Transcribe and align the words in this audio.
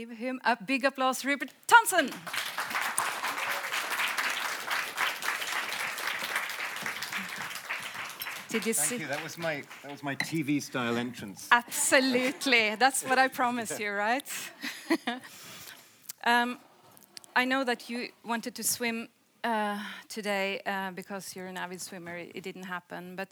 give 0.00 0.16
him 0.16 0.40
a 0.44 0.56
big 0.56 0.82
applause, 0.86 1.26
Rupert 1.26 1.50
Thomson. 1.66 2.06
Did 8.48 8.66
you 8.66 8.72
Thank 8.72 8.88
see? 8.88 8.96
you. 8.96 9.06
That 9.06 9.22
was 9.22 9.36
my 9.36 9.62
that 9.82 9.92
was 9.92 10.02
my 10.02 10.16
TV 10.16 10.62
style 10.62 10.96
entrance. 10.96 11.48
Absolutely, 11.52 12.76
that's 12.76 13.04
what 13.04 13.18
I 13.18 13.28
promised 13.40 13.78
you, 13.78 13.90
right? 13.90 14.28
um, 16.24 16.58
I 17.36 17.44
know 17.44 17.62
that 17.64 17.90
you 17.90 18.08
wanted 18.24 18.54
to 18.54 18.62
swim 18.62 19.08
uh, 19.44 19.78
today 20.08 20.60
uh, 20.66 20.90
because 20.90 21.34
you're 21.34 21.46
an 21.46 21.56
avid 21.56 21.80
swimmer. 21.80 22.16
It, 22.16 22.32
it, 22.34 22.42
didn't 22.42 22.64
happen, 22.64 23.16
but 23.16 23.28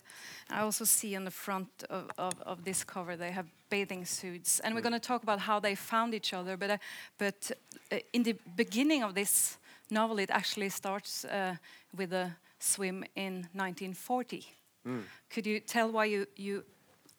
I 0.51 0.61
also 0.61 0.85
see 0.85 1.17
on 1.17 1.25
the 1.25 1.31
front 1.31 1.69
of, 1.91 2.11
of, 2.19 2.35
of 2.43 2.65
this 2.65 2.85
cover 2.85 3.17
they 3.17 3.31
have 3.31 3.47
bathing 3.71 4.05
suits, 4.05 4.61
and 4.61 4.75
we're 4.75 4.81
going 4.81 5.01
to 5.01 5.09
talk 5.09 5.23
about 5.23 5.41
how 5.41 5.61
they 5.61 5.75
found 5.75 6.15
each 6.15 6.33
other. 6.33 6.57
But 6.57 6.71
uh, 6.71 6.79
but 7.19 7.51
uh, 7.93 7.99
in 8.13 8.23
the 8.23 8.37
beginning 8.57 9.03
of 9.03 9.15
this 9.15 9.59
novel, 9.91 10.19
it 10.19 10.31
actually 10.31 10.69
starts 10.69 11.25
uh, 11.25 11.57
with 11.97 12.13
a 12.13 12.37
swim 12.59 13.05
in 13.15 13.49
1940. 13.55 14.45
Mm. 14.87 15.03
Could 15.31 15.47
you 15.47 15.61
tell 15.61 15.91
why 15.91 16.07
you, 16.07 16.27
you 16.37 16.65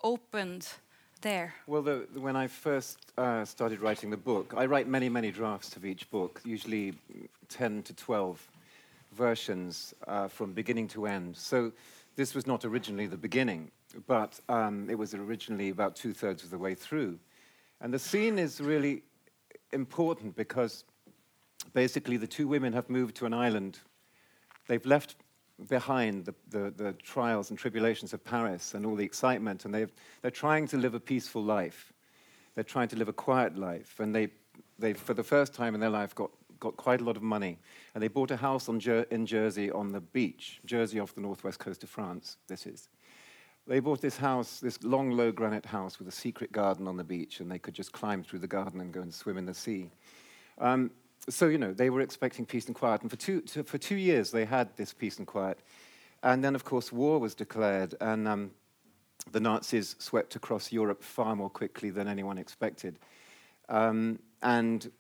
opened 0.04 0.68
there? 1.22 1.54
Well, 1.68 1.82
the, 1.82 2.08
when 2.16 2.36
I 2.36 2.48
first 2.48 2.98
uh, 3.18 3.46
started 3.46 3.82
writing 3.82 4.10
the 4.10 4.18
book, 4.18 4.54
I 4.56 4.66
write 4.66 4.88
many, 4.88 5.10
many 5.10 5.32
drafts 5.32 5.76
of 5.76 5.86
each 5.86 6.10
book, 6.10 6.42
usually 6.46 6.94
10 7.50 7.84
to 7.84 7.94
12 7.94 8.48
versions 9.14 9.94
uh, 10.08 10.28
from 10.28 10.54
beginning 10.54 10.88
to 10.90 11.06
end. 11.06 11.36
So 11.36 11.72
this 12.16 12.36
was 12.36 12.46
not 12.46 12.66
originally 12.66 13.08
the 13.08 13.18
beginning, 13.18 13.72
but 14.08 14.40
um, 14.50 14.90
it 14.90 14.96
was 14.98 15.14
originally 15.14 15.70
about 15.70 15.96
two 15.96 16.14
thirds 16.14 16.44
of 16.44 16.50
the 16.50 16.58
way 16.58 16.76
through. 16.76 17.20
And 17.82 17.94
the 17.94 18.00
scene 18.00 18.38
is 18.38 18.60
really 18.60 19.04
important 19.72 20.36
because 20.36 20.84
basically 21.74 22.18
the 22.18 22.28
two 22.28 22.48
women 22.48 22.74
have 22.74 22.90
moved 22.90 23.16
to 23.18 23.26
an 23.26 23.34
island. 23.34 23.80
They've 24.68 24.86
left 24.86 25.16
behind 25.68 26.26
the, 26.26 26.36
the, 26.50 26.72
the, 26.72 26.94
trials 26.94 27.50
and 27.50 27.60
tribulations 27.60 28.14
of 28.14 28.24
Paris 28.24 28.74
and 28.74 28.86
all 28.86 28.96
the 28.96 29.04
excitement, 29.04 29.66
and 29.66 29.74
they've, 29.74 29.92
they're 30.22 30.32
trying 30.32 30.68
to 30.68 30.78
live 30.78 30.94
a 30.94 31.00
peaceful 31.00 31.44
life. 31.44 31.92
They're 32.56 32.64
trying 32.64 32.88
to 32.90 32.96
live 32.96 33.10
a 33.10 33.14
quiet 33.14 33.58
life, 33.58 34.00
and 34.00 34.16
they, 34.16 34.30
they 34.78 34.94
for 34.94 35.14
the 35.14 35.24
first 35.24 35.54
time 35.54 35.76
in 35.76 35.82
their 35.82 35.90
life, 35.90 36.16
got, 36.16 36.32
got 36.60 36.78
quite 36.78 37.02
a 37.02 37.04
lot 37.04 37.18
of 37.18 37.24
money. 37.24 37.58
And 37.94 38.04
they 38.04 38.08
bought 38.08 38.32
a 38.32 38.38
house 38.38 38.70
Jer- 38.78 39.06
in 39.12 39.26
Jersey 39.26 39.72
on 39.72 39.92
the 39.92 40.02
beach, 40.02 40.60
Jersey 40.66 41.00
off 41.00 41.16
the 41.16 41.22
northwest 41.22 41.60
coast 41.60 41.84
of 41.84 41.90
France, 41.90 42.38
this 42.48 42.66
is. 42.66 42.90
They 43.68 43.80
bought 43.80 44.02
this 44.02 44.18
house, 44.18 44.60
this 44.60 44.82
long, 44.84 45.12
low 45.12 45.32
granite 45.32 45.66
house 45.66 46.00
with 46.00 46.08
a 46.08 46.12
secret 46.12 46.52
garden 46.52 46.88
on 46.88 46.98
the 46.98 47.04
beach, 47.04 47.40
and 47.40 47.52
they 47.52 47.60
could 47.60 47.76
just 47.76 47.92
climb 47.92 48.24
through 48.24 48.40
the 48.40 48.48
garden 48.48 48.82
and 48.82 48.92
go 48.92 49.02
and 49.02 49.14
swim 49.14 49.38
in 49.38 49.46
the 49.46 49.54
sea. 49.54 49.92
Um, 50.58 50.92
so, 51.28 51.48
you 51.48 51.58
know, 51.58 51.74
they 51.74 51.90
were 51.90 52.02
expecting 52.02 52.46
peace 52.46 52.66
and 52.66 52.76
quiet. 52.76 53.02
And 53.02 53.12
for 53.12 53.18
two, 53.18 53.42
to, 53.42 53.64
for 53.64 53.78
two 53.78 53.96
years, 53.96 54.32
they 54.32 54.46
had 54.46 54.76
this 54.76 54.94
peace 54.94 55.18
and 55.18 55.28
quiet. 55.28 55.60
And 56.24 56.44
then, 56.44 56.56
of 56.56 56.66
course, 56.66 56.92
war 56.92 57.20
was 57.20 57.36
declared, 57.36 57.96
and 58.02 58.28
um, 58.28 58.52
the 59.32 59.40
Nazis 59.40 59.96
swept 60.00 60.36
across 60.36 60.72
Europe 60.72 61.04
far 61.04 61.36
more 61.36 61.50
quickly 61.50 61.92
than 61.92 62.08
anyone 62.08 62.38
expected. 62.38 62.98
Um, 63.70 64.20
and 64.42 64.92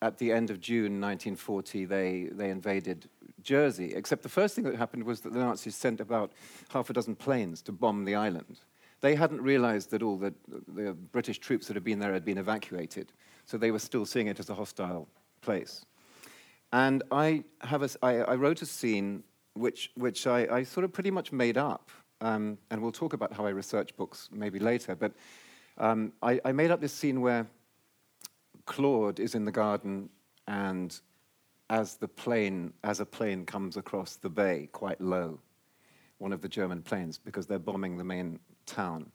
at 0.00 0.18
the 0.18 0.32
end 0.32 0.50
of 0.50 0.60
June 0.60 1.00
1940, 1.00 1.84
they, 1.84 2.28
they 2.30 2.50
invaded 2.50 3.08
Jersey. 3.42 3.94
Except 3.94 4.22
the 4.22 4.28
first 4.28 4.54
thing 4.54 4.64
that 4.64 4.76
happened 4.76 5.04
was 5.04 5.20
that 5.20 5.32
the 5.32 5.40
Nazis 5.40 5.74
sent 5.74 6.00
about 6.00 6.32
half 6.70 6.90
a 6.90 6.92
dozen 6.92 7.16
planes 7.16 7.62
to 7.62 7.72
bomb 7.72 8.04
the 8.04 8.14
island. 8.14 8.60
They 9.00 9.14
hadn't 9.14 9.42
realized 9.42 9.90
that 9.90 10.02
all 10.02 10.16
the, 10.16 10.34
the 10.66 10.92
British 10.92 11.38
troops 11.38 11.66
that 11.68 11.74
had 11.74 11.84
been 11.84 11.98
there 11.98 12.12
had 12.12 12.24
been 12.24 12.38
evacuated, 12.38 13.12
so 13.44 13.56
they 13.56 13.70
were 13.70 13.78
still 13.78 14.04
seeing 14.04 14.26
it 14.26 14.40
as 14.40 14.50
a 14.50 14.54
hostile 14.54 15.08
place. 15.40 15.84
And 16.72 17.02
I, 17.10 17.44
have 17.60 17.82
a, 17.82 17.88
I, 18.02 18.16
I 18.18 18.34
wrote 18.34 18.60
a 18.62 18.66
scene 18.66 19.22
which, 19.54 19.90
which 19.94 20.26
I, 20.26 20.46
I, 20.50 20.62
sort 20.64 20.84
of 20.84 20.92
pretty 20.92 21.10
much 21.10 21.32
made 21.32 21.56
up, 21.56 21.90
um, 22.20 22.58
and 22.70 22.82
we'll 22.82 22.92
talk 22.92 23.12
about 23.12 23.32
how 23.32 23.46
I 23.46 23.50
research 23.50 23.96
books 23.96 24.28
maybe 24.32 24.58
later, 24.58 24.94
but 24.94 25.12
um, 25.78 26.12
I, 26.22 26.40
I 26.44 26.52
made 26.52 26.70
up 26.70 26.80
this 26.80 26.92
scene 26.92 27.20
where 27.20 27.46
Claude 28.68 29.18
is 29.18 29.34
in 29.34 29.46
the 29.46 29.50
garden 29.50 30.10
and 30.46 31.00
as 31.70 31.96
the 31.96 32.06
plane, 32.06 32.72
as 32.84 33.00
a 33.00 33.06
plane 33.06 33.44
comes 33.44 33.76
across 33.76 34.16
the 34.16 34.28
bay 34.28 34.68
quite 34.72 35.00
low, 35.00 35.40
one 36.18 36.32
of 36.32 36.42
the 36.42 36.48
German 36.48 36.82
planes, 36.82 37.18
because 37.18 37.46
they're 37.46 37.58
bombing 37.58 37.96
the 37.96 38.04
main 38.04 38.38
town. 38.66 39.10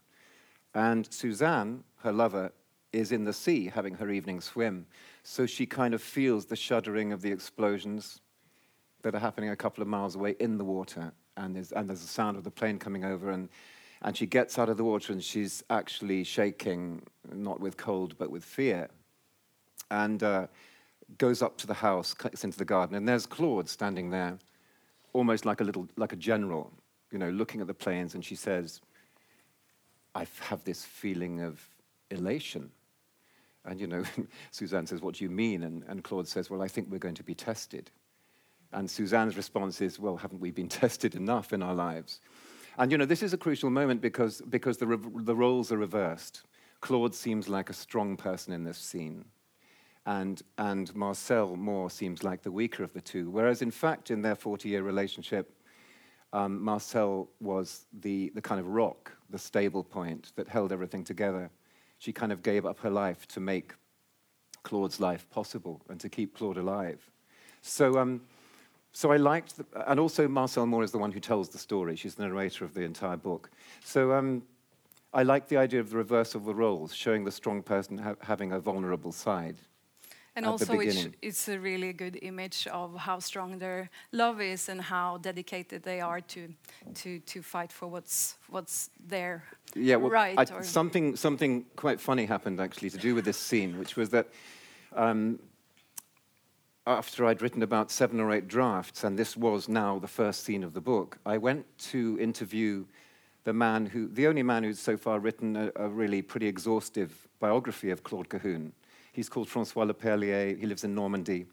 And 0.73 1.11
Suzanne, 1.13 1.83
her 1.97 2.11
lover, 2.11 2.51
is 2.91 3.11
in 3.11 3.23
the 3.23 3.33
sea 3.33 3.71
having 3.73 3.93
her 3.95 4.09
evening 4.09 4.41
swim. 4.41 4.87
So 5.21 5.45
she 5.45 5.65
kind 5.65 5.93
of 5.93 6.01
feels 6.01 6.45
the 6.45 6.55
shuddering 6.55 7.13
of 7.13 7.21
the 7.21 7.31
explosions 7.31 8.21
that 9.03 9.13
are 9.13 9.19
happening 9.19 9.51
a 9.51 9.55
couple 9.55 9.83
of 9.83 9.87
miles 9.87 10.15
away 10.15 10.35
in 10.39 10.57
the 10.57 10.65
water. 10.65 11.11
And 11.37 11.55
there's, 11.55 11.71
and 11.71 11.87
there's 11.87 12.03
a 12.03 12.07
sound 12.07 12.37
of 12.37 12.43
the 12.43 12.51
plane 12.51 12.79
coming 12.79 13.05
over. 13.05 13.29
And, 13.29 13.49
and 14.01 14.17
she 14.17 14.25
gets 14.25 14.57
out 14.57 14.69
of 14.69 14.77
the 14.77 14.83
water 14.83 15.13
and 15.13 15.23
she's 15.23 15.63
actually 15.69 16.23
shaking, 16.23 17.03
not 17.31 17.59
with 17.59 17.77
cold, 17.77 18.15
but 18.17 18.31
with 18.31 18.43
fear. 18.43 18.89
And 19.93 20.23
uh, 20.23 20.47
goes 21.19 21.43
up 21.43 21.57
to 21.57 21.67
the 21.67 21.73
house, 21.75 22.13
clicks 22.15 22.43
into 22.43 22.57
the 22.57 22.65
garden. 22.65 22.95
And 22.95 23.07
there's 23.07 23.27
Claude 23.27 23.69
standing 23.69 24.09
there, 24.09 24.39
almost 25.13 25.45
like 25.45 25.61
a 25.61 25.63
little, 25.63 25.87
like 25.97 26.13
a 26.13 26.15
general, 26.15 26.71
you 27.11 27.19
know, 27.19 27.29
looking 27.29 27.61
at 27.61 27.67
the 27.67 27.73
planes. 27.75 28.15
And 28.15 28.25
she 28.25 28.35
says, 28.35 28.81
I 30.15 30.25
have 30.49 30.63
this 30.63 30.83
feeling 30.83 31.41
of 31.41 31.61
elation. 32.09 32.71
And, 33.65 33.79
you 33.79 33.85
know, 33.85 34.03
Suzanne 34.51 34.87
says, 34.87 35.01
What 35.01 35.15
do 35.15 35.23
you 35.23 35.29
mean? 35.29 35.61
And, 35.61 35.83
and 35.87 36.03
Claude 36.03 36.27
says, 36.27 36.49
Well, 36.49 36.63
I 36.63 36.67
think 36.67 36.89
we're 36.89 36.97
going 36.97 37.15
to 37.15 37.23
be 37.23 37.35
tested. 37.35 37.91
And 38.71 38.89
Suzanne's 38.89 39.37
response 39.37 39.79
is, 39.79 39.99
Well, 39.99 40.17
haven't 40.17 40.41
we 40.41 40.49
been 40.49 40.69
tested 40.81 41.13
enough 41.13 41.53
in 41.53 41.61
our 41.61 41.75
lives? 41.75 42.19
And, 42.79 42.91
you 42.91 42.97
know, 42.97 43.05
this 43.05 43.21
is 43.21 43.33
a 43.33 43.37
crucial 43.37 43.69
moment 43.69 44.01
because, 44.01 44.41
because 44.49 44.77
the, 44.77 44.99
the 45.17 45.35
roles 45.35 45.71
are 45.71 45.77
reversed. 45.77 46.41
Claude 46.81 47.13
seems 47.13 47.47
like 47.47 47.69
a 47.69 47.73
strong 47.73 48.17
person 48.17 48.51
in 48.51 48.63
this 48.63 48.79
scene. 48.79 49.25
And, 50.05 50.41
and 50.57 50.93
Marcel 50.95 51.55
Moore 51.55 51.89
seems 51.89 52.23
like 52.23 52.43
the 52.43 52.51
weaker 52.51 52.83
of 52.83 52.93
the 52.93 53.01
two. 53.01 53.29
Whereas, 53.29 53.61
in 53.61 53.71
fact, 53.71 54.11
in 54.11 54.21
their 54.21 54.35
40 54.35 54.67
year 54.69 54.83
relationship, 54.83 55.53
um, 56.33 56.61
Marcel 56.61 57.29
was 57.39 57.85
the, 58.01 58.31
the 58.35 58.41
kind 58.41 58.59
of 58.59 58.67
rock, 58.67 59.11
the 59.29 59.37
stable 59.37 59.83
point 59.83 60.31
that 60.35 60.47
held 60.47 60.71
everything 60.71 61.03
together. 61.03 61.49
She 61.99 62.11
kind 62.11 62.31
of 62.31 62.41
gave 62.41 62.65
up 62.65 62.79
her 62.79 62.89
life 62.89 63.27
to 63.29 63.39
make 63.39 63.73
Claude's 64.63 64.99
life 64.99 65.29
possible 65.29 65.81
and 65.89 65.99
to 65.99 66.09
keep 66.09 66.35
Claude 66.35 66.57
alive. 66.57 67.09
So, 67.61 67.99
um, 67.99 68.21
so 68.91 69.11
I 69.11 69.17
liked, 69.17 69.57
the, 69.57 69.65
and 69.89 69.99
also 69.99 70.27
Marcel 70.27 70.65
Moore 70.65 70.83
is 70.83 70.91
the 70.91 70.97
one 70.97 71.11
who 71.11 71.19
tells 71.19 71.49
the 71.49 71.57
story. 71.57 71.95
She's 71.95 72.15
the 72.15 72.23
narrator 72.23 72.65
of 72.65 72.73
the 72.73 72.81
entire 72.81 73.17
book. 73.17 73.51
So 73.83 74.11
um, 74.13 74.43
I 75.13 75.23
like 75.23 75.47
the 75.47 75.57
idea 75.57 75.79
of 75.79 75.91
the 75.91 75.97
reverse 75.97 76.35
of 76.35 76.45
the 76.45 76.55
roles, 76.55 76.93
showing 76.93 77.23
the 77.23 77.31
strong 77.31 77.61
person 77.61 77.97
ha- 77.99 78.15
having 78.21 78.51
a 78.51 78.59
vulnerable 78.59 79.11
side. 79.11 79.57
And 80.35 80.45
also, 80.45 80.79
it's, 80.79 81.07
it's, 81.21 81.47
a 81.47 81.59
really 81.59 81.93
good 81.93 82.17
image 82.23 82.65
of 82.67 82.95
how 82.95 83.19
strong 83.19 83.59
their 83.59 83.89
love 84.11 84.41
is 84.41 84.67
and 84.67 84.81
how 84.81 85.17
dedicated 85.17 85.83
they 85.83 86.01
are 86.01 86.21
to 86.21 86.51
to 86.95 87.19
to 87.19 87.43
fight 87.43 87.71
for 87.71 87.87
what's 87.87 88.37
what's 88.49 88.89
their 89.07 89.43
yeah, 89.75 89.97
well, 89.97 90.09
right. 90.09 90.37
I, 90.39 90.61
something 90.61 91.15
something 91.15 91.65
quite 91.75 92.01
funny 92.01 92.25
happened 92.25 92.59
actually 92.59 92.89
to 92.91 92.97
do 92.97 93.13
with 93.13 93.25
this 93.25 93.37
scene, 93.37 93.77
which 93.77 93.95
was 93.95 94.09
that. 94.09 94.27
Um, 94.95 95.39
after 96.85 97.25
I'd 97.25 97.41
written 97.41 97.63
about 97.63 97.91
seven 97.91 98.19
or 98.19 98.29
eight 98.33 98.49
drafts, 98.49 99.05
and 99.05 99.17
this 99.17 99.37
was 99.37 99.69
now 99.69 99.99
the 99.99 100.07
first 100.07 100.43
scene 100.43 100.65
of 100.65 100.73
the 100.73 100.81
book, 100.81 101.17
I 101.25 101.37
went 101.37 101.65
to 101.91 102.17
interview 102.19 102.83
the 103.45 103.53
man 103.53 103.85
who, 103.85 104.07
the 104.07 104.27
only 104.27 104.43
man 104.43 104.63
who's 104.63 104.79
so 104.79 104.97
far 104.97 105.19
written 105.19 105.55
a, 105.55 105.71
a 105.75 105.87
really 105.87 106.21
pretty 106.21 106.47
exhaustive 106.47 107.27
biography 107.39 107.89
of 107.89 108.03
Claude 108.03 108.29
Cahun. 108.29 108.71
He's 109.13 109.29
called 109.29 109.47
Francois 109.47 109.85
Leperlier. 109.85 110.59
He 110.59 110.65
lives 110.65 110.83
in 110.83 110.93
Normandy. 110.93 111.45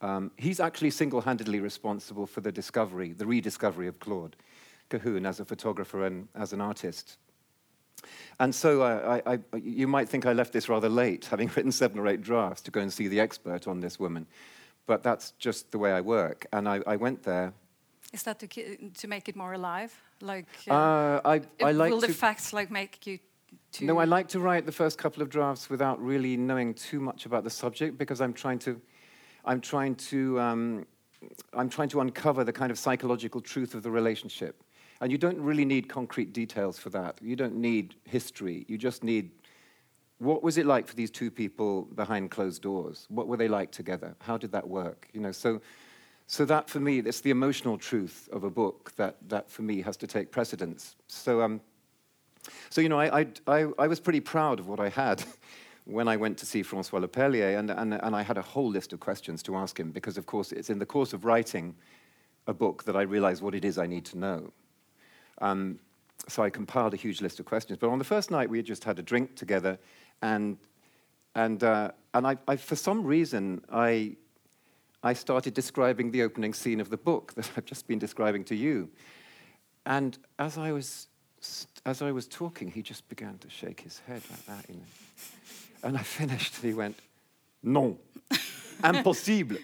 Um, 0.00 0.32
he's 0.36 0.58
actually 0.58 0.90
single 0.90 1.20
handedly 1.20 1.60
responsible 1.60 2.26
for 2.26 2.40
the 2.40 2.50
discovery, 2.50 3.12
the 3.12 3.26
rediscovery 3.26 3.86
of 3.86 4.00
Claude 4.00 4.36
Cahun 4.90 5.26
as 5.26 5.38
a 5.38 5.44
photographer 5.44 6.04
and 6.06 6.28
as 6.34 6.52
an 6.52 6.60
artist. 6.60 7.18
And 8.40 8.54
so 8.54 8.82
I, 8.82 9.16
I, 9.16 9.38
I, 9.52 9.56
you 9.56 9.86
might 9.86 10.08
think 10.08 10.26
I 10.26 10.32
left 10.32 10.52
this 10.52 10.68
rather 10.68 10.88
late, 10.88 11.26
having 11.26 11.48
written 11.56 11.72
seven 11.72 11.98
or 11.98 12.08
eight 12.08 12.22
drafts, 12.22 12.62
to 12.62 12.70
go 12.70 12.80
and 12.80 12.92
see 12.92 13.08
the 13.08 13.20
expert 13.20 13.68
on 13.68 13.80
this 13.80 14.00
woman. 14.00 14.26
But 14.86 15.02
that's 15.02 15.32
just 15.32 15.70
the 15.70 15.78
way 15.78 15.92
I 15.92 16.00
work. 16.00 16.46
And 16.52 16.68
I, 16.68 16.96
went 16.96 17.22
there. 17.22 17.52
Is 18.12 18.22
that 18.24 18.38
to, 18.40 18.46
to 18.46 19.08
make 19.08 19.28
it 19.28 19.36
more 19.36 19.54
alive? 19.54 19.94
Like, 20.20 20.48
uh, 20.68 20.74
uh, 20.74 21.20
I, 21.24 21.40
I 21.62 21.72
like 21.72 21.90
will 21.90 22.00
to, 22.00 22.06
the 22.06 22.12
facts 22.12 22.52
like 22.52 22.70
make 22.70 23.06
you 23.06 23.18
to 23.74 23.84
no, 23.84 23.98
I 23.98 24.04
like 24.04 24.28
to 24.28 24.40
write 24.40 24.66
the 24.66 24.72
first 24.72 24.98
couple 24.98 25.22
of 25.22 25.30
drafts 25.30 25.68
without 25.68 26.00
really 26.00 26.36
knowing 26.36 26.74
too 26.74 27.00
much 27.00 27.26
about 27.26 27.44
the 27.44 27.50
subject 27.50 27.98
because 27.98 28.20
I'm 28.20 28.32
trying 28.32 28.58
to, 28.60 28.80
I'm 29.44 29.60
trying 29.60 29.96
to, 29.96 30.40
um, 30.40 30.86
I'm 31.52 31.68
trying 31.68 31.88
to 31.90 32.00
uncover 32.00 32.44
the 32.44 32.52
kind 32.52 32.70
of 32.70 32.78
psychological 32.78 33.40
truth 33.40 33.74
of 33.74 33.82
the 33.82 33.90
relationship. 33.90 34.62
And 35.00 35.10
you 35.10 35.18
don't 35.18 35.40
really 35.40 35.64
need 35.64 35.88
concrete 35.88 36.32
details 36.32 36.78
for 36.78 36.90
that. 36.90 37.18
You 37.20 37.36
don't 37.36 37.56
need 37.56 37.96
history. 38.04 38.64
You 38.68 38.78
just 38.78 39.02
need 39.02 39.30
what 40.18 40.42
was 40.42 40.56
it 40.58 40.66
like 40.66 40.86
for 40.86 40.94
these 40.94 41.10
two 41.10 41.30
people 41.30 41.82
behind 41.82 42.30
closed 42.30 42.62
doors? 42.62 43.06
What 43.08 43.26
were 43.26 43.36
they 43.36 43.48
like 43.48 43.72
together? 43.72 44.14
How 44.20 44.38
did 44.38 44.52
that 44.52 44.66
work? 44.66 45.08
You 45.12 45.20
know, 45.20 45.32
so, 45.32 45.60
so 46.26 46.44
that 46.44 46.70
for 46.70 46.80
me, 46.80 47.00
it's 47.00 47.20
the 47.20 47.30
emotional 47.30 47.76
truth 47.76 48.28
of 48.32 48.44
a 48.44 48.50
book 48.50 48.92
that, 48.96 49.16
that 49.28 49.50
for 49.50 49.62
me 49.62 49.82
has 49.82 49.96
to 49.98 50.06
take 50.06 50.30
precedence. 50.30 50.96
So, 51.08 51.42
um, 51.42 51.60
so 52.70 52.80
you 52.80 52.88
know, 52.88 53.00
I, 53.00 53.20
I, 53.20 53.26
I, 53.46 53.66
I 53.78 53.86
was 53.86 54.00
pretty 54.00 54.20
proud 54.20 54.60
of 54.60 54.68
what 54.68 54.80
I 54.80 54.88
had 54.88 55.24
when 55.84 56.08
I 56.08 56.16
went 56.16 56.38
to 56.38 56.46
see 56.46 56.62
Francois 56.62 57.00
Leperlier, 57.00 57.58
and, 57.58 57.70
and, 57.70 57.94
and 57.94 58.16
I 58.16 58.22
had 58.22 58.38
a 58.38 58.42
whole 58.42 58.68
list 58.68 58.92
of 58.92 59.00
questions 59.00 59.42
to 59.44 59.56
ask 59.56 59.78
him, 59.78 59.90
because 59.90 60.18
of 60.18 60.26
course 60.26 60.52
it's 60.52 60.70
in 60.70 60.78
the 60.78 60.86
course 60.86 61.12
of 61.12 61.24
writing 61.24 61.74
a 62.46 62.54
book 62.54 62.84
that 62.84 62.96
I 62.96 63.02
realized 63.02 63.42
what 63.42 63.54
it 63.54 63.64
is 63.64 63.78
I 63.78 63.86
need 63.86 64.04
to 64.06 64.18
know. 64.18 64.52
Um, 65.40 65.78
so 66.28 66.42
I 66.42 66.50
compiled 66.50 66.94
a 66.94 66.96
huge 66.96 67.20
list 67.20 67.40
of 67.40 67.46
questions. 67.46 67.78
But 67.78 67.90
on 67.90 67.98
the 67.98 68.04
first 68.04 68.30
night, 68.30 68.48
we 68.48 68.58
had 68.58 68.66
just 68.66 68.84
had 68.84 68.98
a 68.98 69.02
drink 69.02 69.36
together, 69.36 69.78
and 70.22 70.56
and 71.34 71.62
uh, 71.62 71.90
and 72.14 72.26
I, 72.26 72.36
I, 72.46 72.56
for 72.56 72.76
some 72.76 73.04
reason, 73.04 73.62
I 73.72 74.16
I 75.02 75.12
started 75.12 75.54
describing 75.54 76.10
the 76.10 76.22
opening 76.22 76.54
scene 76.54 76.80
of 76.80 76.88
the 76.88 76.96
book 76.96 77.34
that 77.36 77.50
I've 77.56 77.66
just 77.66 77.86
been 77.86 77.98
describing 77.98 78.44
to 78.44 78.54
you. 78.54 78.88
And 79.86 80.16
as 80.38 80.56
I 80.56 80.72
was 80.72 81.08
as 81.86 82.02
I 82.02 82.12
was 82.12 82.26
talking, 82.26 82.70
he 82.70 82.82
just 82.82 83.08
began 83.08 83.38
to 83.38 83.50
shake 83.50 83.80
his 83.80 83.98
head 84.06 84.22
like 84.30 84.46
that, 84.46 84.68
you 84.68 84.76
know. 84.76 84.82
And 85.82 85.96
I 85.96 86.02
finished, 86.02 86.54
and 86.56 86.64
he 86.64 86.74
went, 86.74 86.98
"Non, 87.62 87.98
impossible." 88.82 89.56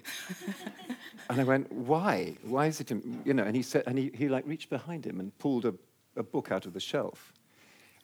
and 1.31 1.41
I 1.41 1.45
went, 1.45 1.73
"Why? 1.73 2.37
Why 2.43 2.67
is 2.67 2.81
it?" 2.81 2.91
You 3.25 3.35
know, 3.35 3.45
and 3.45 3.57
he 3.57 3.63
said, 3.63 3.85
and 3.87 3.99
he, 3.99 4.11
he 4.15 4.29
like 4.29 4.47
reached 4.47 4.69
behind 4.69 5.07
him 5.07 5.21
and 5.21 5.37
pulled 5.39 5.65
a, 5.65 5.75
a 6.17 6.23
book 6.23 6.53
out 6.53 6.67
of 6.67 6.75
the 6.75 6.81
shelf, 6.81 7.33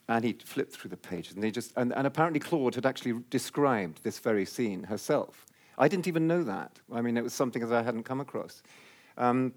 and 0.09 0.25
he 0.25 0.33
flipped 0.33 0.73
through 0.73 0.91
the 0.91 0.97
pages, 0.97 1.35
and 1.35 1.45
he 1.45 1.51
just, 1.51 1.73
and, 1.77 1.93
and 1.93 2.07
apparently 2.07 2.41
Claude 2.41 2.75
had 2.75 2.87
actually 2.87 3.21
described 3.31 4.03
this 4.03 4.19
very 4.19 4.47
scene 4.47 4.85
herself. 4.85 5.47
I 5.79 5.89
didn't 5.89 6.09
even 6.09 6.27
know 6.27 6.43
that. 6.45 6.81
I 6.91 7.03
mean, 7.03 7.17
it 7.17 7.25
was 7.25 7.35
something 7.35 7.67
that 7.69 7.77
I 7.77 7.83
hadn't 7.83 8.05
come 8.05 8.21
across. 8.21 8.63
Um, 9.19 9.53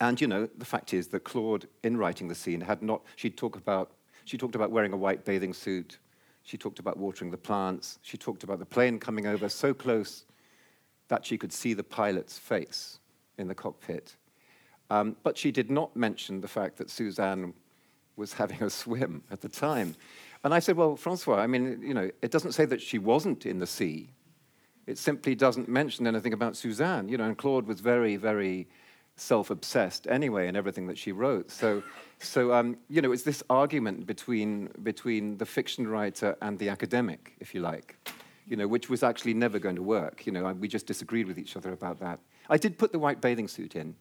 and 0.00 0.20
you 0.20 0.26
know, 0.26 0.48
the 0.56 0.64
fact 0.64 0.94
is 0.94 1.08
that 1.08 1.24
Claude, 1.24 1.68
in 1.82 1.96
writing 1.96 2.28
the 2.28 2.34
scene, 2.34 2.60
had 2.60 2.82
not. 2.82 3.02
She 3.16 3.30
talked 3.30 3.58
about 3.58 3.92
she 4.24 4.38
talked 4.38 4.54
about 4.54 4.70
wearing 4.70 4.92
a 4.92 4.96
white 4.96 5.24
bathing 5.24 5.54
suit 5.54 5.98
she 6.42 6.56
talked 6.56 6.78
about 6.78 6.96
watering 6.96 7.30
the 7.30 7.36
plants. 7.36 7.98
She 8.02 8.16
talked 8.16 8.42
about 8.42 8.58
the 8.58 8.66
plane 8.66 8.98
coming 8.98 9.26
over 9.26 9.48
so 9.48 9.74
close 9.74 10.24
that 11.08 11.24
she 11.24 11.36
could 11.38 11.52
see 11.52 11.74
the 11.74 11.84
pilot's 11.84 12.38
face 12.38 12.98
in 13.38 13.48
the 13.48 13.54
cockpit. 13.54 14.16
Um, 14.90 15.16
but 15.22 15.38
she 15.38 15.52
did 15.52 15.70
not 15.70 15.94
mention 15.94 16.40
the 16.40 16.48
fact 16.48 16.76
that 16.78 16.90
Suzanne 16.90 17.54
was 18.16 18.32
having 18.32 18.62
a 18.62 18.70
swim 18.70 19.22
at 19.30 19.40
the 19.40 19.48
time. 19.48 19.94
And 20.42 20.54
I 20.54 20.58
said, 20.58 20.76
Well, 20.76 20.96
Francois, 20.96 21.36
I 21.36 21.46
mean, 21.46 21.82
you 21.82 21.94
know, 21.94 22.10
it 22.22 22.30
doesn't 22.30 22.52
say 22.52 22.64
that 22.64 22.80
she 22.80 22.98
wasn't 22.98 23.46
in 23.46 23.58
the 23.58 23.66
sea. 23.66 24.10
It 24.86 24.98
simply 24.98 25.34
doesn't 25.34 25.68
mention 25.68 26.06
anything 26.06 26.32
about 26.32 26.56
Suzanne, 26.56 27.08
you 27.08 27.16
know, 27.16 27.24
and 27.24 27.38
Claude 27.38 27.66
was 27.66 27.80
very, 27.80 28.16
very 28.16 28.66
self 29.20 29.50
obsessed 29.50 30.06
anyway 30.08 30.48
in 30.48 30.56
everything 30.56 30.86
that 30.86 30.98
she 30.98 31.12
wrote. 31.12 31.50
So 31.50 31.82
so, 32.22 32.52
um, 32.52 32.76
you 32.88 33.00
know, 33.00 33.12
it's 33.12 33.22
this 33.22 33.42
argument 33.48 34.06
between, 34.06 34.68
between 34.82 35.38
the 35.38 35.46
fiction 35.46 35.88
writer 35.88 36.36
and 36.42 36.58
the 36.58 36.68
academic, 36.68 37.34
if 37.40 37.54
you 37.54 37.62
like, 37.62 37.96
you 38.46 38.56
know, 38.56 38.68
which 38.68 38.90
was 38.90 39.02
actually 39.02 39.32
never 39.32 39.58
going 39.58 39.76
to 39.76 39.82
work. 39.82 40.26
You 40.26 40.32
know, 40.32 40.52
we 40.52 40.68
just 40.68 40.86
disagreed 40.86 41.26
with 41.26 41.38
each 41.38 41.56
other 41.56 41.72
about 41.72 41.98
that. 42.00 42.20
I 42.50 42.58
did 42.58 42.76
put 42.76 42.92
the 42.92 42.98
white 42.98 43.22
bathing 43.22 43.48
suit 43.48 43.74
in. 43.74 43.96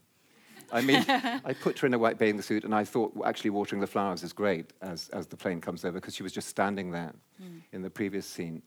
I 0.71 0.81
mean, 0.81 1.03
I 1.07 1.55
put 1.61 1.79
her 1.79 1.87
in 1.87 1.93
a 1.93 1.97
white 1.97 2.17
bathing 2.17 2.41
suit, 2.41 2.65
and 2.65 2.75
I 2.75 2.83
thought 2.83 3.15
well, 3.15 3.27
actually 3.27 3.51
watering 3.51 3.79
the 3.79 3.87
flowers 3.87 4.21
is 4.21 4.33
great 4.33 4.73
as, 4.81 5.07
as 5.09 5.25
the 5.27 5.37
plane 5.37 5.61
comes 5.61 5.85
over 5.85 5.93
because 5.93 6.13
she 6.13 6.23
was 6.23 6.33
just 6.33 6.49
standing 6.49 6.91
there 6.91 7.13
mm. 7.41 7.61
in 7.71 7.81
the 7.81 7.89
previous 7.89 8.25
scene. 8.25 8.61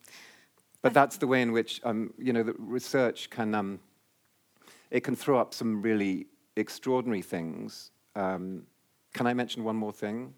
But 0.81 0.95
that's 0.95 1.19
the 1.19 1.27
way 1.27 1.43
in 1.43 1.53
which, 1.53 1.81
um, 1.85 2.15
you 2.19 2.33
know, 2.33 2.43
the 2.43 2.55
research 2.59 3.29
can, 3.29 3.55
um, 3.55 3.81
it 4.91 5.01
can 5.01 5.15
throw 5.15 5.39
up 5.39 5.53
some 5.53 5.83
really 5.83 6.27
extraordinary 6.57 7.23
things 7.23 7.91
um, 8.15 8.65
can 9.13 9.27
I 9.27 9.35
mention 9.35 9.65
one 9.65 9.77
more 9.77 9.93
thing? 9.93 10.35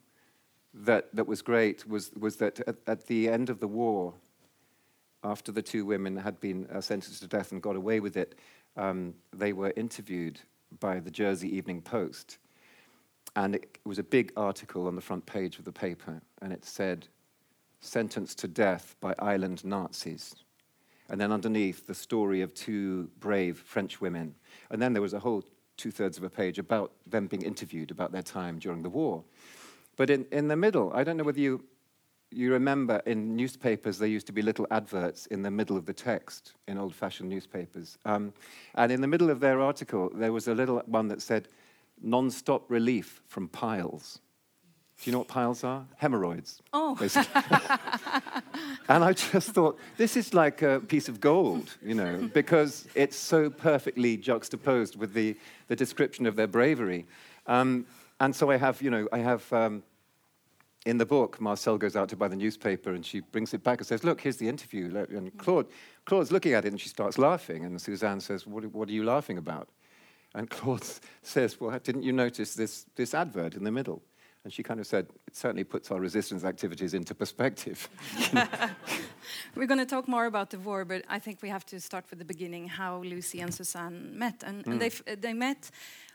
That, 0.75 1.15
that 1.15 1.27
was 1.27 1.41
great 1.41 1.87
was, 1.87 2.11
was 2.19 2.37
that 2.37 2.61
at, 2.67 2.77
at 2.87 3.07
the 3.07 3.29
end 3.29 3.49
of 3.49 3.61
the 3.61 3.69
war, 3.69 4.15
after 5.23 5.53
the 5.53 5.63
two 5.63 5.87
women 5.87 6.17
had 6.17 6.41
been 6.41 6.67
uh, 6.67 6.81
sentenced 6.81 7.23
to 7.23 7.29
death 7.29 7.53
and 7.53 7.63
got 7.63 7.77
away 7.77 8.01
with 8.01 8.17
it, 8.17 8.35
um, 8.77 9.15
they 9.33 9.53
were 9.53 9.73
interviewed 9.77 10.41
by 10.81 10.99
the 10.99 11.11
Jersey 11.11 11.55
Evening 11.57 11.81
Post. 11.81 12.39
And 13.37 13.55
it, 13.55 13.79
was 13.85 13.99
a 13.99 14.03
big 14.03 14.33
article 14.37 14.87
on 14.87 14.97
the 14.97 15.03
front 15.03 15.27
page 15.27 15.59
of 15.59 15.65
the 15.65 15.73
paper, 15.73 16.23
and 16.41 16.53
it 16.53 16.65
said, 16.65 17.07
Sentenced 17.81 18.39
to 18.39 18.49
death 18.49 18.97
by 19.01 19.15
island 19.19 19.63
Nazis. 19.65 20.35
And 21.11 21.21
then 21.21 21.31
underneath, 21.31 21.87
the 21.87 21.95
story 21.95 22.41
of 22.41 22.55
two 22.55 23.11
brave 23.21 23.59
French 23.59 24.01
women. 24.01 24.35
And 24.71 24.81
then 24.81 24.95
there 24.95 25.03
was 25.03 25.13
a 25.13 25.19
whole 25.19 25.45
two 25.77 25.91
thirds 25.91 26.19
of 26.19 26.25
a 26.25 26.31
page 26.31 26.59
about 26.59 26.93
them 27.07 27.27
being 27.27 27.43
interviewed 27.43 27.91
about 27.91 28.13
their 28.13 28.23
time 28.23 28.59
during 28.59 28.83
the 28.83 28.89
war. 28.89 29.25
But 29.97 30.11
in, 30.11 30.27
in 30.33 30.49
the 30.49 30.57
middle, 30.57 30.93
I 30.95 31.05
don't 31.05 31.17
know 31.17 31.25
whether 31.25 31.41
you, 31.41 31.65
you 32.31 32.53
remember 32.53 33.01
in 33.07 33.37
newspapers, 33.37 33.99
there 33.99 34.09
used 34.09 34.27
to 34.27 34.33
be 34.33 34.43
little 34.43 34.67
adverts 34.71 35.27
in 35.27 35.43
the 35.43 35.51
middle 35.51 35.77
of 35.77 35.87
the 35.87 35.93
text 35.93 36.55
in 36.67 36.79
old 36.79 36.95
fashioned 36.95 37.29
newspapers. 37.29 37.99
Um, 38.05 38.33
and 38.75 38.91
in 38.91 39.01
the 39.01 39.09
middle 39.09 39.31
of 39.31 39.41
their 39.41 39.61
article, 39.61 40.11
there 40.15 40.33
was 40.33 40.49
a 40.49 40.55
little 40.55 40.83
one 40.87 41.09
that 41.09 41.23
said, 41.23 41.49
non 42.03 42.31
stop 42.31 42.71
relief 42.71 43.23
from 43.27 43.49
piles. 43.49 44.21
Do 45.03 45.11
you 45.11 45.13
know 45.13 45.19
what 45.19 45.29
piles 45.29 45.65
are? 45.65 45.85
Hemorrhoids. 45.97 46.63
Oh. 46.73 46.97
and 48.89 49.05
I 49.05 49.13
just 49.13 49.51
thought, 49.51 49.79
this 49.97 50.17
is 50.17 50.33
like 50.33 50.63
a 50.63 50.81
piece 50.81 51.09
of 51.09 51.21
gold, 51.21 51.77
you 51.83 51.95
know, 51.95 52.31
because 52.33 52.87
it's 52.95 53.17
so 53.17 53.51
perfectly 53.51 54.17
juxtaposed 54.17 54.97
with 54.97 55.13
the, 55.13 55.37
the 55.69 55.77
description 55.77 56.27
of 56.27 56.37
their 56.37 56.47
bravery. 56.47 57.07
Um, 57.47 57.87
and 58.21 58.35
so 58.35 58.51
I 58.51 58.57
have, 58.57 58.81
you 58.81 58.91
know, 58.91 59.09
I 59.13 59.19
have 59.19 59.53
um, 59.53 59.83
in 60.87 60.99
the 60.99 61.07
book, 61.07 61.41
Marcel 61.41 61.79
goes 61.79 61.97
out 61.97 62.09
to 62.11 62.17
buy 62.17 62.29
the 62.29 62.37
newspaper 62.37 62.93
and 62.93 63.05
she 63.05 63.21
brings 63.21 63.55
it 63.55 63.63
back 63.63 63.79
and 63.79 63.87
says, 63.87 64.05
Look, 64.05 64.21
here's 64.21 64.37
the 64.37 64.49
interview. 64.49 64.95
And 64.97 65.37
Claude, 65.39 65.67
Claude's 66.05 66.31
looking 66.31 66.53
at 66.53 66.65
it 66.65 66.69
and 66.69 66.81
she 66.81 66.89
starts 66.89 67.19
laughing. 67.19 67.65
And 67.65 67.81
Suzanne 67.81 68.21
says, 68.21 68.47
What, 68.47 68.65
what 68.73 68.89
are 68.89 68.93
you 68.93 69.05
laughing 69.05 69.39
about? 69.39 69.69
And 70.35 70.49
Claude 70.51 70.85
says, 71.23 71.59
Well, 71.61 71.79
didn't 71.79 72.03
you 72.03 72.13
notice 72.13 72.55
this, 72.55 72.87
this 72.97 73.15
advert 73.15 73.55
in 73.55 73.65
the 73.65 73.73
middle? 73.73 74.03
And 74.45 74.53
she 74.53 74.63
kind 74.63 74.79
of 74.79 74.87
said, 74.87 75.07
it 75.27 75.35
certainly 75.35 75.65
puts 75.65 75.91
our 75.91 75.99
resistance 75.99 76.45
activities 76.45 76.93
into 76.93 77.15
perspective. 77.15 77.89
We're 79.57 79.67
going 79.67 79.79
to 79.79 79.87
talk 79.87 80.07
more 80.07 80.27
about 80.27 80.51
the 80.51 80.59
war, 80.59 80.85
but 80.85 81.03
I 81.09 81.19
think 81.19 81.41
we 81.41 81.49
have 81.49 81.65
to 81.67 81.81
start 81.81 82.05
with 82.11 82.19
the 82.19 82.27
beginning 82.27 82.69
how 82.69 82.99
Lucy 82.99 83.41
and 83.41 83.55
Suzanne 83.55 84.19
met. 84.19 84.43
And, 84.47 84.63
mm. 84.65 84.73
and 84.73 84.81
they, 84.81 84.91
they 85.15 85.33
met 85.33 85.71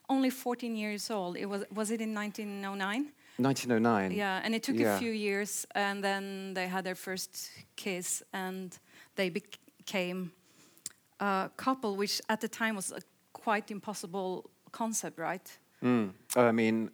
only 0.09 0.29
14 0.29 0.75
years 0.75 1.09
old. 1.09 1.37
It 1.37 1.47
was, 1.47 1.63
was 1.73 1.89
it 1.89 2.01
in 2.01 2.13
1909? 2.13 3.11
1909. 3.37 4.11
Yeah, 4.11 4.41
and 4.43 4.53
it 4.53 4.61
took 4.61 4.75
yeah. 4.75 4.95
a 4.95 4.99
few 4.99 5.11
years, 5.11 5.65
and 5.73 6.03
then 6.03 6.53
they 6.53 6.67
had 6.67 6.83
their 6.83 6.95
first 6.95 7.49
kiss, 7.75 8.21
and 8.33 8.77
they 9.15 9.29
became 9.29 10.31
a 11.19 11.49
couple, 11.57 11.95
which 11.95 12.21
at 12.29 12.41
the 12.41 12.47
time 12.47 12.75
was 12.75 12.91
a 12.91 13.01
quite 13.33 13.71
impossible 13.71 14.49
concept, 14.71 15.17
right? 15.17 15.57
Mm. 15.83 16.11
I 16.35 16.51
mean, 16.51 16.91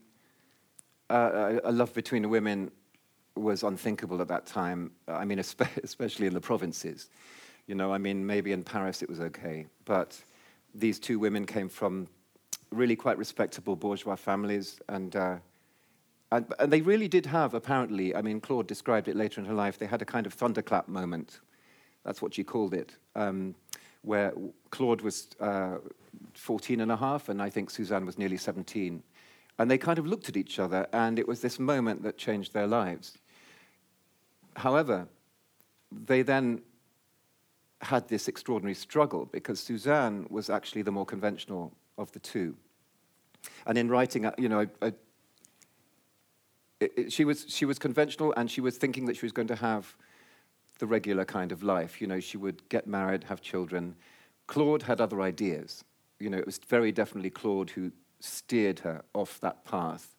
uh, 1.09 1.59
a 1.63 1.71
love 1.71 1.93
between 1.93 2.29
women 2.29 2.71
was 3.35 3.63
unthinkable 3.63 4.21
at 4.21 4.27
that 4.29 4.45
time. 4.45 4.91
I 5.07 5.25
mean, 5.25 5.39
especially 5.83 6.27
in 6.27 6.33
the 6.33 6.41
provinces. 6.41 7.09
You 7.67 7.75
know, 7.75 7.93
I 7.93 7.97
mean, 7.97 8.25
maybe 8.25 8.51
in 8.51 8.63
Paris 8.63 9.01
it 9.01 9.09
was 9.09 9.19
okay, 9.19 9.65
but 9.85 10.19
these 10.73 10.99
two 10.99 11.19
women 11.19 11.45
came 11.45 11.69
from 11.69 12.07
really 12.71 12.95
quite 12.95 13.17
respectable 13.17 13.75
bourgeois 13.75 14.15
families, 14.15 14.79
and, 14.89 15.15
uh, 15.15 15.37
and, 16.31 16.45
and 16.59 16.71
they 16.71 16.81
really 16.81 17.07
did 17.07 17.25
have, 17.25 17.53
apparently, 17.53 18.15
I 18.15 18.21
mean, 18.21 18.39
Claude 18.39 18.67
described 18.67 19.07
it 19.07 19.15
later 19.15 19.39
in 19.39 19.47
her 19.47 19.53
life, 19.53 19.79
they 19.79 19.85
had 19.85 20.01
a 20.01 20.05
kind 20.05 20.25
of 20.25 20.33
thunderclap 20.33 20.87
moment. 20.87 21.39
That's 22.03 22.21
what 22.21 22.33
she 22.33 22.43
called 22.43 22.73
it, 22.73 22.95
um, 23.15 23.55
where 24.03 24.33
Claude 24.69 25.01
was 25.01 25.27
uh, 25.39 25.77
14 26.33 26.81
and 26.81 26.91
a 26.91 26.97
half, 26.97 27.29
and 27.29 27.41
I 27.41 27.49
think 27.49 27.69
Suzanne 27.69 28.05
was 28.05 28.17
nearly 28.17 28.37
17 28.37 29.01
and 29.57 29.71
they 29.71 29.77
kind 29.77 29.99
of 29.99 30.05
looked 30.05 30.29
at 30.29 30.37
each 30.37 30.59
other, 30.59 30.87
and 30.91 31.17
it 31.17 31.27
was 31.27 31.41
this 31.41 31.59
moment 31.59 32.03
that 32.03 32.17
changed 32.17 32.53
their 32.53 32.67
lives. 32.67 33.17
However, 34.57 35.07
they 35.91 36.21
then 36.21 36.61
had 37.81 38.07
this 38.07 38.27
extraordinary 38.27 38.73
struggle 38.73 39.27
because 39.31 39.59
Suzanne 39.59 40.25
was 40.29 40.49
actually 40.49 40.81
the 40.81 40.91
more 40.91 41.05
conventional 41.05 41.73
of 41.97 42.11
the 42.11 42.19
two. 42.19 42.55
And 43.65 43.77
in 43.77 43.89
writing, 43.89 44.25
uh, 44.25 44.31
you 44.37 44.49
know, 44.49 44.61
a, 44.61 44.87
a, 44.87 44.93
it, 46.79 46.93
it, 46.97 47.13
she, 47.13 47.25
was, 47.25 47.45
she 47.47 47.65
was 47.65 47.77
conventional 47.77 48.33
and 48.35 48.49
she 48.49 48.61
was 48.61 48.77
thinking 48.77 49.05
that 49.05 49.15
she 49.15 49.25
was 49.25 49.31
going 49.31 49.47
to 49.47 49.55
have 49.55 49.95
the 50.79 50.87
regular 50.87 51.25
kind 51.25 51.51
of 51.51 51.63
life. 51.63 52.01
You 52.01 52.07
know, 52.07 52.19
she 52.19 52.37
would 52.37 52.67
get 52.69 52.87
married, 52.87 53.25
have 53.25 53.41
children. 53.41 53.95
Claude 54.47 54.83
had 54.83 54.99
other 54.99 55.21
ideas. 55.21 55.83
You 56.19 56.29
know, 56.29 56.37
it 56.37 56.45
was 56.45 56.57
very 56.57 56.91
definitely 56.91 57.29
Claude 57.29 57.69
who 57.69 57.91
steered 58.25 58.79
her 58.79 59.03
off 59.13 59.39
that 59.41 59.63
path 59.65 60.15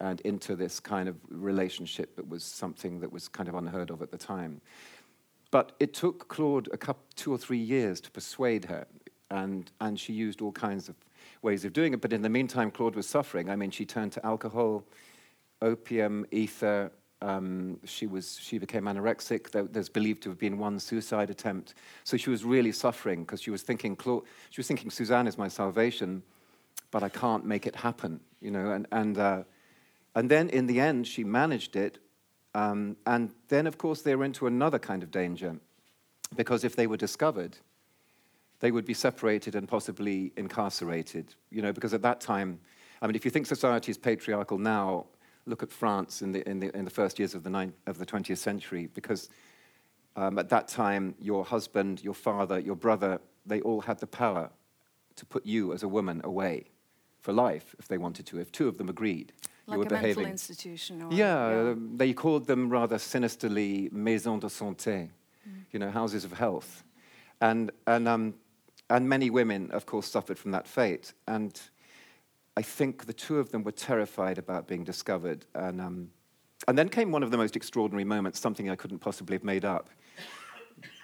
and 0.00 0.20
into 0.22 0.56
this 0.56 0.80
kind 0.80 1.08
of 1.08 1.16
relationship 1.28 2.16
that 2.16 2.28
was 2.28 2.42
something 2.42 3.00
that 3.00 3.12
was 3.12 3.28
kind 3.28 3.48
of 3.48 3.54
unheard 3.54 3.90
of 3.90 4.02
at 4.02 4.10
the 4.10 4.18
time. 4.18 4.60
But 5.52 5.72
it 5.78 5.94
took 5.94 6.28
Claude 6.28 6.68
a 6.72 6.76
couple, 6.76 7.04
two 7.14 7.32
or 7.32 7.38
three 7.38 7.58
years 7.58 8.00
to 8.00 8.10
persuade 8.10 8.64
her, 8.64 8.86
and, 9.30 9.70
and 9.80 10.00
she 10.00 10.12
used 10.12 10.40
all 10.40 10.50
kinds 10.50 10.88
of 10.88 10.96
ways 11.42 11.64
of 11.64 11.72
doing 11.72 11.92
it. 11.92 12.00
But 12.00 12.12
in 12.12 12.22
the 12.22 12.28
meantime, 12.28 12.70
Claude 12.70 12.96
was 12.96 13.08
suffering. 13.08 13.48
I 13.48 13.56
mean, 13.56 13.70
she 13.70 13.84
turned 13.84 14.12
to 14.12 14.26
alcohol, 14.26 14.84
opium, 15.60 16.26
ether. 16.30 16.90
Um, 17.20 17.78
she, 17.84 18.06
was, 18.06 18.38
she 18.40 18.58
became 18.58 18.84
anorexic. 18.84 19.50
There, 19.50 19.64
there's 19.64 19.88
believed 19.88 20.22
to 20.24 20.30
have 20.30 20.38
been 20.38 20.58
one 20.58 20.80
suicide 20.80 21.30
attempt. 21.30 21.74
So 22.02 22.16
she 22.16 22.30
was 22.30 22.44
really 22.44 22.72
suffering 22.72 23.20
because 23.20 23.40
she 23.40 23.50
was 23.50 23.62
thinking, 23.62 23.94
Claude, 23.94 24.24
she 24.50 24.58
was 24.58 24.66
thinking, 24.66 24.90
Suzanne 24.90 25.28
is 25.28 25.38
my 25.38 25.48
salvation, 25.48 26.22
but 26.92 27.02
I 27.02 27.08
can't 27.08 27.44
make 27.44 27.66
it 27.66 27.74
happen, 27.74 28.20
you 28.40 28.52
know. 28.52 28.70
And, 28.70 28.86
and, 28.92 29.18
uh, 29.18 29.42
and 30.14 30.30
then 30.30 30.48
in 30.50 30.66
the 30.66 30.78
end, 30.78 31.08
she 31.08 31.24
managed 31.24 31.74
it. 31.74 31.98
Um, 32.54 32.96
and 33.06 33.32
then, 33.48 33.66
of 33.66 33.78
course, 33.78 34.02
they 34.02 34.14
were 34.14 34.24
into 34.24 34.46
another 34.46 34.78
kind 34.78 35.02
of 35.02 35.10
danger 35.10 35.56
because 36.36 36.62
if 36.62 36.76
they 36.76 36.86
were 36.86 36.98
discovered, 36.98 37.56
they 38.60 38.70
would 38.70 38.84
be 38.84 38.94
separated 38.94 39.54
and 39.56 39.66
possibly 39.66 40.32
incarcerated, 40.36 41.34
you 41.50 41.62
know, 41.62 41.72
because 41.72 41.94
at 41.94 42.02
that 42.02 42.20
time, 42.20 42.60
I 43.00 43.06
mean, 43.06 43.16
if 43.16 43.24
you 43.24 43.30
think 43.30 43.46
society 43.46 43.90
is 43.90 43.98
patriarchal 43.98 44.58
now, 44.58 45.06
look 45.46 45.62
at 45.62 45.72
France 45.72 46.22
in 46.22 46.30
the, 46.30 46.48
in 46.48 46.60
the, 46.60 46.76
in 46.76 46.84
the 46.84 46.90
first 46.90 47.18
years 47.18 47.34
of 47.34 47.42
the, 47.42 47.50
ninth, 47.50 47.74
of 47.86 47.98
the 47.98 48.06
20th 48.06 48.38
century, 48.38 48.88
because 48.94 49.30
um, 50.14 50.38
at 50.38 50.50
that 50.50 50.68
time, 50.68 51.14
your 51.18 51.44
husband, 51.44 52.04
your 52.04 52.14
father, 52.14 52.58
your 52.58 52.76
brother, 52.76 53.18
they 53.46 53.62
all 53.62 53.80
had 53.80 53.98
the 53.98 54.06
power 54.06 54.50
to 55.16 55.26
put 55.26 55.44
you 55.44 55.72
as 55.72 55.82
a 55.82 55.88
woman 55.88 56.20
away 56.22 56.66
for 57.22 57.32
life 57.32 57.74
if 57.78 57.88
they 57.88 57.96
wanted 57.98 58.26
to, 58.26 58.38
if 58.40 58.52
two 58.52 58.68
of 58.68 58.76
them 58.76 58.88
agreed. 58.88 59.32
Like 59.66 59.76
you 59.76 59.78
were 59.78 59.86
a 59.86 59.88
behaving. 59.88 60.24
mental 60.24 60.30
institution. 60.32 61.02
Or, 61.02 61.12
Yeah, 61.12 61.70
um, 61.70 61.96
they 61.96 62.12
called 62.12 62.46
them 62.46 62.68
rather 62.68 62.98
sinisterly 62.98 63.88
maisons 63.92 64.40
de 64.40 64.48
santé, 64.48 65.08
Mm. 65.48 65.64
you 65.72 65.78
know, 65.78 65.90
houses 65.90 66.24
of 66.24 66.32
health. 66.32 66.84
And, 67.40 67.70
and, 67.86 68.06
um, 68.06 68.34
and 68.90 69.08
many 69.08 69.30
women, 69.30 69.70
of 69.70 69.86
course, 69.86 70.06
suffered 70.08 70.38
from 70.38 70.50
that 70.52 70.68
fate. 70.68 71.14
And 71.26 71.60
I 72.56 72.62
think 72.62 73.06
the 73.06 73.12
two 73.12 73.38
of 73.38 73.50
them 73.50 73.64
were 73.64 73.72
terrified 73.72 74.38
about 74.38 74.66
being 74.68 74.84
discovered. 74.84 75.46
And, 75.54 75.80
um, 75.80 76.10
and 76.68 76.76
then 76.78 76.88
came 76.88 77.10
one 77.10 77.22
of 77.24 77.30
the 77.30 77.36
most 77.36 77.56
extraordinary 77.56 78.04
moments, 78.04 78.38
something 78.40 78.68
I 78.70 78.76
couldn't 78.76 78.98
possibly 79.00 79.34
have 79.36 79.44
made 79.44 79.64
up. 79.64 79.88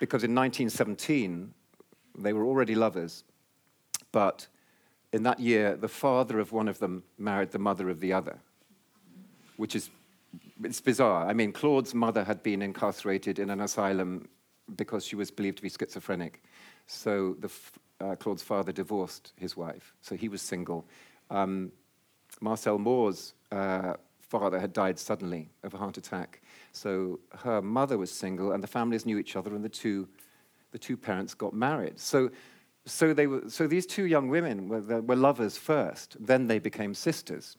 Because 0.00 0.22
in 0.24 0.34
1917, 0.34 1.52
they 2.16 2.32
were 2.32 2.44
already 2.44 2.74
lovers, 2.74 3.24
but 4.12 4.46
in 5.12 5.22
that 5.22 5.40
year, 5.40 5.76
the 5.76 5.88
father 5.88 6.38
of 6.38 6.52
one 6.52 6.68
of 6.68 6.78
them 6.78 7.02
married 7.16 7.50
the 7.50 7.58
mother 7.58 7.88
of 7.88 8.00
the 8.00 8.12
other, 8.12 8.38
which 9.56 9.74
is 9.74 9.90
it's 10.62 10.80
bizarre. 10.80 11.26
I 11.26 11.32
mean, 11.32 11.52
Claude's 11.52 11.94
mother 11.94 12.24
had 12.24 12.42
been 12.42 12.62
incarcerated 12.62 13.38
in 13.38 13.50
an 13.50 13.60
asylum 13.60 14.28
because 14.76 15.04
she 15.04 15.16
was 15.16 15.30
believed 15.30 15.56
to 15.58 15.62
be 15.62 15.70
schizophrenic. 15.70 16.42
So 16.86 17.36
the, 17.40 17.50
uh, 18.04 18.16
Claude's 18.16 18.42
father 18.42 18.72
divorced 18.72 19.32
his 19.36 19.56
wife, 19.56 19.94
so 20.02 20.16
he 20.16 20.28
was 20.28 20.42
single. 20.42 20.84
Um, 21.30 21.72
Marcel 22.40 22.78
Moore's 22.78 23.34
uh, 23.50 23.94
father 24.20 24.58
had 24.58 24.72
died 24.72 24.98
suddenly 24.98 25.48
of 25.62 25.74
a 25.74 25.78
heart 25.78 25.96
attack, 25.96 26.40
so 26.72 27.18
her 27.38 27.62
mother 27.62 27.96
was 27.98 28.10
single, 28.10 28.52
and 28.52 28.62
the 28.62 28.68
families 28.68 29.06
knew 29.06 29.18
each 29.18 29.36
other, 29.36 29.54
and 29.54 29.64
the 29.64 29.68
two, 29.68 30.08
the 30.72 30.78
two 30.78 30.96
parents 30.96 31.34
got 31.34 31.54
married. 31.54 31.98
So, 31.98 32.30
so, 32.88 33.14
they 33.14 33.26
were, 33.26 33.48
so 33.48 33.66
these 33.66 33.86
two 33.86 34.04
young 34.04 34.28
women 34.28 34.68
were, 34.68 35.00
were 35.00 35.16
lovers 35.16 35.56
first, 35.56 36.16
then 36.18 36.46
they 36.46 36.58
became 36.58 36.94
sisters 36.94 37.56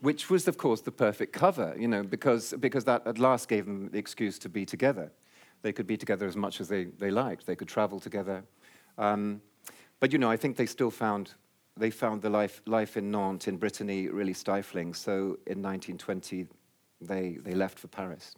which 0.00 0.30
was, 0.30 0.46
of 0.46 0.56
course, 0.56 0.80
the 0.80 0.92
perfect 0.92 1.32
cover, 1.32 1.74
you 1.78 1.88
know, 1.88 2.02
because, 2.02 2.54
because 2.60 2.84
that 2.84 3.06
at 3.06 3.18
last 3.18 3.48
gave 3.48 3.66
them 3.66 3.88
the 3.90 3.98
excuse 3.98 4.38
to 4.38 4.48
be 4.48 4.64
together. 4.64 5.10
They 5.62 5.72
could 5.72 5.86
be 5.86 5.96
together 5.96 6.26
as 6.26 6.36
much 6.36 6.60
as 6.60 6.68
they, 6.68 6.84
they 6.84 7.10
liked. 7.10 7.46
They 7.46 7.56
could 7.56 7.68
travel 7.68 7.98
together. 7.98 8.44
Um, 8.96 9.40
but, 9.98 10.12
you 10.12 10.18
know, 10.18 10.30
I 10.30 10.36
think 10.36 10.56
they 10.56 10.66
still 10.66 10.92
found, 10.92 11.34
they 11.76 11.90
found 11.90 12.22
the 12.22 12.30
life, 12.30 12.62
life 12.66 12.96
in 12.96 13.10
Nantes, 13.10 13.48
in 13.48 13.56
Brittany, 13.56 14.08
really 14.08 14.34
stifling. 14.34 14.94
So 14.94 15.38
in 15.46 15.62
1920, 15.62 16.46
they, 17.00 17.38
they 17.42 17.54
left 17.54 17.78
for 17.78 17.88
Paris. 17.88 18.34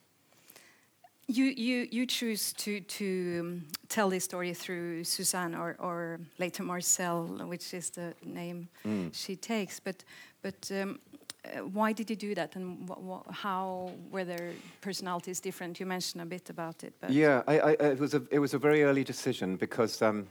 You, 1.31 1.45
you, 1.45 1.87
you 1.93 2.07
choose 2.07 2.53
to, 2.55 2.81
to 2.81 3.39
um, 3.41 3.65
tell 3.89 4.11
this 4.11 4.25
story 4.25 4.53
through 4.53 5.05
Suzanne 5.05 5.55
or, 5.55 5.77
or 5.79 6.19
later 6.39 6.65
Marcel, 6.65 7.27
which 7.47 7.73
is 7.73 7.91
the 7.91 8.15
name 8.25 8.69
Mm. 8.85 9.11
she 9.15 9.37
takes. 9.37 9.79
But, 9.79 10.03
but 10.43 10.71
um, 10.75 10.99
uh, 11.45 11.61
why 11.61 11.93
did 11.93 12.11
you 12.11 12.17
do 12.17 12.35
that 12.35 12.57
and 12.57 12.91
how 13.31 13.93
were 14.11 14.25
their 14.25 14.53
personalities 14.81 15.39
different? 15.41 15.79
You 15.79 15.87
mentioned 15.87 16.21
a 16.21 16.27
bit 16.27 16.51
about 16.51 16.83
it. 16.83 16.95
But 17.01 17.11
Yeah, 17.11 17.43
I, 17.47 17.59
I, 17.61 17.71
it, 17.73 18.01
was 18.01 18.15
a, 18.15 18.23
it 18.33 18.41
was 18.41 18.53
a 18.55 18.59
very 18.59 18.83
early 18.83 19.05
decision 19.05 19.57
because 19.57 20.03
um, 20.03 20.27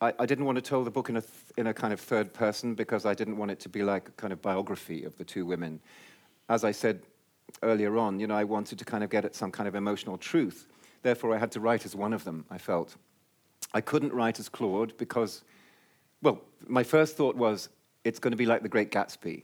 I, 0.00 0.12
I 0.18 0.26
didn't 0.26 0.44
want 0.44 0.56
to 0.56 0.62
tell 0.62 0.82
the 0.82 0.90
book 0.90 1.08
in 1.08 1.18
a, 1.18 1.20
th- 1.20 1.32
in 1.56 1.68
a 1.68 1.74
kind 1.74 1.92
of 1.92 2.00
third 2.00 2.32
person 2.34 2.74
because 2.74 3.06
I 3.06 3.14
didn't 3.14 3.36
want 3.36 3.52
it 3.52 3.60
to 3.60 3.68
be 3.68 3.84
like 3.84 4.08
a 4.08 4.12
kind 4.12 4.32
of 4.32 4.42
biography 4.42 5.04
of 5.04 5.16
the 5.18 5.24
two 5.24 5.46
women. 5.46 5.78
As 6.48 6.64
I 6.64 6.72
said 6.72 7.02
earlier 7.62 7.96
on, 7.96 8.20
you 8.20 8.26
know, 8.26 8.36
I 8.36 8.44
wanted 8.44 8.78
to 8.78 8.84
kind 8.84 9.02
of 9.04 9.10
get 9.10 9.24
at 9.24 9.34
some 9.34 9.50
kind 9.50 9.68
of 9.68 9.74
emotional 9.74 10.18
truth. 10.18 10.66
Therefore, 11.02 11.34
I 11.34 11.38
had 11.38 11.52
to 11.52 11.60
write 11.60 11.84
as 11.84 11.94
one 11.94 12.12
of 12.12 12.24
them, 12.24 12.44
I 12.50 12.58
felt. 12.58 12.96
I 13.72 13.80
couldn't 13.80 14.12
write 14.12 14.38
as 14.38 14.48
Claude 14.48 14.96
because, 14.96 15.44
well, 16.22 16.40
my 16.66 16.82
first 16.82 17.16
thought 17.16 17.36
was 17.36 17.68
it's 18.04 18.18
going 18.18 18.32
to 18.32 18.36
be 18.36 18.46
like 18.46 18.62
The 18.62 18.68
Great 18.68 18.90
Gatsby. 18.90 19.42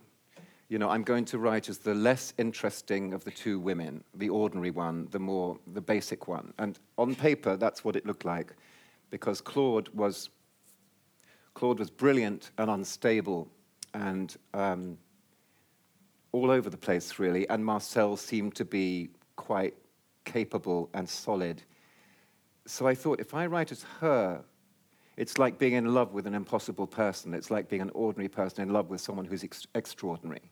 You 0.68 0.78
know, 0.78 0.88
I'm 0.88 1.02
going 1.02 1.26
to 1.26 1.38
write 1.38 1.68
as 1.68 1.78
the 1.78 1.94
less 1.94 2.32
interesting 2.38 3.12
of 3.12 3.23
the 3.25 3.30
two 3.30 3.58
women, 3.58 4.02
the 4.14 4.30
ordinary 4.30 4.70
one, 4.70 5.08
the 5.11 5.18
more, 5.18 5.58
the 5.75 5.80
basic 5.80 6.26
one. 6.26 6.54
And 6.58 6.78
on 6.96 7.14
paper, 7.14 7.56
that's 7.56 7.84
what 7.84 7.96
it 7.96 8.06
looked 8.06 8.25
like, 8.25 8.54
because 9.11 9.40
Claude 9.40 9.88
was, 9.90 10.30
Claude 11.52 11.78
was 11.78 11.90
brilliant 11.90 12.50
and 12.58 12.70
unstable 12.70 13.49
and 13.92 14.37
um, 14.52 14.99
all 16.34 16.50
over 16.50 16.68
the 16.68 16.76
place, 16.76 17.20
really. 17.20 17.48
And 17.48 17.64
Marcel 17.64 18.16
seemed 18.16 18.56
to 18.56 18.64
be 18.64 19.10
quite 19.36 19.74
capable 20.24 20.90
and 20.92 21.08
solid. 21.08 21.62
So 22.66 22.88
I 22.88 22.94
thought, 22.96 23.20
if 23.20 23.34
I 23.34 23.46
write 23.46 23.70
as 23.70 23.84
her, 24.00 24.42
it's 25.16 25.38
like 25.38 25.58
being 25.58 25.74
in 25.74 25.94
love 25.94 26.12
with 26.12 26.26
an 26.26 26.34
impossible 26.34 26.88
person. 26.88 27.34
It's 27.34 27.52
like 27.52 27.68
being 27.68 27.82
an 27.82 27.92
ordinary 27.94 28.28
person 28.28 28.64
in 28.64 28.72
love 28.72 28.90
with 28.90 29.00
someone 29.00 29.26
who's 29.26 29.44
ex- 29.44 29.68
extraordinary. 29.76 30.50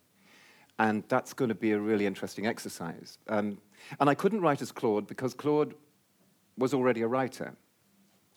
And 0.78 1.02
that's 1.08 1.32
going 1.32 1.48
to 1.48 1.54
be 1.56 1.72
a 1.72 1.80
really 1.80 2.06
interesting 2.06 2.46
exercise. 2.46 3.18
Um, 3.26 3.58
and 3.98 4.08
I 4.08 4.14
couldn't 4.14 4.40
write 4.40 4.62
as 4.62 4.70
Claude 4.70 5.08
because 5.08 5.34
Claude 5.34 5.74
was 6.56 6.72
already 6.74 7.02
a 7.02 7.08
writer. 7.08 7.56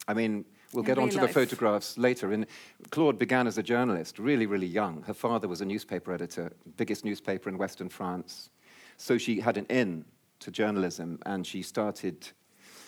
I 0.07 0.15
mean, 0.15 0.45
we'll 0.75 0.83
In 0.83 0.87
get 0.87 0.97
onto 0.97 1.19
the 1.19 1.27
photographs 1.27 1.97
later. 1.97 2.31
And 2.31 2.45
Claude 2.91 3.17
began 3.17 3.47
as 3.47 3.57
a 3.57 3.63
journalist, 3.63 4.19
really, 4.19 4.45
really 4.45 4.67
young. 4.67 5.03
Her 5.03 5.13
father 5.13 5.47
was 5.47 5.61
a 5.61 5.65
newspaper 5.65 6.11
editor, 6.11 6.51
biggest 6.77 7.05
newspaper 7.05 7.49
in 7.49 7.57
Western 7.57 7.89
France. 7.89 8.49
So 8.97 9.17
she 9.17 9.39
had 9.39 9.57
an 9.57 9.65
in 9.69 10.05
to 10.39 10.51
journalism, 10.51 11.19
and 11.25 11.45
she 11.45 11.61
started, 11.61 12.27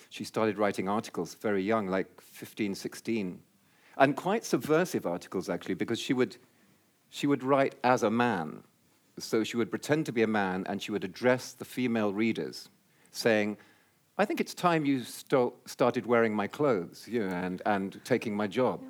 she 0.09 0.23
started 0.23 0.57
writing 0.57 0.87
articles 0.87 1.35
very 1.35 1.63
young, 1.63 1.87
like 1.87 2.21
15, 2.21 2.75
16, 2.75 3.39
and 3.97 4.15
quite 4.15 4.45
subversive 4.45 5.05
articles, 5.05 5.49
actually, 5.49 5.73
because 5.73 5.99
she 5.99 6.13
would, 6.13 6.37
she 7.09 7.25
would 7.27 7.43
write 7.43 7.75
as 7.83 8.03
a 8.03 8.11
man. 8.11 8.63
So 9.19 9.43
she 9.43 9.57
would 9.57 9.71
pretend 9.71 10.05
to 10.05 10.11
be 10.11 10.21
a 10.21 10.27
man, 10.27 10.65
and 10.67 10.81
she 10.81 10.91
would 10.91 11.03
address 11.03 11.53
the 11.53 11.65
female 11.65 12.13
readers, 12.13 12.69
saying, 13.11 13.57
I 14.19 14.25
think 14.25 14.41
it's 14.41 14.55
time 14.55 14.83
you 14.83 15.03
started 15.03 16.07
wearing 16.07 16.33
my 16.33 16.47
clothes 16.47 17.07
you 17.07 17.27
know, 17.27 17.35
and, 17.35 17.61
and 17.67 18.01
taking 18.03 18.35
my 18.35 18.47
job. 18.47 18.81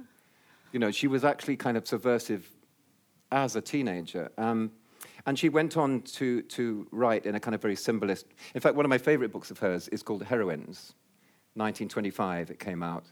You 0.71 0.79
know, 0.79 0.89
she 0.89 1.07
was 1.07 1.25
actually 1.25 1.57
kind 1.57 1.75
of 1.75 1.85
subversive 1.85 2.49
as 3.31 3.57
a 3.57 3.61
teenager. 3.61 4.31
Um, 4.37 4.71
and 5.25 5.37
she 5.37 5.49
went 5.49 5.75
on 5.75 6.01
to, 6.03 6.41
to 6.43 6.87
write 6.91 7.25
in 7.25 7.35
a 7.35 7.41
kind 7.41 7.53
of 7.53 7.61
very 7.61 7.75
symbolist. 7.75 8.25
In 8.55 8.61
fact, 8.61 8.75
one 8.75 8.85
of 8.85 8.89
my 8.89 8.97
favorite 8.97 9.33
books 9.33 9.51
of 9.51 9.59
hers 9.59 9.89
is 9.89 10.01
called 10.01 10.23
Heroines, 10.23 10.93
1925, 11.55 12.51
it 12.51 12.59
came 12.59 12.81
out. 12.81 13.11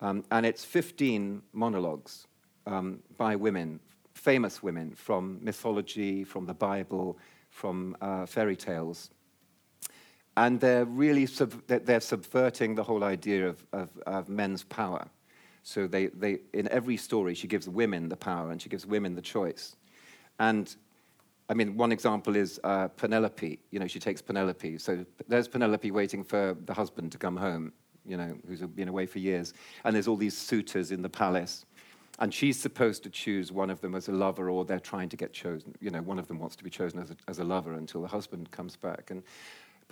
Um, 0.00 0.24
and 0.30 0.46
it's 0.46 0.64
15 0.64 1.42
monologues 1.52 2.26
um, 2.66 3.00
by 3.18 3.36
women, 3.36 3.78
famous 4.14 4.62
women 4.62 4.94
from 4.94 5.38
mythology, 5.42 6.24
from 6.24 6.46
the 6.46 6.54
Bible, 6.54 7.18
from 7.50 7.94
uh, 8.00 8.24
fairy 8.24 8.56
tales 8.56 9.10
and 10.36 10.60
they're 10.60 10.84
really 10.84 11.26
sub- 11.26 11.66
they're- 11.66 12.00
subverting 12.00 12.74
the 12.74 12.82
whole 12.82 13.04
idea 13.04 13.48
of, 13.48 13.64
of, 13.72 13.88
of 14.06 14.28
men's 14.28 14.64
power. 14.64 15.06
So 15.62 15.86
they, 15.86 16.06
they, 16.06 16.40
in 16.52 16.68
every 16.68 16.96
story, 16.96 17.34
she 17.34 17.46
gives 17.46 17.68
women 17.68 18.08
the 18.08 18.16
power 18.16 18.50
and 18.50 18.60
she 18.60 18.68
gives 18.68 18.84
women 18.86 19.14
the 19.14 19.22
choice. 19.22 19.76
And 20.38 20.74
I 21.48 21.54
mean, 21.54 21.76
one 21.76 21.92
example 21.92 22.34
is 22.34 22.58
uh, 22.64 22.88
Penelope. 22.88 23.58
You 23.70 23.78
know, 23.78 23.86
she 23.86 24.00
takes 24.00 24.22
Penelope. 24.22 24.78
So 24.78 25.04
there's 25.28 25.48
Penelope 25.48 25.90
waiting 25.90 26.24
for 26.24 26.56
the 26.64 26.74
husband 26.74 27.12
to 27.12 27.18
come 27.18 27.36
home, 27.36 27.72
you 28.06 28.16
know, 28.16 28.36
who's 28.48 28.62
been 28.62 28.88
away 28.88 29.06
for 29.06 29.18
years. 29.18 29.54
And 29.84 29.94
there's 29.94 30.08
all 30.08 30.16
these 30.16 30.36
suitors 30.36 30.90
in 30.90 31.02
the 31.02 31.10
palace. 31.10 31.64
And 32.18 32.32
she's 32.32 32.60
supposed 32.60 33.02
to 33.04 33.10
choose 33.10 33.52
one 33.52 33.70
of 33.70 33.80
them 33.80 33.94
as 33.94 34.08
a 34.08 34.12
lover, 34.12 34.50
or 34.50 34.64
they're 34.64 34.78
trying 34.78 35.08
to 35.10 35.16
get 35.16 35.32
chosen. 35.32 35.74
You 35.80 35.90
know, 35.90 36.02
one 36.02 36.18
of 36.18 36.28
them 36.28 36.38
wants 36.38 36.56
to 36.56 36.64
be 36.64 36.70
chosen 36.70 37.00
as 37.00 37.10
a, 37.10 37.16
as 37.26 37.38
a 37.38 37.44
lover 37.44 37.74
until 37.74 38.02
the 38.02 38.08
husband 38.08 38.50
comes 38.50 38.76
back. 38.76 39.10
And 39.10 39.22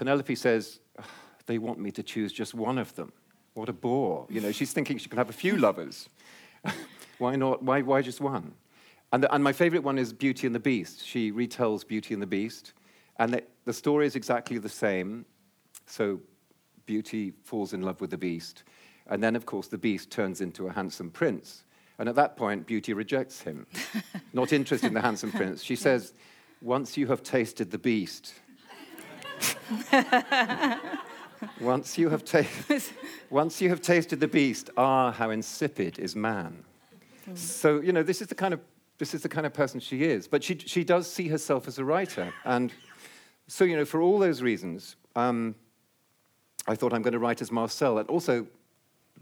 Penelope 0.00 0.34
says, 0.34 0.80
they 1.44 1.58
want 1.58 1.78
me 1.78 1.90
to 1.90 2.02
choose 2.02 2.32
just 2.32 2.54
one 2.54 2.78
of 2.78 2.96
them. 2.96 3.12
What 3.52 3.68
a 3.68 3.74
bore. 3.74 4.26
You 4.30 4.40
know, 4.40 4.50
she's 4.50 4.72
thinking 4.72 4.96
she 4.96 5.10
can 5.10 5.18
have 5.18 5.28
a 5.28 5.34
few 5.34 5.58
lovers. 5.58 6.08
why 7.18 7.36
not? 7.36 7.62
Why, 7.62 7.82
why 7.82 8.00
just 8.00 8.18
one? 8.18 8.54
And, 9.12 9.22
the, 9.22 9.34
and 9.34 9.44
my 9.44 9.52
favorite 9.52 9.82
one 9.82 9.98
is 9.98 10.14
Beauty 10.14 10.46
and 10.46 10.56
the 10.56 10.60
Beast. 10.60 11.06
She 11.06 11.30
retells 11.30 11.86
Beauty 11.86 12.14
and 12.14 12.22
the 12.22 12.26
Beast. 12.26 12.72
And 13.18 13.34
the, 13.34 13.44
the 13.66 13.74
story 13.74 14.06
is 14.06 14.16
exactly 14.16 14.56
the 14.56 14.70
same. 14.70 15.26
So 15.84 16.20
Beauty 16.86 17.34
falls 17.42 17.74
in 17.74 17.82
love 17.82 18.00
with 18.00 18.08
the 18.08 18.16
Beast. 18.16 18.62
And 19.06 19.22
then, 19.22 19.36
of 19.36 19.44
course, 19.44 19.68
the 19.68 19.76
Beast 19.76 20.10
turns 20.10 20.40
into 20.40 20.66
a 20.66 20.72
handsome 20.72 21.10
prince. 21.10 21.64
And 21.98 22.08
at 22.08 22.14
that 22.14 22.38
point, 22.38 22.66
Beauty 22.66 22.94
rejects 22.94 23.42
him, 23.42 23.66
not 24.32 24.54
interested 24.54 24.86
in 24.86 24.94
the 24.94 25.02
handsome 25.02 25.30
prince. 25.30 25.62
She 25.62 25.76
says, 25.76 26.14
Once 26.62 26.96
you 26.96 27.06
have 27.08 27.22
tasted 27.22 27.70
the 27.70 27.76
Beast, 27.76 28.32
once, 31.60 31.98
you 31.98 32.08
have 32.08 32.24
ta- 32.24 32.42
once 33.30 33.60
you 33.60 33.68
have 33.68 33.80
tasted 33.80 34.20
the 34.20 34.28
Beast, 34.28 34.70
ah, 34.76 35.12
how 35.12 35.30
insipid 35.30 35.98
is 35.98 36.16
man. 36.16 36.64
So, 37.34 37.80
you 37.80 37.92
know, 37.92 38.02
this 38.02 38.20
is 38.20 38.28
the 38.28 38.34
kind 38.34 38.54
of 38.54 38.60
this 39.00 39.14
is 39.14 39.22
the 39.22 39.28
kind 39.28 39.46
of 39.46 39.54
person 39.54 39.80
she 39.80 40.04
is. 40.04 40.28
But 40.28 40.44
she, 40.44 40.58
she 40.58 40.84
does 40.84 41.10
see 41.10 41.28
herself 41.28 41.66
as 41.66 41.78
a 41.78 41.84
writer. 41.84 42.32
And 42.44 42.70
so, 43.48 43.64
you 43.64 43.74
know, 43.74 43.86
for 43.86 44.02
all 44.02 44.18
those 44.18 44.42
reasons, 44.42 44.94
um, 45.16 45.54
I 46.68 46.74
thought 46.74 46.92
I'm 46.92 47.00
going 47.00 47.14
to 47.14 47.18
write 47.18 47.40
as 47.40 47.50
Marcel. 47.50 47.98
And 47.98 48.08
also, 48.10 48.46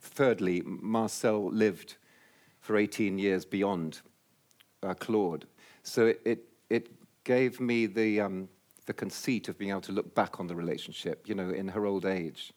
thirdly, 0.01 0.63
Marcel 0.65 1.49
lived 1.51 1.95
for 2.61 2.77
18 2.77 3.21
years 3.21 3.45
beyond 3.45 4.01
uh, 4.83 4.95
Claude. 4.95 5.47
So 5.85 6.07
it, 6.07 6.21
it, 6.25 6.45
it, 6.69 6.89
gave 7.25 7.61
me 7.61 7.85
the, 7.85 8.23
um, 8.23 8.49
the 8.89 8.95
conceit 8.95 9.49
of 9.49 9.59
being 9.59 9.71
able 9.71 9.83
to 9.83 9.93
look 9.93 10.15
back 10.15 10.41
on 10.41 10.47
the 10.47 10.57
relationship, 10.57 11.29
you 11.29 11.35
know, 11.35 11.51
in 11.51 11.69
her 11.69 11.85
old 11.85 12.07
age. 12.07 12.53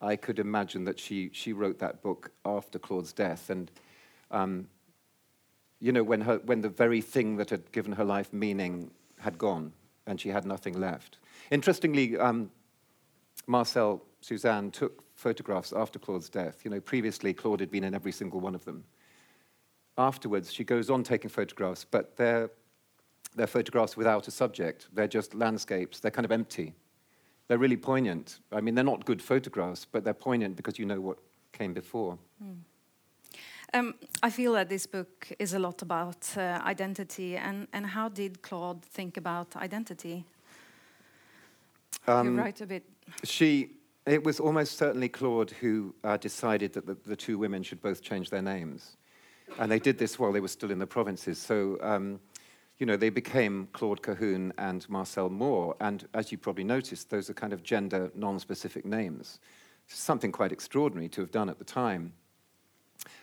I 0.00 0.14
could 0.14 0.38
imagine 0.38 0.84
that 0.84 1.00
she, 1.00 1.30
she 1.32 1.52
wrote 1.52 1.80
that 1.80 2.00
book 2.00 2.30
after 2.44 2.78
Claude's 2.78 3.12
death. 3.12 3.50
And 3.50 3.68
um, 4.30 4.68
you 5.80 5.90
know, 5.90 6.04
when, 6.04 6.20
her, 6.20 6.40
when 6.44 6.60
the 6.60 6.68
very 6.68 7.00
thing 7.00 7.36
that 7.36 7.50
had 7.50 7.70
given 7.72 7.92
her 7.92 8.04
life 8.04 8.32
meaning 8.32 8.92
had 9.18 9.36
gone 9.36 9.72
and 10.06 10.20
she 10.20 10.28
had 10.28 10.46
nothing 10.46 10.80
left. 10.80 11.18
Interestingly, 11.50 12.16
um, 12.16 12.50
Marcel 13.48 14.02
Suzanne 14.20 14.70
took 14.70 15.02
photographs 15.14 15.72
after 15.72 15.98
Claude's 15.98 16.28
death. 16.28 16.64
You 16.64 16.70
know, 16.70 16.80
previously 16.80 17.34
Claude 17.34 17.60
had 17.60 17.70
been 17.70 17.84
in 17.84 17.94
every 17.94 18.12
single 18.12 18.38
one 18.38 18.54
of 18.54 18.64
them. 18.64 18.84
Afterwards, 19.96 20.52
she 20.52 20.62
goes 20.62 20.88
on 20.88 21.02
taking 21.02 21.28
photographs, 21.28 21.84
but 21.84 22.16
they're, 22.16 22.50
they're 23.38 23.46
photographs 23.46 23.96
without 23.96 24.28
a 24.28 24.30
subject. 24.30 24.88
They're 24.92 25.08
just 25.08 25.34
landscapes. 25.34 26.00
They're 26.00 26.10
kind 26.10 26.24
of 26.24 26.32
empty. 26.32 26.74
They're 27.48 27.58
really 27.58 27.76
poignant. 27.76 28.40
I 28.52 28.60
mean, 28.60 28.74
they're 28.74 28.84
not 28.84 29.06
good 29.06 29.22
photographs, 29.22 29.86
but 29.90 30.04
they're 30.04 30.12
poignant 30.12 30.56
because 30.56 30.78
you 30.78 30.84
know 30.84 31.00
what 31.00 31.18
came 31.52 31.72
before. 31.72 32.18
Mm. 32.44 32.56
Um, 33.74 33.94
I 34.22 34.30
feel 34.30 34.54
that 34.54 34.68
this 34.68 34.86
book 34.86 35.28
is 35.38 35.52
a 35.52 35.58
lot 35.58 35.82
about 35.82 36.26
uh, 36.36 36.60
identity, 36.64 37.36
and, 37.36 37.68
and 37.72 37.86
how 37.86 38.08
did 38.08 38.40
Claude 38.40 38.82
think 38.82 39.16
about 39.18 39.56
identity? 39.56 40.24
Um, 42.06 42.36
you 42.36 42.42
write 42.42 42.60
a 42.62 42.66
bit. 42.66 42.84
She, 43.24 43.70
it 44.06 44.24
was 44.24 44.40
almost 44.40 44.78
certainly 44.78 45.08
Claude 45.10 45.50
who 45.50 45.94
uh, 46.02 46.16
decided 46.16 46.72
that 46.72 46.86
the, 46.86 46.96
the, 47.04 47.16
two 47.16 47.36
women 47.36 47.62
should 47.62 47.82
both 47.82 48.00
change 48.00 48.30
their 48.30 48.40
names, 48.40 48.96
and 49.58 49.70
they 49.70 49.78
did 49.78 49.98
this 49.98 50.18
while 50.18 50.32
they 50.32 50.40
were 50.40 50.48
still 50.48 50.70
in 50.70 50.78
the 50.78 50.86
provinces. 50.86 51.38
So, 51.38 51.78
um, 51.82 52.20
you 52.78 52.86
know, 52.86 52.96
they 52.96 53.10
became 53.10 53.68
Claude 53.72 54.02
Cahun 54.02 54.52
and 54.56 54.88
Marcel 54.88 55.28
Moore, 55.28 55.74
and 55.80 56.06
as 56.14 56.30
you 56.30 56.38
probably 56.38 56.64
noticed, 56.64 57.10
those 57.10 57.28
are 57.28 57.34
kind 57.34 57.52
of 57.52 57.62
gender 57.62 58.10
non-specific 58.14 58.84
names. 58.84 59.40
Something 59.88 60.30
quite 60.30 60.52
extraordinary 60.52 61.08
to 61.10 61.20
have 61.20 61.32
done 61.32 61.48
at 61.48 61.58
the 61.58 61.64
time. 61.64 62.12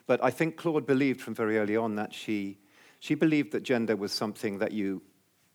But 0.08 0.24
I 0.24 0.30
think 0.30 0.58
Claude 0.58 0.86
believed 0.86 1.22
from 1.22 1.36
very 1.36 1.58
early 1.58 1.78
on 1.78 1.96
that 1.96 2.14
she, 2.14 2.58
she 3.00 3.16
believed 3.16 3.52
that 3.54 3.64
gender 3.64 3.96
was 3.96 4.12
something 4.12 4.58
that 4.60 4.72
you, 4.72 5.02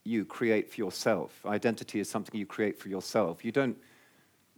you 0.05 0.24
create 0.24 0.70
for 0.72 0.81
yourself. 0.81 1.44
Identity 1.44 2.01
is 2.01 2.09
something 2.09 2.38
you 2.38 2.46
create 2.46 2.79
for 2.79 2.88
yourself. 2.88 3.44
You 3.44 3.53
don't, 3.53 3.77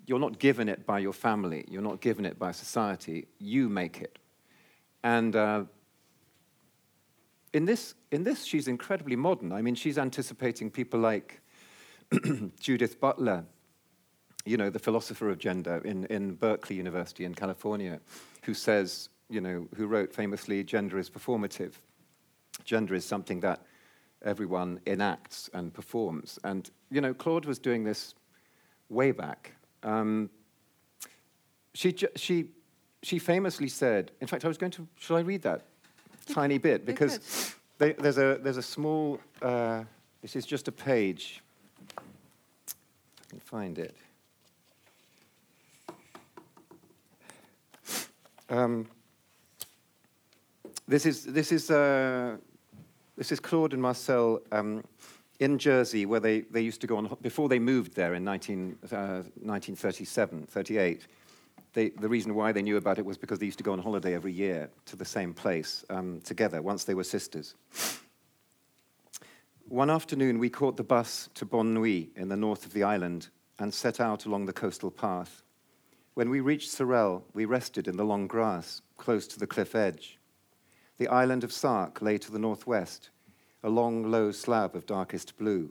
you're 0.06 0.20
not 0.20 0.38
given 0.38 0.68
it 0.68 0.86
by 0.86 1.00
your 1.00 1.12
family, 1.12 1.64
you're 1.68 1.82
not 1.82 2.00
given 2.00 2.24
it 2.24 2.38
by 2.38 2.52
society, 2.52 3.26
you 3.38 3.68
make 3.68 4.00
it. 4.00 4.18
And 5.02 5.34
uh, 5.34 5.64
in, 7.52 7.64
this, 7.64 7.94
in 8.10 8.24
this, 8.24 8.44
she's 8.44 8.68
incredibly 8.68 9.16
modern. 9.16 9.52
I 9.52 9.62
mean, 9.62 9.74
she's 9.74 9.98
anticipating 9.98 10.70
people 10.70 11.00
like 11.00 11.40
Judith 12.60 13.00
Butler, 13.00 13.44
you 14.44 14.56
know, 14.56 14.70
the 14.70 14.78
philosopher 14.78 15.30
of 15.30 15.38
gender 15.38 15.80
in, 15.84 16.04
in 16.06 16.34
Berkeley 16.34 16.76
University 16.76 17.24
in 17.24 17.34
California, 17.34 18.00
who 18.42 18.54
says 18.54 19.08
you 19.32 19.40
know, 19.40 19.66
who 19.76 19.86
wrote 19.86 20.12
famously, 20.12 20.62
Gender 20.62 20.98
is 20.98 21.08
performative. 21.08 21.72
Gender 22.64 22.94
is 22.94 23.04
something 23.04 23.40
that 23.40 23.62
everyone 24.22 24.78
enacts 24.86 25.48
and 25.54 25.72
performs. 25.72 26.38
And, 26.44 26.70
you 26.90 27.00
know, 27.00 27.14
Claude 27.14 27.46
was 27.46 27.58
doing 27.58 27.82
this 27.82 28.14
way 28.90 29.10
back. 29.10 29.52
Um, 29.82 30.28
she, 31.74 31.96
she, 32.14 32.50
she 33.02 33.18
famously 33.18 33.68
said, 33.68 34.12
in 34.20 34.26
fact, 34.26 34.44
I 34.44 34.48
was 34.48 34.58
going 34.58 34.72
to, 34.72 34.86
shall 34.96 35.16
I 35.16 35.20
read 35.20 35.42
that 35.42 35.62
tiny 36.26 36.58
bit? 36.58 36.84
Because 36.86 37.54
they, 37.78 37.92
there's, 37.92 38.18
a, 38.18 38.38
there's 38.40 38.56
a 38.56 38.62
small, 38.62 39.20
uh, 39.40 39.84
this 40.20 40.36
is 40.36 40.46
just 40.46 40.68
a 40.68 40.72
page. 40.72 41.42
I 41.98 42.02
can 43.28 43.40
find 43.40 43.78
it. 43.78 43.96
Um, 48.48 48.86
this 50.86 51.06
is, 51.06 51.24
this 51.24 51.52
is, 51.52 51.70
uh, 51.70 52.36
this 53.16 53.32
is 53.32 53.40
Claude 53.40 53.72
and 53.72 53.80
Marcel 53.80 54.40
um, 54.52 54.84
in 55.40 55.58
Jersey, 55.58 56.06
where 56.06 56.20
they, 56.20 56.40
they 56.42 56.60
used 56.60 56.80
to 56.82 56.86
go 56.86 56.98
on, 56.98 57.16
before 57.22 57.48
they 57.48 57.58
moved 57.58 57.94
there 57.94 58.14
in 58.14 58.24
19, 58.24 58.78
uh, 58.84 59.22
1937, 59.40 60.46
38. 60.46 61.06
They, 61.74 61.90
the 61.90 62.08
reason 62.08 62.34
why 62.34 62.52
they 62.52 62.62
knew 62.62 62.76
about 62.76 62.98
it 62.98 63.04
was 63.04 63.16
because 63.16 63.38
they 63.38 63.46
used 63.46 63.58
to 63.58 63.64
go 63.64 63.72
on 63.72 63.78
holiday 63.78 64.14
every 64.14 64.32
year 64.32 64.68
to 64.86 64.96
the 64.96 65.04
same 65.04 65.32
place 65.32 65.84
um, 65.88 66.20
together 66.22 66.60
once 66.60 66.84
they 66.84 66.94
were 66.94 67.04
sisters. 67.04 67.54
One 69.68 69.88
afternoon, 69.88 70.38
we 70.38 70.50
caught 70.50 70.76
the 70.76 70.84
bus 70.84 71.30
to 71.34 71.46
Bonne 71.46 71.72
Nuit 71.72 72.10
in 72.14 72.28
the 72.28 72.36
north 72.36 72.66
of 72.66 72.74
the 72.74 72.82
island 72.82 73.28
and 73.58 73.72
set 73.72 74.00
out 74.00 74.26
along 74.26 74.44
the 74.44 74.52
coastal 74.52 74.90
path. 74.90 75.42
When 76.14 76.28
we 76.28 76.40
reached 76.40 76.70
Sorel, 76.70 77.24
we 77.32 77.46
rested 77.46 77.88
in 77.88 77.96
the 77.96 78.04
long 78.04 78.26
grass 78.26 78.82
close 78.98 79.26
to 79.28 79.38
the 79.38 79.46
cliff 79.46 79.74
edge. 79.74 80.18
The 80.98 81.08
island 81.08 81.42
of 81.42 81.52
Sark 81.52 82.02
lay 82.02 82.18
to 82.18 82.30
the 82.30 82.38
northwest, 82.38 83.08
a 83.62 83.70
long, 83.70 84.10
low 84.10 84.30
slab 84.30 84.76
of 84.76 84.84
darkest 84.84 85.38
blue, 85.38 85.70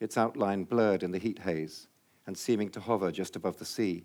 its 0.00 0.18
outline 0.18 0.64
blurred 0.64 1.04
in 1.04 1.12
the 1.12 1.18
heat 1.18 1.38
haze 1.38 1.86
and 2.26 2.36
seeming 2.36 2.70
to 2.70 2.80
hover 2.80 3.12
just 3.12 3.36
above 3.36 3.58
the 3.58 3.64
sea. 3.64 4.04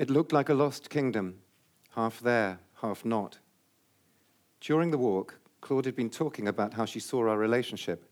It 0.00 0.08
looked 0.08 0.32
like 0.32 0.48
a 0.48 0.54
lost 0.54 0.88
kingdom, 0.88 1.40
half 1.90 2.20
there, 2.20 2.58
half 2.80 3.04
not. 3.04 3.36
During 4.62 4.90
the 4.90 4.96
walk, 4.96 5.38
Claude 5.60 5.84
had 5.84 5.94
been 5.94 6.08
talking 6.08 6.48
about 6.48 6.72
how 6.72 6.86
she 6.86 6.98
saw 6.98 7.28
our 7.28 7.36
relationship, 7.36 8.08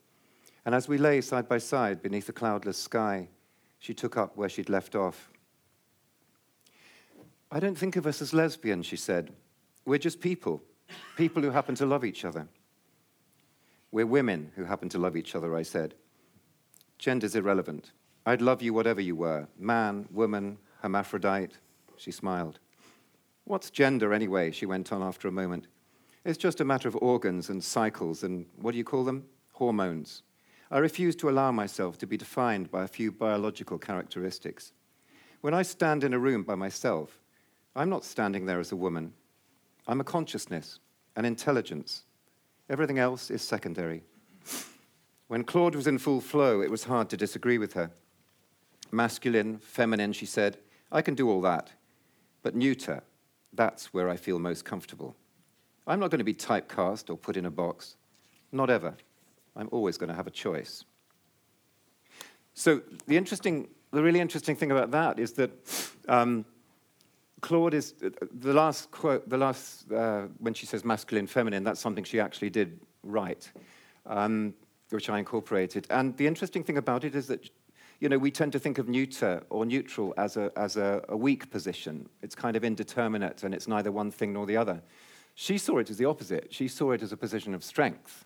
and 0.66 0.74
as 0.74 0.87
we 0.87 0.98
lay 0.98 1.22
side 1.22 1.48
by 1.48 1.57
side 1.57 2.03
beneath 2.03 2.29
a 2.29 2.35
cloudless 2.35 2.77
sky, 2.77 3.29
she 3.79 3.94
took 3.94 4.18
up 4.18 4.37
where 4.37 4.51
she'd 4.51 4.68
left 4.68 4.94
off. 4.94 5.31
I 7.51 7.59
don't 7.59 7.79
think 7.79 7.96
of 7.96 8.07
us 8.07 8.20
as 8.20 8.35
lesbians, 8.35 8.85
she 8.85 8.96
said. 8.96 9.33
We're 9.87 9.96
just 9.96 10.20
people 10.20 10.62
people 11.16 11.40
who 11.40 11.51
happen 11.51 11.74
to 11.77 11.87
love 11.87 12.05
each 12.05 12.27
other. 12.27 12.48
We're 13.92 14.05
women 14.05 14.53
who 14.57 14.64
happen 14.64 14.90
to 14.90 14.98
love 14.98 15.16
each 15.16 15.35
other, 15.35 15.57
I 15.57 15.62
said. 15.62 15.94
Gender's 16.98 17.35
irrelevant. 17.35 17.92
I'd 18.27 18.42
love 18.42 18.61
you 18.61 18.74
whatever 18.74 19.01
you 19.01 19.16
were 19.16 19.48
man, 19.59 20.07
woman, 20.11 20.59
hermaphrodite. 20.83 21.57
She 21.98 22.11
smiled. 22.11 22.61
What's 23.44 23.70
gender 23.70 24.12
anyway? 24.12 24.50
She 24.50 24.66
went 24.66 24.92
on 24.92 25.02
after 25.02 25.28
a 25.28 25.32
moment. 25.32 25.66
It's 26.24 26.38
just 26.38 26.61
a 26.61 26.64
matter 26.64 26.88
of 26.88 26.96
organs 26.96 27.50
and 27.50 27.62
cycles 27.62 28.22
and 28.22 28.46
what 28.56 28.72
do 28.72 28.78
you 28.78 28.84
call 28.84 29.04
them? 29.04 29.24
Hormones. 29.52 30.22
I 30.70 30.78
refuse 30.78 31.16
to 31.16 31.30
allow 31.30 31.50
myself 31.50 31.98
to 31.98 32.06
be 32.06 32.16
defined 32.16 32.70
by 32.70 32.84
a 32.84 32.88
few 32.88 33.11
biological 33.11 33.78
characteristics. 33.78 34.72
When 35.40 35.54
I 35.54 35.62
stand 35.62 36.04
in 36.04 36.12
a 36.12 36.18
room 36.18 36.42
by 36.42 36.54
myself, 36.54 37.20
I'm 37.74 37.88
not 37.88 38.04
standing 38.04 38.46
there 38.46 38.61
as 38.61 38.72
a 38.72 38.76
woman. 38.76 39.14
I'm 39.87 40.00
a 40.00 40.04
consciousness, 40.04 40.78
an 41.16 41.24
intelligence. 41.24 42.04
Everything 42.68 42.98
else 42.98 43.30
is 43.30 43.40
secondary. 43.40 44.02
When 45.28 45.44
Claude 45.44 45.74
was 45.74 45.87
in 45.87 45.98
full 45.98 46.20
flow, 46.20 46.61
it 46.61 46.70
was 46.70 46.84
hard 46.84 47.08
to 47.11 47.16
disagree 47.16 47.58
with 47.58 47.72
her. 47.72 47.90
Masculine, 48.90 49.58
feminine, 49.58 50.12
she 50.12 50.26
said, 50.26 50.58
I 50.92 51.02
can 51.02 51.14
do 51.14 51.30
all 51.30 51.40
that. 51.42 51.70
But 52.42 52.55
neuter, 52.55 53.03
that's 53.53 53.92
where 53.92 54.09
I 54.09 54.16
feel 54.16 54.38
most 54.38 54.64
comfortable. 54.64 55.16
I'm 55.87 56.01
not 56.01 56.11
going 56.11 56.18
to 56.18 56.24
be 56.24 56.35
typecast 56.35 57.11
or 57.11 57.16
put 57.16 57.37
in 57.37 57.46
a 57.46 57.51
box. 57.51 57.96
Not 58.53 58.70
ever. 58.70 58.94
I'm 59.57 59.68
always 59.72 59.98
going 59.98 60.09
to 60.09 60.14
have 60.14 60.27
a 60.27 60.31
choice. 60.31 60.85
So 62.55 62.83
the 63.07 63.16
interesting 63.16 63.68
the 63.90 64.03
really 64.03 64.20
interesting 64.20 64.55
thing 64.55 64.70
about 64.70 64.90
that 64.90 65.18
is 65.18 65.33
that 65.35 65.51
um, 66.09 66.44
Claude 67.40 67.72
is 67.72 67.94
the 68.40 68.53
last 68.53 68.90
quote, 68.90 69.29
the 69.29 69.38
last 69.38 69.90
uh, 69.90 70.27
when 70.38 70.55
she 70.55 70.66
says 70.66 70.85
masculine, 70.85 71.27
feminine. 71.27 71.64
That's 71.64 71.81
something 71.81 72.05
she 72.05 72.20
actually 72.20 72.51
did 72.51 72.81
write, 73.03 73.51
um, 74.07 74.55
which 74.90 75.09
I 75.09 75.18
incorporated. 75.18 75.87
And 75.88 76.16
the 76.16 76.27
interesting 76.27 76.64
thing 76.64 76.79
about 76.79 77.05
it 77.05 77.14
is 77.14 77.27
that. 77.29 77.48
You 78.00 78.08
know, 78.08 78.18
we 78.18 78.30
tend 78.30 78.52
to 78.52 78.58
think 78.58 78.78
of 78.78 78.88
neuter 78.88 79.42
or 79.50 79.66
neutral 79.66 80.14
as 80.16 80.37
a, 80.37 80.52
as 80.56 80.76
a, 80.76 81.02
a 81.08 81.16
weak 81.16 81.50
position. 81.50 82.08
It's 82.22 82.34
kind 82.34 82.56
of 82.56 82.62
indeterminate 82.62 83.42
and 83.42 83.52
it's 83.52 83.66
neither 83.66 83.90
one 83.90 84.11
thing 84.11 84.32
nor 84.32 84.46
the 84.46 84.56
other. 84.56 84.82
She 85.34 85.58
saw 85.58 85.78
it 85.78 85.90
as 85.90 85.96
the 85.96 86.04
opposite. 86.04 86.48
She 86.50 86.68
saw 86.68 86.92
it 86.92 87.02
as 87.02 87.12
a 87.12 87.16
position 87.16 87.54
of 87.54 87.64
strength 87.64 88.24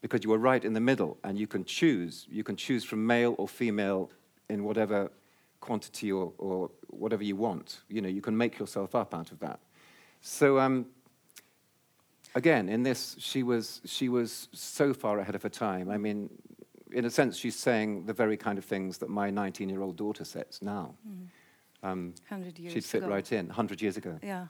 because 0.00 0.24
you 0.24 0.32
are 0.32 0.38
right 0.38 0.64
in 0.64 0.72
the 0.72 0.80
middle 0.80 1.18
and 1.24 1.38
you 1.38 1.46
can 1.46 1.64
choose. 1.64 2.26
You 2.30 2.42
can 2.42 2.56
choose 2.56 2.84
from 2.84 3.06
male 3.06 3.34
or 3.38 3.48
female 3.48 4.10
in 4.48 4.64
whatever 4.64 5.10
quantity 5.60 6.10
or, 6.12 6.32
or 6.38 6.70
whatever 6.88 7.24
you 7.24 7.36
want. 7.36 7.80
You 7.88 8.00
know, 8.00 8.08
you 8.08 8.20
can 8.20 8.36
make 8.36 8.58
yourself 8.58 8.94
up 8.94 9.14
out 9.14 9.32
of 9.32 9.38
that. 9.40 9.60
So 10.20 10.58
um, 10.58 10.86
again, 12.34 12.68
in 12.68 12.82
this, 12.82 13.16
she 13.18 13.42
was, 13.42 13.80
she 13.84 14.08
was 14.08 14.48
so 14.52 14.92
far 14.92 15.18
ahead 15.18 15.34
of 15.34 15.42
her 15.42 15.48
time. 15.48 15.90
I 15.90 15.96
mean, 15.96 16.30
in 16.92 17.04
a 17.04 17.10
sense, 17.10 17.36
she's 17.36 17.56
saying 17.56 18.06
the 18.06 18.12
very 18.12 18.36
kind 18.36 18.58
of 18.58 18.64
things 18.64 18.98
that 18.98 19.08
my 19.08 19.30
19-year-old 19.30 19.96
daughter 19.96 20.24
says 20.24 20.58
now. 20.62 20.94
Mm. 21.08 21.26
Um, 21.82 22.14
100 22.28 22.58
years 22.58 22.72
she'd 22.72 22.84
fit 22.84 23.02
ago. 23.02 23.08
right 23.08 23.32
in, 23.32 23.46
100 23.46 23.82
years 23.82 23.96
ago. 23.96 24.18
Yeah. 24.22 24.46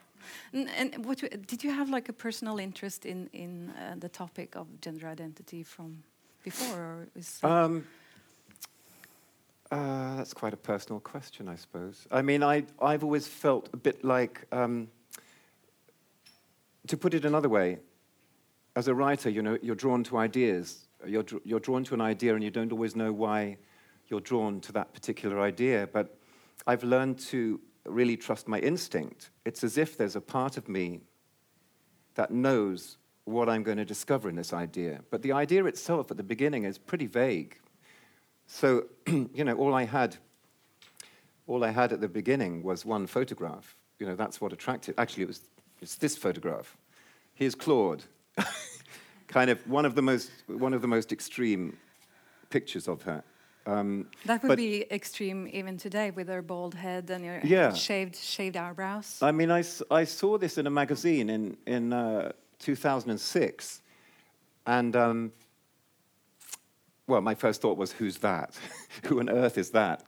And, 0.52 0.68
and 0.70 1.04
what 1.04 1.18
did 1.46 1.62
you 1.64 1.70
have 1.70 1.90
like 1.90 2.08
a 2.08 2.12
personal 2.12 2.58
interest 2.58 3.04
in 3.04 3.28
in 3.32 3.70
uh, 3.70 3.96
the 3.98 4.08
topic 4.08 4.56
of 4.56 4.66
gender 4.80 5.06
identity 5.06 5.62
from 5.62 6.02
before, 6.42 6.78
or 6.78 7.08
is 7.14 7.40
Um, 7.42 7.84
uh, 9.70 10.16
that's 10.16 10.32
quite 10.32 10.54
a 10.54 10.56
personal 10.56 11.00
question, 11.00 11.48
I 11.48 11.56
suppose. 11.56 12.06
I 12.10 12.22
mean, 12.22 12.42
I, 12.42 12.64
I've 12.80 13.02
always 13.02 13.26
felt 13.26 13.68
a 13.72 13.76
bit 13.76 14.04
like, 14.04 14.46
um, 14.52 14.88
to 16.86 16.96
put 16.96 17.14
it 17.14 17.24
another 17.24 17.48
way, 17.48 17.78
as 18.76 18.86
a 18.86 18.94
writer, 18.94 19.28
you 19.28 19.42
know, 19.42 19.58
you're 19.62 19.74
drawn 19.74 20.04
to 20.04 20.18
ideas. 20.18 20.85
You're, 21.06 21.24
you're 21.44 21.60
drawn 21.60 21.84
to 21.84 21.94
an 21.94 22.00
idea 22.00 22.34
and 22.34 22.42
you 22.42 22.50
don't 22.50 22.72
always 22.72 22.96
know 22.96 23.12
why 23.12 23.58
you're 24.08 24.20
drawn 24.20 24.60
to 24.62 24.72
that 24.72 24.92
particular 24.92 25.40
idea. 25.40 25.88
But 25.92 26.16
I've 26.66 26.84
learned 26.84 27.18
to 27.30 27.60
really 27.84 28.16
trust 28.16 28.48
my 28.48 28.58
instinct. 28.60 29.30
It's 29.44 29.64
as 29.64 29.78
if 29.78 29.96
there's 29.96 30.16
a 30.16 30.20
part 30.20 30.56
of 30.56 30.68
me 30.68 31.00
that 32.14 32.30
knows 32.30 32.98
what 33.24 33.48
I'm 33.48 33.62
going 33.62 33.78
to 33.78 33.84
discover 33.84 34.28
in 34.28 34.36
this 34.36 34.52
idea. 34.52 35.00
But 35.10 35.22
the 35.22 35.32
idea 35.32 35.64
itself 35.64 36.10
at 36.10 36.16
the 36.16 36.22
beginning 36.22 36.64
is 36.64 36.78
pretty 36.78 37.06
vague. 37.06 37.58
So, 38.46 38.86
you 39.06 39.44
know, 39.44 39.54
all 39.56 39.74
I 39.74 39.84
had, 39.84 40.16
all 41.46 41.64
I 41.64 41.70
had 41.70 41.92
at 41.92 42.00
the 42.00 42.08
beginning 42.08 42.62
was 42.62 42.84
one 42.84 43.06
photograph. 43.06 43.76
You 43.98 44.06
know, 44.06 44.14
that's 44.14 44.40
what 44.40 44.52
attracted. 44.52 44.94
Actually, 44.98 45.24
it 45.24 45.28
was 45.28 45.40
it's 45.80 45.96
this 45.96 46.16
photograph. 46.16 46.76
Here's 47.34 47.54
Claude, 47.54 48.04
kind 49.28 49.50
of 49.50 49.58
one 49.68 49.84
of 49.84 49.94
the 49.94 50.02
most 50.02 50.30
one 50.46 50.74
of 50.74 50.82
the 50.82 50.88
most 50.88 51.12
extreme 51.12 51.76
pictures 52.50 52.88
of 52.88 53.02
her. 53.02 53.22
Um, 53.66 54.06
that 54.26 54.42
would 54.44 54.56
be 54.56 54.86
extreme 54.92 55.48
even 55.52 55.76
today 55.76 56.12
with 56.12 56.28
her 56.28 56.40
bald 56.40 56.74
head 56.74 57.10
and 57.10 57.24
your 57.24 57.40
Yeah. 57.42 57.72
shaved 57.72 58.14
shaved 58.14 58.56
eyebrows. 58.56 59.18
I 59.20 59.32
mean, 59.32 59.50
I, 59.50 59.64
I 59.90 60.04
saw 60.04 60.38
this 60.38 60.56
in 60.56 60.66
a 60.68 60.70
magazine 60.70 61.28
in, 61.30 61.56
in 61.66 61.92
uh, 61.92 62.30
2006. 62.60 63.82
And, 64.68 64.94
um, 64.94 65.32
well, 67.08 67.20
my 67.20 67.34
first 67.34 67.60
thought 67.60 67.76
was, 67.76 67.90
who's 67.92 68.18
that? 68.18 68.56
Who 69.04 69.20
on 69.20 69.28
earth 69.28 69.58
is 69.58 69.70
that? 69.70 70.02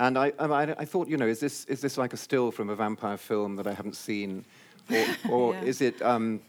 And 0.00 0.18
I, 0.18 0.32
I, 0.38 0.74
I 0.78 0.84
thought, 0.84 1.08
you 1.08 1.16
know, 1.16 1.26
is 1.26 1.38
this, 1.38 1.64
is 1.66 1.80
this 1.80 1.96
like 1.98 2.12
a 2.12 2.16
still 2.16 2.50
from 2.50 2.68
a 2.70 2.74
vampire 2.74 3.16
film 3.16 3.54
that 3.56 3.66
I 3.66 3.72
haven't 3.74 3.94
seen? 3.96 4.44
Or, 4.90 5.06
or 5.30 5.54
Yeah. 5.62 5.62
is 5.62 5.80
it, 5.80 6.02
um, 6.02 6.40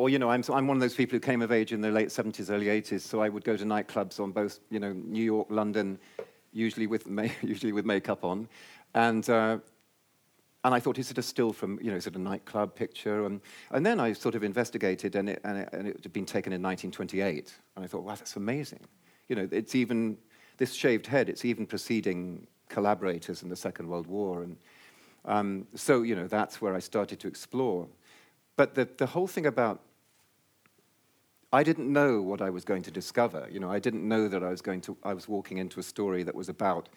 or, 0.00 0.08
you 0.08 0.18
know, 0.18 0.30
I'm, 0.30 0.42
I'm 0.50 0.66
one 0.66 0.78
of 0.78 0.80
those 0.80 0.94
people 0.94 1.16
who 1.16 1.20
came 1.20 1.42
of 1.42 1.52
age 1.52 1.74
in 1.74 1.82
the 1.82 1.90
late 1.90 2.08
70s, 2.08 2.50
early 2.50 2.66
80s, 2.66 3.02
so 3.02 3.20
I 3.20 3.28
would 3.28 3.44
go 3.44 3.54
to 3.54 3.64
nightclubs 3.64 4.18
on 4.18 4.32
both, 4.32 4.58
you 4.70 4.80
know, 4.80 4.94
New 4.94 5.22
York, 5.22 5.48
London, 5.50 5.98
usually 6.54 6.86
with, 6.86 7.06
usually 7.42 7.72
with 7.72 7.84
makeup 7.84 8.24
on. 8.24 8.48
And, 8.94 9.28
uh, 9.28 9.58
and 10.64 10.74
I 10.74 10.80
thought, 10.80 10.98
is 10.98 11.10
it 11.10 11.18
a 11.18 11.22
still 11.22 11.52
from, 11.52 11.78
you 11.82 11.90
know, 11.90 11.98
is 11.98 12.06
it 12.06 12.16
a 12.16 12.18
nightclub 12.18 12.74
picture? 12.74 13.26
And, 13.26 13.42
and 13.72 13.84
then 13.84 14.00
I 14.00 14.14
sort 14.14 14.34
of 14.34 14.42
investigated, 14.42 15.16
and 15.16 15.28
it, 15.28 15.40
and, 15.44 15.58
it, 15.58 15.68
and 15.74 15.86
it 15.86 16.00
had 16.02 16.12
been 16.14 16.24
taken 16.24 16.54
in 16.54 16.62
1928. 16.62 17.54
And 17.76 17.84
I 17.84 17.86
thought, 17.86 18.02
wow, 18.02 18.14
that's 18.14 18.36
amazing. 18.36 18.80
You 19.28 19.36
know, 19.36 19.48
it's 19.52 19.74
even, 19.74 20.16
this 20.56 20.72
shaved 20.72 21.06
head, 21.06 21.28
it's 21.28 21.44
even 21.44 21.66
preceding 21.66 22.46
collaborators 22.70 23.42
in 23.42 23.50
the 23.50 23.56
Second 23.56 23.86
World 23.86 24.06
War. 24.06 24.44
And 24.44 24.56
um, 25.26 25.66
so, 25.74 26.00
you 26.02 26.16
know, 26.16 26.26
that's 26.26 26.62
where 26.62 26.74
I 26.74 26.78
started 26.78 27.20
to 27.20 27.28
explore. 27.28 27.86
But 28.56 28.74
the, 28.74 28.88
the 28.96 29.06
whole 29.06 29.26
thing 29.26 29.44
about, 29.44 29.82
I 31.52 31.62
didn't 31.64 31.92
know 31.92 32.22
what 32.22 32.40
I 32.40 32.50
was 32.50 32.64
going 32.64 32.82
to 32.82 32.90
discover. 32.90 33.48
You 33.50 33.58
know, 33.58 33.70
I 33.70 33.80
didn't 33.80 34.06
know 34.06 34.28
that 34.28 34.42
I 34.42 34.50
was 34.50 34.60
going 34.60 34.80
to, 34.82 34.96
I 35.02 35.14
was 35.14 35.28
walking 35.28 35.58
into 35.58 35.80
a 35.80 35.82
story 35.82 36.22
that 36.22 36.34
was 36.34 36.48
about 36.48 36.88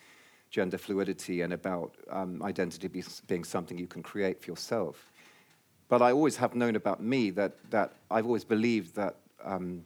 gender 0.51 0.77
fluidity 0.77 1.41
and 1.41 1.53
about 1.53 1.95
um, 2.11 2.41
identity 2.43 2.87
be, 2.87 3.03
being 3.27 3.43
something 3.43 3.77
you 3.77 3.87
can 3.87 4.03
create 4.03 4.39
for 4.39 4.51
yourself. 4.51 5.11
But 5.89 6.03
I 6.03 6.11
always 6.11 6.37
have 6.37 6.53
known 6.53 6.75
about 6.75 7.01
me 7.01 7.31
that, 7.31 7.57
that 7.71 7.93
I've 8.11 8.27
always 8.27 8.43
believed 8.43 8.95
that 8.95 9.15
um, 9.43 9.83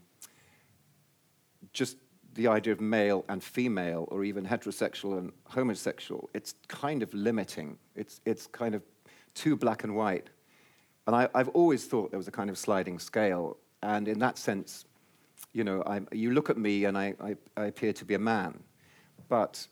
just 1.71 1.97
the 2.34 2.47
idea 2.47 2.73
of 2.73 2.82
male 2.82 3.25
and 3.30 3.41
female, 3.41 4.08
or 4.12 4.23
even 4.23 4.45
heterosexual 4.45 5.17
and 5.17 5.32
homosexual, 5.45 6.30
it's 6.34 6.53
kind 6.67 7.01
of 7.01 7.13
limiting. 7.13 7.77
It's, 7.95 8.21
it's 8.25 8.47
kind 8.47 8.75
of 8.75 8.84
too 9.34 9.56
black 9.56 9.84
and 9.84 9.95
white. 9.95 10.30
And 11.08 11.15
I, 11.15 11.30
I've 11.34 11.49
always 11.49 11.86
thought 11.86 12.12
there 12.12 12.19
was 12.19 12.27
a 12.27 12.32
kind 12.32 12.49
of 12.49 12.58
sliding 12.58 12.99
scale. 12.99 13.58
And 13.84 14.08
in 14.08 14.20
that 14.20 14.38
sense, 14.38 14.86
you 15.54 15.63
know, 15.63 15.84
I, 15.86 16.02
you 16.12 16.32
look 16.34 16.50
at 16.50 16.58
me 16.58 16.86
and 16.86 16.98
I, 16.98 17.13
I, 17.20 17.36
I 17.56 17.66
appear 17.66 17.94
to 17.94 18.06
be 18.06 18.13
a 18.13 18.20
man. 18.20 18.63
But 19.30 19.68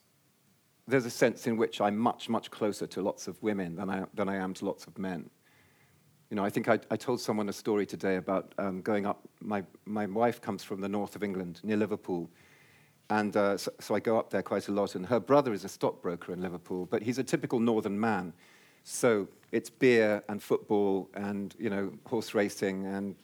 there's 0.87 1.05
a 1.05 1.09
sense 1.09 1.47
in 1.47 1.57
which 1.57 1.81
I'm 1.81 1.97
much, 1.97 2.29
much 2.29 2.51
closer 2.51 2.87
to 2.87 3.01
lots 3.01 3.27
of 3.27 3.41
women 3.41 3.75
than 3.75 3.89
I, 3.89 4.03
than 4.13 4.29
I 4.29 4.35
am 4.35 4.53
to 4.55 4.65
lots 4.65 4.85
of 4.85 4.97
men. 4.97 5.29
You 6.29 6.35
know, 6.35 6.43
I 6.43 6.49
think 6.49 6.67
I, 6.67 6.79
I 6.89 6.97
told 6.97 7.21
someone 7.21 7.49
a 7.49 7.53
story 7.53 7.85
today 7.85 8.15
about 8.17 8.53
um, 8.57 8.81
going 8.81 9.05
up. 9.05 9.27
My, 9.41 9.63
my 9.85 10.05
wife 10.05 10.41
comes 10.41 10.63
from 10.63 10.81
the 10.81 10.89
north 10.89 11.15
of 11.15 11.23
England, 11.23 11.61
near 11.63 11.77
Liverpool. 11.77 12.29
And 13.09 13.35
uh, 13.37 13.57
so, 13.57 13.71
so 13.79 13.95
I 13.95 13.99
go 13.99 14.17
up 14.17 14.31
there 14.31 14.41
quite 14.41 14.67
a 14.67 14.71
lot. 14.71 14.95
And 14.95 15.05
her 15.05 15.19
brother 15.19 15.53
is 15.53 15.63
a 15.63 15.69
stockbroker 15.69 16.33
in 16.33 16.41
Liverpool, 16.41 16.87
but 16.87 17.03
he's 17.03 17.19
a 17.19 17.23
typical 17.23 17.59
northern 17.59 17.99
man. 17.99 18.33
So 18.83 19.27
it's 19.51 19.69
beer 19.69 20.23
and 20.29 20.41
football 20.41 21.09
and, 21.13 21.55
you 21.57 21.69
know, 21.69 21.93
horse 22.05 22.33
racing 22.33 22.85
and, 22.85 23.15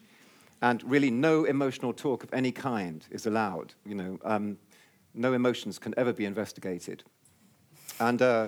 and 0.61 0.83
really 0.83 1.09
no 1.09 1.45
emotional 1.45 1.93
talk 1.93 2.23
of 2.23 2.33
any 2.33 2.51
kind 2.51 3.05
is 3.09 3.25
allowed. 3.25 3.73
You 3.85 3.95
know, 3.95 4.19
um, 4.23 4.57
no 5.13 5.33
emotions 5.33 5.79
can 5.79 5.93
ever 5.97 6.13
be 6.13 6.25
investigated. 6.25 7.03
And 7.99 8.21
uh, 8.21 8.47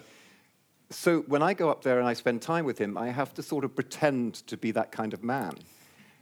so 0.90 1.22
when 1.22 1.42
I 1.42 1.54
go 1.54 1.70
up 1.70 1.84
there 1.84 2.00
and 2.00 2.08
I 2.08 2.14
spend 2.14 2.42
time 2.42 2.66
with 2.66 2.78
him, 2.78 2.98
I 2.98 3.10
have 3.10 3.34
to 3.36 3.44
sort 3.44 3.66
of 3.66 3.76
pretend 3.76 4.36
to 4.48 4.58
be 4.58 4.72
that 4.72 4.92
kind 4.92 5.14
of 5.14 5.24
man. 5.24 5.54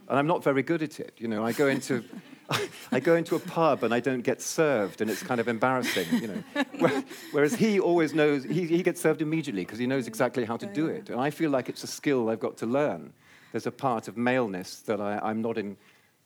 And 0.08 0.18
I'm 0.18 0.28
not 0.28 0.44
very 0.44 0.64
good 0.64 0.82
at 0.82 1.00
it. 1.00 1.14
You 1.18 1.28
know, 1.28 1.46
I 1.46 1.52
go 1.52 1.68
into, 1.68 2.04
I 2.92 3.00
go 3.00 3.16
into 3.16 3.36
a 3.36 3.40
pub 3.40 3.84
and 3.84 3.94
I 3.94 4.00
don't 4.00 4.22
get 4.22 4.42
served, 4.42 5.02
and 5.02 5.10
it's 5.10 5.24
kind 5.24 5.40
of 5.40 5.48
embarrassing. 5.48 6.08
You 6.12 6.28
know, 6.28 7.04
whereas 7.32 7.54
he 7.56 7.80
always 7.80 8.14
knows 8.14 8.44
he, 8.44 8.66
he 8.66 8.84
gets 8.84 9.00
served 9.00 9.22
immediately 9.22 9.64
because 9.64 9.80
he 9.80 9.88
knows 9.88 10.08
exactly 10.08 10.44
how 10.44 10.58
to 10.58 10.66
do 10.66 10.88
it. 10.88 11.10
And 11.10 11.20
I 11.20 11.30
feel 11.30 11.50
like 11.50 11.70
it's 11.70 11.84
a 11.84 11.88
skill 11.88 12.30
I've 12.30 12.40
got 12.40 12.58
to 12.58 12.66
learn. 12.66 13.14
There's 13.52 13.68
a 13.68 13.72
part 13.72 14.08
of 14.08 14.18
maleness 14.18 14.82
that 14.82 15.00
I, 15.00 15.20
I'm 15.22 15.42
not 15.42 15.58
in, 15.58 15.78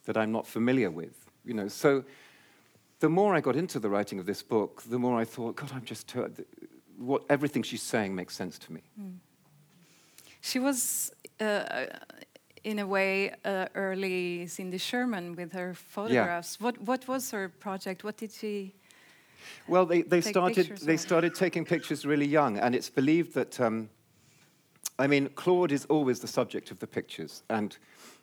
that 0.06 0.18
I'm 0.18 0.32
not 0.32 0.48
familiar 0.48 0.92
with. 0.92 1.30
You 1.44 1.54
know, 1.54 1.68
so 1.68 2.04
the 3.00 3.10
more 3.10 3.36
I 3.36 3.42
got 3.42 3.56
into 3.56 3.80
the 3.80 3.90
writing 3.90 4.20
of 4.20 4.26
this 4.26 4.44
book, 4.44 4.84
the 4.84 5.00
more 5.00 5.20
I 5.20 5.26
thought, 5.26 5.56
God, 5.56 5.72
I'm 5.74 5.86
just 5.86 6.16
what 6.98 7.24
everything 7.30 7.64
she's 7.64 7.84
saying 7.84 8.16
makes 8.16 8.36
sense 8.36 8.58
to 8.60 8.74
me. 8.74 8.82
She 10.42 10.60
was, 10.60 11.12
uh, 11.40 11.86
in 12.64 12.80
a 12.80 12.88
way, 12.88 13.32
uh, 13.44 13.68
early 13.76 14.48
Cindy 14.48 14.78
Sherman 14.78 15.36
with 15.36 15.52
her 15.54 15.74
photographs. 15.74 16.58
Yeah. 16.60 16.66
What 16.66 16.82
what 16.82 17.08
was 17.08 17.32
her 17.32 17.50
project? 17.50 18.04
What 18.04 18.18
did 18.18 18.32
she? 18.32 18.74
Well, 19.68 19.86
they, 19.86 20.02
they 20.04 20.22
started 20.22 20.78
they 20.78 20.98
started 20.98 21.36
taking 21.36 21.66
pictures 21.66 22.06
really 22.06 22.28
young, 22.28 22.58
and 22.60 22.76
it's 22.76 22.90
believed 22.90 23.34
that. 23.34 23.60
Um, 23.60 23.90
I 24.98 25.08
mean, 25.08 25.30
Claude 25.36 25.72
is 25.72 25.86
always 25.86 26.20
the 26.20 26.28
subject 26.28 26.72
of 26.72 26.80
the 26.80 26.88
pictures, 26.88 27.44
and 27.50 27.78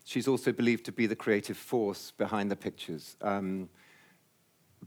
she's 0.04 0.26
also 0.26 0.52
believed 0.52 0.84
to 0.86 0.92
be 0.92 1.06
the 1.06 1.16
creative 1.16 1.56
force 1.56 2.12
behind 2.16 2.50
the 2.50 2.56
pictures. 2.56 3.16
Um, 3.20 3.68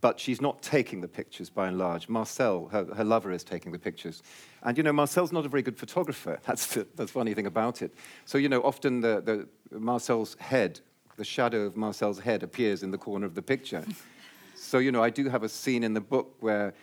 but 0.02 0.19
she's 0.19 0.41
not 0.41 0.62
taking 0.62 1.00
the 1.00 1.08
pictures 1.08 1.50
by 1.50 1.67
and 1.67 1.78
large. 1.78 2.10
Marcel, 2.10 2.67
her, 2.67 2.86
her 2.95 3.04
lover, 3.04 3.32
is 3.32 3.43
taking 3.43 3.71
the 3.71 3.80
pictures. 3.80 4.24
And, 4.63 4.78
you 4.78 4.84
know, 4.84 4.91
Marcel's 4.91 5.32
not 5.32 5.45
a 5.45 5.50
very 5.50 5.63
good 5.63 5.78
photographer. 5.78 6.39
That's 6.45 6.67
the, 6.67 6.86
the 6.95 7.08
funny 7.08 7.34
thing 7.34 7.48
about 7.48 7.82
it. 7.82 7.93
So, 8.26 8.38
you 8.38 8.50
know, 8.50 8.62
often 8.62 9.00
the, 9.00 9.48
the 9.71 9.80
Marcel's 9.80 10.36
head, 10.39 10.82
the 11.15 11.24
shadow 11.24 11.62
of 11.62 11.78
Marcel's 11.78 12.19
head 12.19 12.43
appears 12.43 12.84
in 12.84 12.91
the 12.91 12.98
corner 12.98 13.26
of 13.26 13.36
the 13.36 13.41
picture. 13.41 13.86
so, 14.56 14.80
you 14.80 14.91
know, 14.91 15.02
I 15.02 15.10
do 15.10 15.30
have 15.30 15.43
a 15.43 15.50
scene 15.50 15.84
in 15.84 15.93
the 15.93 16.02
book 16.02 16.36
where 16.41 16.74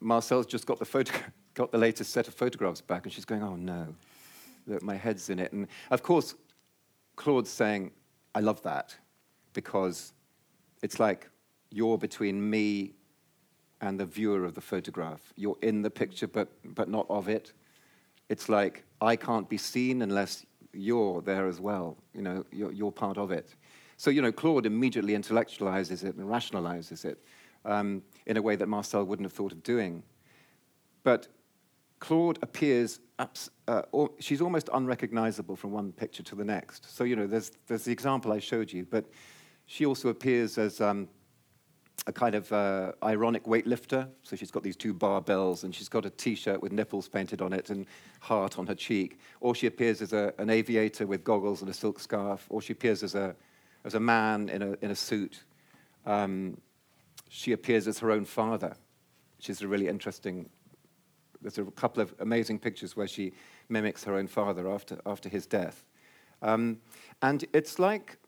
Marcel's 0.00 0.44
just 0.44 0.66
got 0.66 0.78
the, 0.78 0.84
photo- 0.84 1.18
got 1.54 1.72
the 1.72 1.78
latest 1.78 2.12
set 2.12 2.28
of 2.28 2.34
photographs 2.34 2.82
back, 2.82 3.04
and 3.04 3.12
she's 3.12 3.24
going, 3.24 3.42
oh 3.42 3.56
no, 3.56 3.94
look, 4.66 4.82
my 4.82 4.96
head's 4.96 5.30
in 5.30 5.38
it. 5.38 5.52
And 5.52 5.66
of 5.90 6.02
course, 6.02 6.34
Claude's 7.16 7.50
saying, 7.50 7.92
I 8.34 8.40
love 8.40 8.62
that, 8.62 8.96
because 9.52 10.12
it's 10.82 10.98
like 10.98 11.28
you're 11.70 11.98
between 11.98 12.50
me 12.50 12.92
and 13.80 13.98
the 13.98 14.06
viewer 14.06 14.44
of 14.44 14.54
the 14.54 14.60
photograph. 14.60 15.32
You're 15.36 15.58
in 15.62 15.82
the 15.82 15.90
picture, 15.90 16.26
but, 16.26 16.48
but 16.64 16.88
not 16.88 17.06
of 17.08 17.28
it. 17.28 17.52
It's 18.28 18.48
like 18.48 18.84
I 19.00 19.16
can't 19.16 19.48
be 19.48 19.58
seen 19.58 20.02
unless 20.02 20.46
you're 20.72 21.20
there 21.20 21.46
as 21.46 21.60
well. 21.60 21.96
You 22.14 22.22
know, 22.22 22.44
you're, 22.50 22.72
you're 22.72 22.92
part 22.92 23.18
of 23.18 23.30
it. 23.30 23.54
So, 23.96 24.10
you 24.10 24.22
know, 24.22 24.32
Claude 24.32 24.66
immediately 24.66 25.14
intellectualizes 25.14 26.02
it 26.04 26.16
and 26.16 26.26
rationalizes 26.28 27.04
it 27.04 27.18
um, 27.64 28.02
in 28.26 28.36
a 28.36 28.42
way 28.42 28.56
that 28.56 28.66
Marcel 28.66 29.04
wouldn't 29.04 29.26
have 29.26 29.32
thought 29.32 29.52
of 29.52 29.62
doing. 29.62 30.02
But 31.02 31.28
Claude 32.00 32.38
appears, 32.42 32.98
abs- 33.18 33.50
uh, 33.68 33.82
or, 33.92 34.10
she's 34.18 34.40
almost 34.40 34.68
unrecognizable 34.72 35.56
from 35.56 35.72
one 35.72 35.92
picture 35.92 36.22
to 36.22 36.34
the 36.34 36.44
next. 36.44 36.94
So, 36.94 37.04
you 37.04 37.16
know, 37.16 37.26
there's, 37.26 37.52
there's 37.66 37.84
the 37.84 37.92
example 37.92 38.32
I 38.32 38.38
showed 38.38 38.72
you, 38.72 38.86
but 38.88 39.04
she 39.66 39.86
also 39.86 40.08
appears 40.08 40.58
as 40.58 40.80
um, 40.80 41.08
a 42.06 42.12
kind 42.12 42.34
of 42.34 42.52
uh, 42.52 42.92
ironic 43.02 43.44
weightlifter. 43.44 44.08
So 44.22 44.36
she's 44.36 44.50
got 44.50 44.62
these 44.62 44.76
two 44.76 44.92
barbells 44.92 45.64
and 45.64 45.74
she's 45.74 45.88
got 45.88 46.04
a 46.04 46.10
t 46.10 46.34
shirt 46.34 46.60
with 46.60 46.72
nipples 46.72 47.08
painted 47.08 47.40
on 47.40 47.52
it 47.52 47.70
and 47.70 47.86
heart 48.20 48.58
on 48.58 48.66
her 48.66 48.74
cheek. 48.74 49.18
Or 49.40 49.54
she 49.54 49.66
appears 49.66 50.02
as 50.02 50.12
a, 50.12 50.34
an 50.38 50.50
aviator 50.50 51.06
with 51.06 51.24
goggles 51.24 51.62
and 51.62 51.70
a 51.70 51.74
silk 51.74 52.00
scarf. 52.00 52.46
Or 52.50 52.60
she 52.60 52.72
appears 52.72 53.02
as 53.02 53.14
a, 53.14 53.34
as 53.84 53.94
a 53.94 54.00
man 54.00 54.48
in 54.48 54.62
a, 54.62 54.76
in 54.82 54.90
a 54.90 54.96
suit. 54.96 55.44
Um, 56.04 56.60
she 57.28 57.52
appears 57.52 57.88
as 57.88 57.98
her 58.00 58.10
own 58.10 58.24
father, 58.24 58.76
which 59.38 59.48
is 59.48 59.62
a 59.62 59.68
really 59.68 59.88
interesting. 59.88 60.50
There's 61.44 61.58
a 61.58 61.70
couple 61.70 62.02
of 62.02 62.12
amazing 62.18 62.58
pictures 62.58 62.96
where 62.96 63.06
she 63.06 63.32
mimics 63.68 64.02
her 64.04 64.14
own 64.14 64.26
father 64.26 64.68
after, 64.68 64.98
after 65.06 65.28
his 65.28 65.46
death. 65.46 65.84
Um, 66.42 66.80
and 67.22 67.44
it's 67.52 67.78
like 67.78 68.18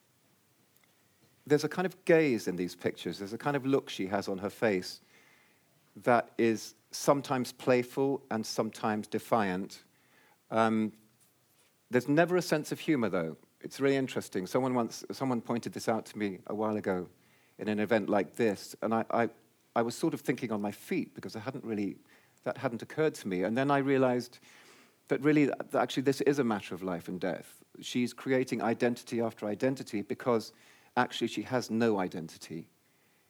there's 1.45 1.63
a 1.63 1.69
kind 1.69 1.85
of 1.85 2.05
gaze 2.05 2.47
in 2.47 2.55
these 2.55 2.75
pictures, 2.75 3.19
there's 3.19 3.33
a 3.33 3.37
kind 3.37 3.55
of 3.55 3.65
look 3.65 3.89
she 3.89 4.07
has 4.07 4.27
on 4.27 4.37
her 4.37 4.49
face 4.49 5.01
that 6.03 6.31
is 6.37 6.75
sometimes 6.91 7.51
playful 7.51 8.21
and 8.31 8.45
sometimes 8.45 9.07
defiant. 9.07 9.83
Um, 10.51 10.91
there's 11.89 12.07
never 12.07 12.37
a 12.37 12.41
sense 12.41 12.71
of 12.71 12.79
humor, 12.79 13.09
though. 13.09 13.37
It's 13.61 13.79
really 13.79 13.95
interesting. 13.95 14.45
Someone 14.45 14.73
once, 14.73 15.03
someone 15.11 15.41
pointed 15.41 15.73
this 15.73 15.89
out 15.89 16.05
to 16.07 16.17
me 16.17 16.39
a 16.47 16.55
while 16.55 16.77
ago 16.77 17.07
in 17.59 17.67
an 17.67 17.79
event 17.79 18.09
like 18.09 18.35
this, 18.35 18.75
and 18.81 18.93
I, 18.93 19.05
I, 19.09 19.29
I 19.75 19.81
was 19.81 19.95
sort 19.95 20.13
of 20.13 20.21
thinking 20.21 20.51
on 20.51 20.61
my 20.61 20.71
feet 20.71 21.15
because 21.15 21.35
I 21.35 21.39
hadn't 21.39 21.63
really, 21.63 21.97
that 22.43 22.57
hadn't 22.57 22.81
occurred 22.81 23.13
to 23.15 23.27
me. 23.27 23.43
And 23.43 23.57
then 23.57 23.71
I 23.71 23.79
realized 23.79 24.39
that 25.07 25.21
really, 25.21 25.49
actually, 25.73 26.03
this 26.03 26.21
is 26.21 26.39
a 26.39 26.43
matter 26.43 26.75
of 26.75 26.83
life 26.83 27.07
and 27.07 27.19
death. 27.19 27.63
She's 27.81 28.13
creating 28.13 28.61
identity 28.61 29.21
after 29.21 29.45
identity 29.45 30.01
because 30.01 30.51
actually 30.95 31.27
she 31.27 31.43
has 31.43 31.69
no 31.69 31.99
identity. 31.99 32.67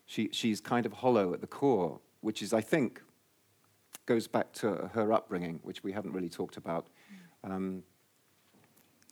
She, 0.05 0.29
she's 0.31 0.61
kind 0.61 0.85
of 0.85 0.93
hollow 0.93 1.33
at 1.33 1.41
the 1.41 1.47
core, 1.47 1.99
which 2.21 2.41
is, 2.41 2.53
I 2.53 2.61
think, 2.61 3.01
goes 4.05 4.27
back 4.27 4.53
to 4.53 4.89
her 4.93 5.11
upbringing, 5.13 5.59
which 5.63 5.83
we 5.83 5.91
haven't 5.91 6.13
really 6.13 6.29
talked 6.29 6.57
about. 6.57 6.87
Um, 7.43 7.83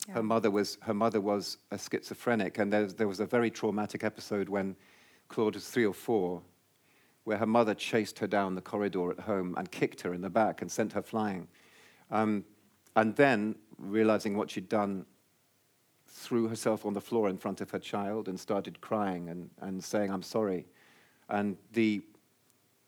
yeah. 0.08 0.16
Her 0.16 0.24
mother 0.24 0.52
was 0.52 0.78
her 0.82 0.94
mother 0.94 1.20
was 1.20 1.58
a 1.72 1.78
schizophrenic, 1.78 2.60
and 2.60 2.72
there, 2.72 2.86
there 2.86 3.08
was 3.08 3.20
a 3.20 3.26
very 3.26 3.50
traumatic 3.50 4.04
episode 4.04 4.50
when 4.50 4.76
Claude 5.30 5.56
was 5.56 5.68
three 5.68 5.86
or 5.86 5.94
four, 5.94 6.42
where 7.26 7.38
her 7.38 7.46
mother 7.46 7.74
chased 7.74 8.20
her 8.20 8.28
down 8.28 8.56
the 8.56 8.62
corridor 8.62 9.12
at 9.12 9.20
home 9.20 9.56
and 9.58 9.70
kicked 9.72 10.02
her 10.02 10.14
in 10.14 10.22
the 10.22 10.30
back 10.30 10.62
and 10.62 10.72
sent 10.72 10.94
her 10.94 11.02
flying. 11.02 11.48
Um, 12.12 12.46
and 12.96 13.16
then, 13.16 13.56
realizing 13.78 14.38
what 14.38 14.50
she'd 14.50 14.70
done, 14.70 15.06
threw 16.08 16.48
herself 16.48 16.86
on 16.86 16.94
the 16.94 17.02
floor 17.02 17.28
in 17.28 17.38
front 17.38 17.60
of 17.62 17.72
her 17.72 17.80
child 17.80 18.30
and 18.30 18.40
started 18.40 18.80
crying 18.80 19.28
and, 19.30 19.50
and 19.60 19.84
saying, 19.84 20.12
I'm 20.12 20.22
sorry. 20.22 20.66
And 21.28 21.58
the, 21.74 22.02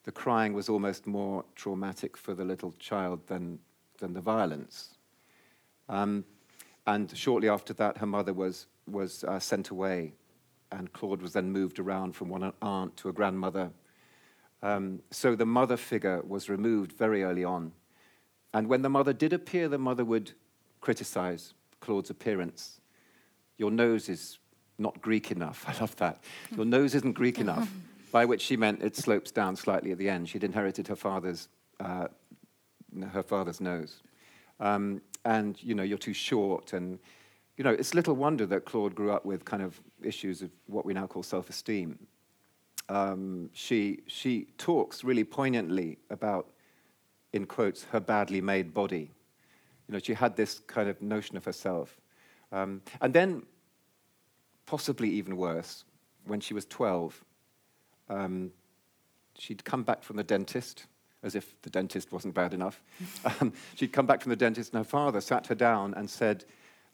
the 0.04 0.12
crying 0.12 0.54
was 0.54 0.69
almost 0.69 1.08
more 1.08 1.43
traumatic 1.56 2.15
for 2.15 2.34
the 2.34 2.45
little 2.45 2.73
child 2.80 3.19
than, 3.28 3.60
than 3.97 4.13
the 4.13 4.21
violence. 4.21 4.97
Um, 5.89 6.23
and 6.86 7.15
shortly 7.17 7.50
after 7.50 7.73
that, 7.73 7.97
her 7.97 8.06
mother 8.06 8.34
was, 8.34 8.67
was 8.89 9.23
uh, 9.26 9.39
sent 9.39 9.71
away, 9.71 10.13
and 10.71 10.93
Claude 10.93 11.21
was 11.21 11.34
then 11.34 11.52
moved 11.52 11.80
around 11.80 12.15
from 12.15 12.30
one 12.30 12.54
aunt 12.62 12.95
to 12.97 13.10
a 13.10 13.13
grandmother. 13.13 13.71
Um, 14.67 15.01
so 15.12 15.36
the 15.36 15.45
mother 15.45 15.77
figure 15.77 16.21
was 16.21 16.49
removed 16.49 16.91
very 16.91 17.23
early 17.23 17.43
on. 17.43 17.71
And 18.53 18.67
when 18.67 18.82
the 18.82 18.89
mother 18.89 19.13
did 19.13 19.34
appear, 19.34 19.67
the 19.69 19.77
mother 19.77 20.03
would 20.03 20.32
criticize 20.82 21.53
Claude's 21.80 22.10
appearance 22.10 22.77
your 23.58 23.71
nose 23.71 24.08
is 24.08 24.38
not 24.77 25.01
Greek 25.01 25.32
enough. 25.32 25.65
I 25.67 25.80
love 25.80 25.95
that. 25.97 26.23
Your 26.56 26.65
nose 26.65 26.95
isn't 26.95 27.13
Greek 27.13 27.39
enough, 27.39 27.71
by 28.12 28.25
which 28.25 28.41
she 28.41 28.56
meant 28.56 28.82
it 28.82 28.95
slopes 28.95 29.32
down 29.32 29.56
slightly 29.56 29.91
at 29.91 29.97
the 29.97 30.10
end. 30.10 30.30
She'd 30.30 30.43
inherited 30.43 30.88
her 30.88 30.95
father's, 30.95 31.49
uh, 31.80 32.08
her 33.12 33.23
father's 33.23 33.60
nose. 33.60 34.01
Um, 34.60 35.01
and, 35.25 35.62
you 35.62 35.75
know, 35.75 35.84
you're 35.84 35.97
too 35.97 36.13
short. 36.13 36.73
And, 36.73 36.99
you 37.58 37.63
know, 37.63 37.71
it's 37.71 37.93
little 37.93 38.15
wonder 38.15 38.45
that 38.45 38.65
Claude 38.65 38.95
grew 38.95 39.12
up 39.12 39.25
with 39.25 39.43
kind 39.43 39.62
of 39.62 39.82
issues 40.01 40.41
of 40.41 40.51
what 40.67 40.86
we 40.86 40.93
now 40.93 41.08
call 41.08 41.23
self 41.23 41.49
esteem. 41.49 41.97
Um, 42.89 43.50
she, 43.54 44.00
she 44.08 44.47
talks 44.58 45.04
really 45.04 45.23
poignantly 45.23 45.97
about, 46.10 46.47
in 47.34 47.45
quotes, 47.45 47.84
her 47.86 48.00
badly 48.00 48.41
made 48.41 48.73
body. 48.73 49.12
You 49.88 49.93
know, 49.93 50.00
she 50.00 50.13
had 50.13 50.36
this 50.36 50.60
kind 50.67 50.89
of 50.89 51.02
notion 51.02 51.38
of 51.38 51.45
herself. 51.45 52.00
Um, 52.52 52.82
and 53.02 53.13
then, 53.13 53.43
possibly 54.65 55.10
even 55.10 55.38
worse, 55.38 55.84
when 56.26 56.39
she 56.39 56.54
was 56.54 56.65
12, 56.65 57.23
um, 58.10 58.52
she'd 59.38 59.63
come 59.63 59.84
back 59.84 60.04
from 60.04 60.17
the 60.17 60.23
dentist, 60.23 60.86
as 61.23 61.36
if 61.36 61.60
the 61.62 61.69
dentist 61.69 62.12
wasn't 62.12 62.34
bad 62.34 62.54
enough. 62.54 62.82
um, 63.41 63.54
she'd 63.76 63.91
come 63.91 64.06
back 64.06 64.21
from 64.21 64.30
the 64.30 64.36
dentist, 64.36 64.73
and 64.73 64.80
her 64.80 64.89
father 64.89 65.21
sat 65.21 65.47
her 65.47 65.56
down 65.56 65.93
and 65.95 66.10
said, 66.10 66.45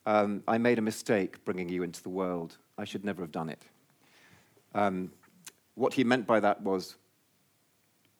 um, 0.05 0.43
I 0.47 0.57
made 0.57 0.79
a 0.79 0.81
mistake 0.81 1.43
bringing 1.45 1.69
you 1.69 1.83
into 1.83 2.03
the 2.03 2.09
world. 2.09 2.57
I 2.77 2.85
should 2.85 3.05
never 3.05 3.21
have 3.21 3.31
done 3.31 3.49
it. 3.49 3.63
Um, 4.75 5.11
what 5.75 5.93
he 5.93 6.03
meant 6.03 6.27
by 6.27 6.39
that 6.39 6.61
was 6.61 6.95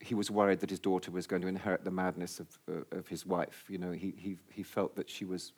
he 0.00 0.14
was 0.14 0.30
worried 0.30 0.60
that 0.60 0.70
his 0.70 0.80
daughter 0.80 1.10
was 1.10 1.26
going 1.26 1.40
to 1.42 1.48
inherit 1.48 1.84
the 1.84 1.90
madness 1.90 2.40
of, 2.40 2.58
uh, 2.68 2.98
of 2.98 3.08
his 3.08 3.24
wife. 3.24 3.64
You 3.68 3.78
know, 3.78 3.92
he, 3.92 4.12
he, 4.16 4.36
he 4.50 4.62
felt 4.62 4.96
that 4.96 5.08
she 5.08 5.24
was 5.24 5.52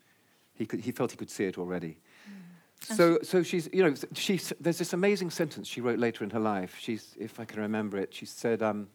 he, 0.55 0.67
could, 0.67 0.81
he 0.81 0.93
felt 0.93 1.11
he 1.11 1.17
could 1.17 1.31
see 1.31 1.45
it 1.45 1.59
already. 1.59 1.99
Mm. 2.29 2.95
So, 2.97 3.19
so 3.23 3.43
she's, 3.43 3.69
you 3.73 3.83
know, 3.83 3.95
she's, 4.15 4.53
there's 4.61 4.79
this 4.79 4.93
amazing 4.93 5.31
sentence 5.31 5.69
she 5.69 5.81
wrote 5.81 5.99
later 5.99 6.25
in 6.25 6.31
her 6.31 6.41
life. 6.41 6.77
She's, 6.81 7.15
if 7.19 7.41
I 7.41 7.45
can 7.45 7.61
remember 7.61 7.99
it, 7.99 8.15
she 8.15 8.27
said, 8.27 8.63
um, 8.63 8.89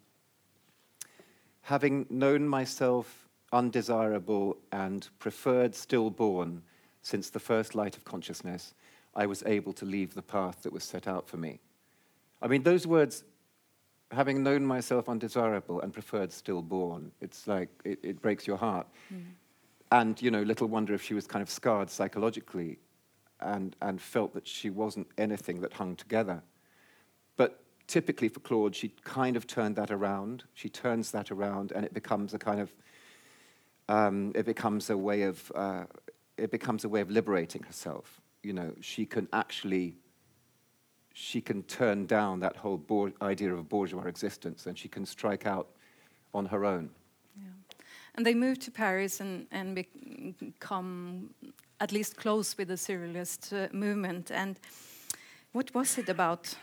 having 1.62 2.06
known 2.10 2.48
myself 2.48 3.28
undesirable 3.52 4.58
and 4.72 5.10
preferred 5.20 5.76
stillborn 5.76 6.62
since 7.02 7.30
the 7.30 7.40
first 7.40 7.76
light 7.76 7.98
of 7.98 8.06
consciousness, 8.06 8.74
I 9.16 9.26
was 9.26 9.44
able 9.46 9.74
to 9.74 9.86
leave 9.86 10.14
the 10.14 10.22
path 10.22 10.64
that 10.64 10.72
was 10.72 10.84
set 10.84 11.08
out 11.08 11.28
for 11.28 11.38
me. 11.38 11.60
I 12.42 12.48
mean, 12.48 12.64
those 12.64 12.88
words, 12.88 13.24
having 14.12 14.44
known 14.44 14.66
myself 14.66 15.08
undesirable 15.08 15.82
and 15.82 15.94
preferred 15.94 16.32
stillborn, 16.32 17.12
it's 17.22 17.48
like, 17.48 17.70
it, 17.84 18.00
it 18.04 18.22
breaks 18.22 18.48
your 18.48 18.58
heart. 18.58 18.88
Mm. 19.14 19.24
And, 19.92 20.22
you 20.22 20.32
know, 20.32 20.42
little 20.42 20.68
wonder 20.68 20.94
if 20.94 21.02
she 21.02 21.14
was 21.14 21.28
kind 21.28 21.42
of 21.42 21.50
scarred 21.50 21.90
psychologically 21.90 22.80
and, 23.40 23.76
and 23.82 24.02
felt 24.02 24.34
that 24.34 24.48
she 24.48 24.70
wasn't 24.70 25.08
anything 25.18 25.62
that 25.62 25.74
hung 25.74 25.96
together. 25.96 26.42
But 27.36 27.62
typically 27.88 28.30
for 28.30 28.40
Claude, 28.40 28.76
she 28.76 28.94
kind 29.04 29.36
of 29.36 29.48
turned 29.48 29.76
that 29.76 29.92
around. 29.92 30.44
She 30.54 30.70
turns 30.70 31.12
that 31.12 31.32
around, 31.32 31.72
and 31.74 31.84
it 31.84 31.94
becomes 31.94 32.34
a 32.34 32.40
kind 32.40 32.62
of, 32.62 32.74
um, 33.90 34.32
it 34.34 34.46
becomes 34.46 34.90
a 34.90 34.98
way 34.98 35.24
of, 35.24 35.52
uh, 35.56 35.84
it 36.38 36.52
becomes 36.52 36.86
a 36.86 36.90
way 36.90 37.02
of 37.02 37.12
liberating 37.12 37.64
herself. 37.64 38.22
You 38.44 38.54
know, 38.54 38.74
she 38.80 39.06
can 39.06 39.28
actually, 39.34 39.98
she 41.14 41.42
can 41.42 41.64
turn 41.64 42.06
down 42.06 42.40
that 42.40 42.58
whole 42.58 42.78
bour- 42.78 43.14
idea 43.22 43.54
of 43.54 43.60
a 43.60 43.64
bourgeois 43.64 44.04
existence, 44.04 44.66
and 44.66 44.78
she 44.78 44.88
can 44.88 45.06
strike 45.06 45.46
out 45.46 45.68
on 46.34 46.46
her 46.46 46.66
own. 46.66 46.90
And 48.16 48.26
they 48.26 48.34
moved 48.34 48.62
to 48.64 48.72
Paris 48.72 49.22
and, 49.22 49.48
and 49.52 49.74
become 49.76 51.30
at 51.80 51.92
least 51.92 52.18
close 52.18 52.58
with 52.58 52.68
the 52.68 52.76
Surrealist 52.76 53.54
uh, 53.54 53.70
movement. 53.74 54.32
And 54.32 54.60
what 55.54 55.74
was 55.74 55.98
it 55.98 56.10
about 56.10 56.54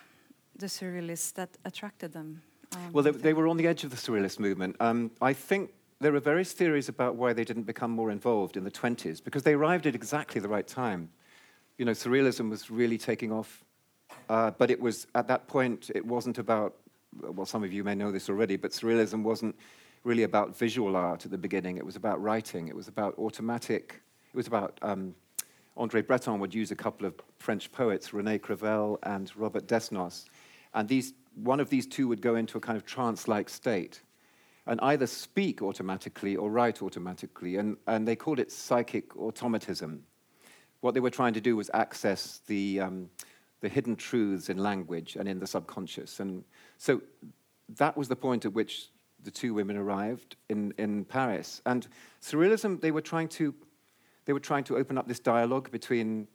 the 0.57 0.67
Surrealists 0.67 1.33
that 1.35 1.51
attracted 1.65 2.13
them? 2.13 2.43
Um, 2.75 2.93
well, 2.93 3.03
they, 3.03 3.13
they, 3.13 3.33
were 3.33 3.49
on 3.49 3.57
the 3.57 3.67
edge 3.67 3.83
of 3.83 3.91
the 3.91 3.97
Surrealist 3.97 4.39
movement. 4.39 4.77
Um, 4.81 5.11
I 5.23 5.33
think 5.33 5.71
there 6.01 6.15
are 6.15 6.21
various 6.21 6.53
theories 6.53 6.89
about 6.89 7.17
why 7.17 7.33
they 7.33 7.45
didn't 7.45 7.63
become 7.63 7.91
more 7.91 8.11
involved 8.11 8.57
in 8.57 8.65
the 8.65 8.71
20s, 8.71 9.25
because 9.25 9.43
they 9.43 9.55
arrived 9.55 9.87
at 9.87 9.95
exactly 9.95 10.41
the 10.41 10.49
right 10.49 10.67
time. 10.67 11.09
You 11.79 11.87
know, 11.87 11.93
Surrealism 11.93 12.51
was 12.51 12.71
really 12.71 12.99
taking 12.99 13.33
off, 13.33 13.65
uh, 14.29 14.51
but 14.59 14.71
it 14.71 14.81
was, 14.81 15.07
at 15.15 15.29
that 15.29 15.47
point, 15.47 15.91
it 15.95 16.05
wasn't 16.05 16.39
about, 16.39 16.75
well, 17.21 17.47
some 17.47 17.65
of 17.65 17.73
you 17.73 17.85
may 17.85 17.95
know 17.95 18.13
this 18.13 18.29
already, 18.29 18.57
but 18.57 18.73
Surrealism 18.73 19.23
wasn't 19.23 19.57
really 20.05 20.23
about 20.23 20.57
visual 20.57 20.97
art 20.97 21.25
at 21.25 21.31
the 21.31 21.39
beginning. 21.39 21.77
It 21.77 21.85
was 21.85 21.97
about 21.97 22.23
writing. 22.23 22.69
It 22.69 22.77
was 22.77 22.89
about 22.89 23.19
automatic. 23.19 24.01
It 24.33 24.37
was 24.37 24.47
about 24.47 24.79
um, 24.83 25.15
Andre 25.77 26.03
Breton 26.03 26.41
would 26.41 26.55
use 26.55 26.71
a 26.71 26.77
couple 26.77 27.07
of 27.07 27.15
French 27.39 27.71
poets, 27.73 28.11
René 28.11 28.41
Crevel 28.41 28.99
and 29.05 29.33
Robert 29.37 29.67
Desnos, 29.67 30.27
and 30.75 30.89
these, 30.89 31.15
one 31.35 31.61
of 31.61 31.71
these 31.71 31.87
two 31.87 32.09
would 32.09 32.21
go 32.21 32.35
into 32.35 32.59
a 32.59 32.61
kind 32.61 32.77
of 32.77 32.85
trance-like 32.85 33.49
state 33.49 34.03
and 34.67 34.79
either 34.83 35.07
speak 35.07 35.63
automatically 35.63 36.37
or 36.37 36.51
write 36.51 36.83
automatically, 36.83 37.57
and, 37.57 37.77
and 37.87 38.07
they 38.07 38.17
called 38.17 38.39
it 38.39 38.53
psychic 38.53 39.17
automatism. 39.17 40.03
What 40.81 40.95
they 40.95 41.01
were 41.01 41.11
trying 41.11 41.33
to 41.35 41.41
do 41.41 41.57
was 41.57 41.71
access 41.73 42.43
the, 42.47 42.81
um, 42.81 43.09
the 43.61 43.69
hidden 43.69 43.97
truths 43.97 44.49
in 44.49 44.59
language 44.59 45.17
and 45.17 45.29
in 45.29 45.39
the 45.39 45.47
subconscious. 45.47 46.21
And 46.21 46.45
so 46.77 47.03
that 47.77 47.97
was 47.97 48.09
the 48.09 48.17
point 48.17 48.45
at 48.45 48.53
which 48.53 48.91
the 49.25 49.31
two 49.31 49.53
women 49.55 49.77
arrived 49.77 50.37
in, 50.49 50.73
in 50.79 51.05
Paris. 51.05 51.61
And 51.67 51.87
surrealism, 52.23 52.81
they 52.81 52.91
were 52.91 53.01
trying 53.01 53.29
to 53.29 53.55
they 54.25 54.35
were 54.35 54.41
trying 54.41 54.65
to 54.65 54.77
open 54.77 54.99
up 54.99 55.09
this 55.09 55.21
dialogue 55.21 55.71
between 55.71 56.29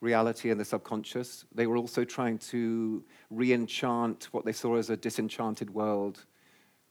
reality 0.00 0.50
and 0.50 0.58
the 0.58 0.64
subconscious. 0.64 1.44
They 1.54 1.66
were 1.66 1.76
also 1.76 2.02
trying 2.02 2.38
to 2.38 3.04
re-enchant 3.28 4.28
what 4.32 4.46
they 4.46 4.52
saw 4.52 4.76
as 4.76 4.88
a 4.88 4.96
disenchanted 4.96 5.68
world. 5.68 6.24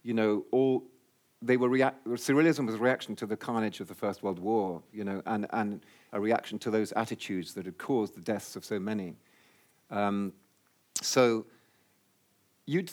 You 0.04 0.13
know, 0.13 0.46
all 0.52 0.84
they 1.41 1.58
were 1.58 1.69
surrealism 1.69 2.67
was 2.67 2.76
a 2.76 2.78
reaction 2.78 3.15
to 3.17 3.26
the 3.26 3.36
carnage 3.36 3.80
of 3.80 3.88
the 3.88 3.96
First 3.96 4.22
World 4.22 4.38
War, 4.38 4.82
you 4.93 5.04
know, 5.04 5.24
and, 5.26 5.48
and 5.50 5.82
a 6.13 6.19
reaction 6.19 6.60
to 6.60 6.72
those 6.72 6.91
attitudes 6.93 7.54
that 7.56 7.65
had 7.65 7.78
caused 7.78 8.15
the 8.15 8.22
deaths 8.22 8.56
of 8.56 8.63
so 8.63 8.80
many. 8.80 9.15
Um, 9.93 10.34
so 11.01 11.45
you'd 12.65 12.91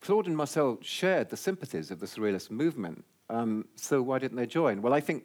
Claude 0.00 0.26
and 0.26 0.36
Marcel 0.36 0.78
shared 0.82 1.30
the 1.30 1.36
sympathies 1.36 1.90
of 1.90 1.98
the 1.98 2.06
surrealist 2.06 2.50
movement. 2.50 3.04
Um, 3.30 3.66
so 3.74 4.02
why 4.02 4.18
didn't 4.18 4.36
they 4.36 4.46
join? 4.46 4.82
Well, 4.82 4.92
I 4.92 5.00
think 5.00 5.24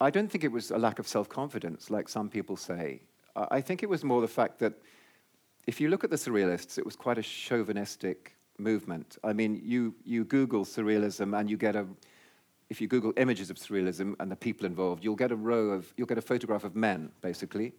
I 0.00 0.10
don't 0.10 0.30
think 0.30 0.44
it 0.44 0.52
was 0.52 0.70
a 0.70 0.78
lack 0.78 0.98
of 0.98 1.06
self 1.06 1.28
confidence, 1.28 1.90
like 1.90 2.08
some 2.08 2.28
people 2.28 2.56
say. 2.56 3.02
I 3.36 3.60
think 3.60 3.82
it 3.82 3.88
was 3.88 4.02
more 4.02 4.22
the 4.22 4.28
fact 4.28 4.58
that 4.60 4.72
if 5.66 5.80
you 5.80 5.88
look 5.88 6.04
at 6.04 6.10
the 6.10 6.16
surrealists, 6.16 6.78
it 6.78 6.86
was 6.86 6.96
quite 6.96 7.18
a 7.18 7.22
chauvinistic 7.22 8.36
movement. 8.58 9.18
I 9.22 9.32
mean, 9.34 9.60
you, 9.62 9.94
you 10.04 10.24
Google 10.24 10.64
surrealism 10.64 11.38
and 11.38 11.50
you 11.50 11.58
get 11.58 11.76
a, 11.76 11.86
if 12.70 12.80
you 12.80 12.88
Google 12.88 13.12
images 13.18 13.50
of 13.50 13.56
surrealism 13.56 14.14
and 14.20 14.30
the 14.30 14.36
people 14.36 14.64
involved, 14.64 15.04
you'll 15.04 15.16
get 15.16 15.32
a 15.32 15.36
row 15.36 15.70
of, 15.70 15.92
you'll 15.96 16.06
get 16.06 16.16
a 16.16 16.22
photograph 16.22 16.64
of 16.64 16.76
men, 16.76 17.10
basically. 17.20 17.72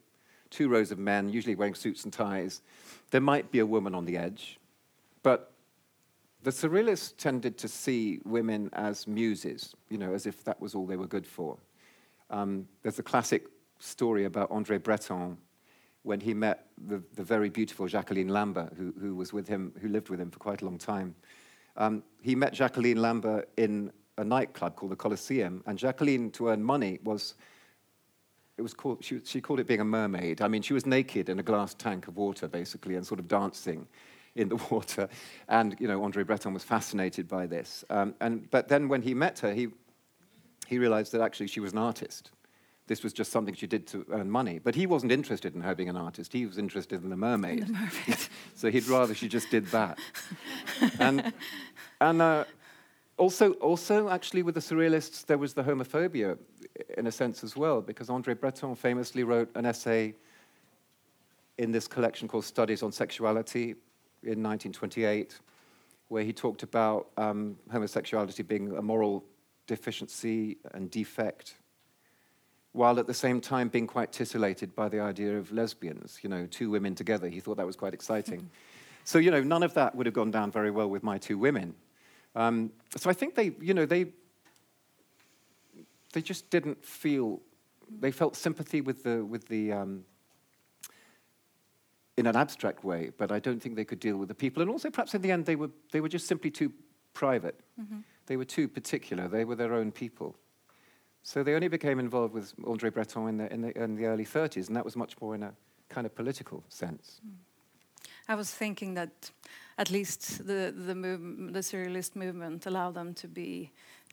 Two 0.50 0.70
rows 0.70 0.92
of 0.92 1.00
men, 1.00 1.30
usually 1.30 1.56
wearing 1.56 1.76
suits 1.76 2.04
and 2.04 2.14
ties. 2.14 2.62
There 3.12 3.22
might 3.22 3.52
be 3.52 3.60
a 3.60 3.66
woman 3.66 3.94
on 3.94 4.06
the 4.06 4.18
edge, 4.18 4.60
but 5.24 5.52
the 6.44 6.52
surrealists 6.52 7.16
tended 7.18 7.58
to 7.58 7.68
see 7.68 8.20
women 8.24 8.70
as 8.74 9.08
muses, 9.08 9.76
you 9.90 9.98
know, 9.98 10.14
as 10.14 10.26
if 10.26 10.44
that 10.44 10.60
was 10.62 10.76
all 10.76 10.86
they 10.86 10.96
were 10.96 11.08
good 11.08 11.28
for. 11.28 11.58
Um, 12.30 12.68
there's 12.84 13.00
a 13.00 13.04
classic 13.04 13.48
story 13.80 14.26
about 14.26 14.50
Andre 14.52 14.78
Breton 14.78 15.38
when 16.04 16.20
he 16.20 16.34
met 16.34 16.68
the, 16.88 17.04
the 17.16 17.24
very 17.24 17.50
beautiful 17.50 17.88
Jacqueline 17.88 18.30
Lamba, 18.30 18.76
who, 18.78 18.94
who, 19.00 19.16
was 19.16 19.34
with 19.34 19.48
him, 19.48 19.74
who 19.82 19.90
lived 19.90 20.10
with 20.10 20.22
him 20.22 20.32
for 20.32 20.40
quite 20.40 20.62
a 20.62 20.66
long 20.66 20.78
time. 20.78 21.16
Um, 21.76 22.04
he 22.22 22.34
met 22.34 22.54
Jacqueline 22.54 22.98
Lamba 22.98 23.44
in 23.58 23.92
a 24.18 24.24
nightclub 24.24 24.76
called 24.76 24.92
the 24.92 24.96
Colosseum, 24.96 25.64
and 25.66 25.78
Jacqueline, 25.78 26.32
to 26.32 26.50
earn 26.50 26.64
money, 26.64 27.00
was 27.04 27.36
it 28.58 28.62
was 28.62 28.74
called 28.74 29.04
she, 29.04 29.22
she 29.24 29.42
called 29.42 29.60
it 29.60 29.68
being 29.68 29.82
a 29.82 29.86
mermaid. 29.86 30.42
I 30.42 30.48
mean, 30.48 30.62
she 30.62 30.74
was 30.74 30.86
naked 30.86 31.30
in 31.30 31.40
a 31.40 31.44
glass 31.44 31.74
tank 31.74 32.08
of 32.08 32.18
water, 32.18 32.48
basically, 32.48 32.96
and 32.96 33.06
sort 33.06 33.20
of 33.20 33.28
dancing 33.28 33.88
in 34.36 34.50
the 34.50 34.56
water. 34.70 35.10
And 35.48 35.76
you 35.80 35.88
know, 35.88 36.04
Andre 36.04 36.24
Breton 36.24 36.54
was 36.54 36.64
fascinated 36.64 37.28
by 37.28 37.46
this. 37.46 37.86
Um, 37.90 38.16
and 38.20 38.50
but 38.50 38.68
then 38.68 38.88
when 38.88 39.02
he 39.02 39.14
met 39.14 39.40
her, 39.40 39.54
he 39.54 39.70
he 40.68 40.80
realized 40.80 41.12
that 41.12 41.22
actually 41.22 41.48
she 41.48 41.60
was 41.60 41.74
an 41.74 41.80
artist. 41.80 42.32
This 42.88 43.04
was 43.04 43.12
just 43.12 43.34
something 43.34 43.54
she 43.54 43.68
did 43.68 43.86
to 43.88 44.06
earn 44.12 44.32
money. 44.32 44.60
But 44.60 44.74
he 44.74 44.88
wasn't 44.88 45.12
interested 45.12 45.54
in 45.54 45.62
her 45.62 45.76
being 45.76 45.90
an 45.90 45.98
artist. 45.98 46.32
He 46.32 46.46
was 46.46 46.58
interested 46.58 47.04
in 47.04 47.10
the 47.10 47.18
mermaid. 47.18 47.68
The 47.68 47.74
mermaid. 47.74 48.18
so 48.56 48.72
he'd 48.72 48.88
rather 48.88 49.14
she 49.14 49.28
just 49.28 49.52
did 49.52 49.68
that. 49.68 50.00
and 51.00 51.34
and 52.00 52.22
uh, 52.22 52.46
also, 53.18 53.54
also, 53.54 54.10
actually, 54.10 54.44
with 54.44 54.56
the 54.56 54.62
surrealists, 54.62 55.26
there 55.26 55.40
was 55.40 55.54
the 55.54 55.64
homophobia 55.64 56.38
in 56.98 57.08
a 57.08 57.12
sense 57.12 57.44
as 57.44 57.58
well, 57.58 57.82
because 57.82 58.10
Andre 58.10 58.36
Breton 58.36 58.76
famously 58.76 59.24
wrote 59.24 59.50
an 59.56 59.66
essay 59.66 60.14
in 61.58 61.72
this 61.72 61.88
collection 61.88 62.28
called 62.28 62.46
Studies 62.46 62.84
on 62.84 62.92
Sexuality 62.92 63.72
in 64.24 64.44
1928, 64.44 65.40
where 66.10 66.24
he 66.24 66.32
talked 66.32 66.62
about 66.62 67.08
um, 67.18 67.58
homosexuality 67.72 68.44
being 68.44 68.78
a 68.78 68.82
moral 68.82 69.24
deficiency 69.66 70.58
and 70.74 70.92
defect, 70.92 71.56
while 72.74 73.00
at 73.00 73.08
the 73.08 73.14
same 73.14 73.42
time 73.42 73.68
being 73.68 73.88
quite 73.88 74.12
titillated 74.12 74.76
by 74.76 74.88
the 74.88 75.00
idea 75.00 75.36
of 75.36 75.52
lesbians, 75.52 76.20
you 76.22 76.30
know, 76.30 76.46
two 76.46 76.70
women 76.70 76.94
together. 76.94 77.28
He 77.28 77.40
thought 77.40 77.58
that 77.58 77.66
was 77.66 77.76
quite 77.76 77.94
exciting. 77.94 78.50
So, 79.04 79.20
you 79.20 79.32
know, 79.32 79.42
none 79.42 79.64
of 79.64 79.74
that 79.76 79.96
would 79.96 80.06
have 80.06 80.14
gone 80.14 80.32
down 80.32 80.52
very 80.52 80.70
well 80.70 80.90
with 80.90 81.02
my 81.02 81.18
two 81.18 81.38
women. 81.38 81.76
Um, 82.38 82.72
so 82.96 83.10
I 83.10 83.14
think 83.14 83.34
they, 83.34 83.52
you 83.60 83.74
know, 83.74 83.88
they, 83.88 84.06
they 86.14 86.22
just 86.22 86.52
didn't 86.52 86.86
feel, 86.86 87.42
they 88.00 88.12
felt 88.12 88.36
sympathy 88.36 88.80
with 88.80 89.04
the, 89.04 89.26
with 89.26 89.48
the, 89.48 89.74
um, 89.74 90.06
in 92.16 92.28
an 92.28 92.36
abstract 92.36 92.84
way, 92.84 93.10
but 93.18 93.32
I 93.32 93.40
don't 93.40 93.60
think 93.60 93.76
they 93.76 93.86
could 93.86 94.00
deal 94.00 94.18
with 94.18 94.28
the 94.28 94.36
people. 94.36 94.62
And 94.62 94.70
also, 94.70 94.92
perhaps 94.92 95.16
in 95.16 95.24
the 95.24 95.32
end, 95.32 95.48
they 95.48 95.56
were, 95.56 95.72
they 95.92 96.00
were 96.00 96.10
just 96.10 96.28
simply 96.28 96.52
too 96.52 96.72
private. 97.16 97.60
Mm-hmm. 97.82 98.02
They 98.28 98.38
were 98.38 98.46
too 98.46 98.68
particular. 98.68 99.28
They 99.28 99.44
were 99.44 99.56
their 99.56 99.74
own 99.74 99.92
people. 99.92 100.36
So 101.24 101.42
they 101.42 101.56
only 101.56 101.70
became 101.70 101.98
involved 101.98 102.36
with 102.36 102.54
Andre 102.68 102.92
Breton 102.92 103.30
in 103.30 103.38
the, 103.38 103.52
in 103.52 103.62
the, 103.62 103.84
in 103.84 103.96
the 103.96 104.06
early 104.06 104.26
30s, 104.26 104.68
and 104.68 104.76
that 104.76 104.86
was 104.86 104.96
much 104.96 105.20
more 105.20 105.34
in 105.34 105.42
a 105.42 105.54
kind 105.90 106.06
of 106.06 106.14
political 106.14 106.64
sense. 106.70 107.20
Mm. 107.28 107.34
I 108.30 108.36
was 108.36 108.52
thinking 108.52 108.94
that 108.94 109.32
at 109.78 109.92
least 109.92 110.46
the, 110.48 110.74
the, 110.76 110.96
move, 110.96 111.54
the 111.54 111.60
surrealist 111.60 112.16
movement 112.16 112.66
allowed 112.66 112.96
them 112.96 113.14
to 113.16 113.28
be 113.28 113.72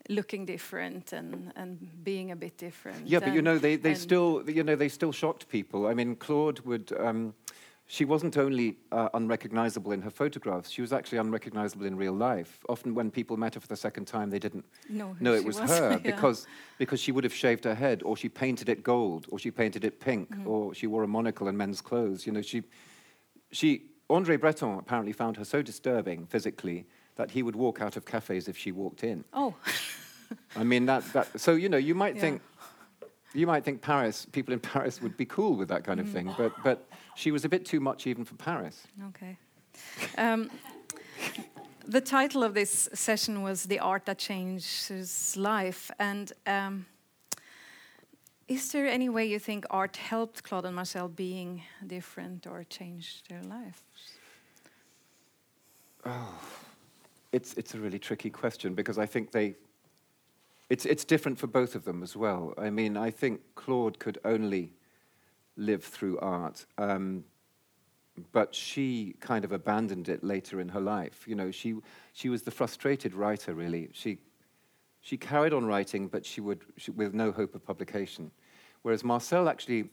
looking 0.09 0.44
different 0.44 1.12
and, 1.12 1.53
and 1.57 2.05
being 2.05 2.31
a 2.31 2.37
bit 2.37 2.59
different. 2.59 3.07
Yeah, 3.07 3.20
but 3.20 3.33
you 3.33 3.40
know, 3.40 3.59
they, 3.59 3.77
they 3.77 3.94
still, 3.94 4.42
you 4.46 4.62
know, 4.62 4.77
they 4.77 4.88
still 4.88 5.12
shocked 5.12 5.48
people. 5.48 5.87
I 5.87 5.94
mean, 5.94 6.16
Claude 6.16 6.61
would, 6.61 6.92
um, 6.98 7.33
she 7.87 8.05
wasn't 8.05 8.37
only 8.37 8.77
uh, 8.92 9.09
unrecognizable 9.14 9.92
in 9.92 10.03
her 10.03 10.11
photographs, 10.11 10.70
she 10.70 10.83
was 10.83 10.92
actually 10.92 11.18
unrecognizable 11.18 11.87
in 11.87 11.96
real 11.96 12.12
life. 12.12 12.59
Often 12.68 12.94
when 12.94 13.11
people 13.11 13.37
met 13.38 13.55
her 13.55 13.61
for 13.61 13.68
the 13.68 13.77
second 13.77 14.07
time, 14.07 14.29
they 14.29 14.38
didn't 14.38 14.64
know, 14.90 15.16
know 15.20 15.33
it 15.33 15.44
was, 15.44 15.61
was 15.61 15.70
her 15.70 15.90
yeah. 16.05 16.11
because, 16.11 16.46
because 16.79 17.00
she 17.00 17.12
would 17.12 17.24
have 17.24 17.35
shaved 17.35 17.64
her 17.64 17.74
head, 17.74 18.03
or 18.03 18.16
she 18.16 18.29
painted 18.29 18.68
it 18.68 18.83
gold, 18.83 19.27
or 19.31 19.38
she 19.38 19.50
painted 19.50 19.85
it 19.85 20.00
pink, 20.00 20.31
mm-hmm. 20.31 20.48
or 20.48 20.74
she 20.74 20.87
wore 20.87 21.05
a 21.05 21.09
monocle 21.09 21.48
and 21.48 21.57
men's 21.57 21.81
clothes. 21.81 22.27
You 22.27 22.33
know, 22.33 22.42
she, 22.42 22.62
she, 23.53 23.85
Andre 24.14 24.37
Breton 24.37 24.79
apparently 24.79 25.12
found 25.12 25.37
her 25.37 25.44
so 25.44 25.62
disturbing 25.62 26.27
physically 26.27 26.87
that 27.16 27.31
he 27.31 27.42
would 27.42 27.57
walk 27.57 27.81
out 27.81 27.96
of 27.96 28.05
cafes 28.05 28.48
if 28.48 28.57
she 28.57 28.72
walked 28.72 29.05
in. 29.05 29.24
Oh. 29.33 29.55
I 30.57 30.64
mean, 30.64 30.87
that, 30.87 31.05
that, 31.12 31.40
so, 31.40 31.53
you 31.53 31.68
know, 31.68 31.77
you 31.77 31.94
might 31.94 32.16
yeah. 32.16 32.20
think, 32.20 32.42
you 33.35 33.46
might 33.46 33.64
think 33.64 33.83
Paris, 33.83 34.27
people 34.33 34.53
in 34.53 34.61
Paris 34.61 35.00
would 35.00 35.16
be 35.16 35.24
cool 35.24 35.55
with 35.57 35.68
that 35.68 35.85
kind 35.85 36.00
of 36.00 36.07
mm. 36.07 36.12
thing, 36.12 36.35
but, 36.37 36.53
but 36.62 36.88
she 37.14 37.31
was 37.31 37.44
a 37.44 37.48
bit 37.48 37.64
too 37.64 37.81
much 37.81 38.07
even 38.07 38.24
for 38.24 38.35
Paris. 38.35 38.87
Okay. 39.09 39.37
Um, 40.18 40.50
the 41.87 42.00
title 42.00 42.42
of 42.42 42.55
this 42.55 42.88
session 42.94 43.42
was 43.42 43.64
The 43.64 43.79
Art 43.79 44.07
That 44.07 44.18
Changes 44.18 45.37
Life. 45.37 45.90
And 45.98 46.33
um, 46.46 46.87
is 48.48 48.72
there 48.72 48.87
any 48.87 49.09
way 49.09 49.24
you 49.26 49.38
think 49.38 49.64
art 49.70 49.96
helped 49.96 50.42
Claude 50.42 50.66
and 50.66 50.76
Marcel 50.76 51.09
being 51.09 51.62
different 51.87 52.46
or 52.46 52.64
changed 52.64 53.28
their 53.28 53.42
lives? 53.42 53.83
Oh, 56.04 56.40
it's, 57.32 57.55
it's 57.55 57.74
a 57.74 57.78
really 57.78 57.99
tricky 57.99 58.30
question 58.30 58.74
because 58.74 58.99
I 58.99 59.07
think 59.07 59.30
they 59.32 59.57
it's, 60.70 60.86
it's 60.86 61.05
different 61.05 61.38
for 61.38 61.47
both 61.47 61.74
of 61.74 61.84
them 61.84 62.03
as 62.03 62.16
well. 62.16 62.55
I 62.57 62.70
mean, 62.70 62.97
I 62.97 63.11
think 63.11 63.40
Claude 63.55 63.99
could 63.99 64.18
only 64.24 64.72
live 65.57 65.84
through 65.84 66.18
art, 66.18 66.64
um, 66.78 67.24
but 68.32 68.55
she 68.55 69.14
kind 69.20 69.45
of 69.45 69.53
abandoned 69.53 70.09
it 70.09 70.24
later 70.24 70.61
in 70.61 70.70
her 70.70 70.80
life. 70.80 71.24
You 71.28 71.34
know, 71.34 71.51
she, 71.51 71.76
she 72.12 72.28
was 72.28 72.42
the 72.42 72.51
frustrated 72.51 73.14
writer, 73.14 73.55
really. 73.55 73.90
She, 73.92 74.18
she 75.05 75.16
carried 75.16 75.52
on 75.52 75.64
writing, 75.64 76.09
but 76.09 76.26
she 76.26 76.40
would, 76.40 76.62
she, 76.76 76.90
with 76.90 77.14
no 77.14 77.30
hope 77.30 77.55
of 77.55 77.64
publication. 77.64 78.32
Whereas 78.82 79.05
Marcel 79.05 79.48
actually, 79.48 79.90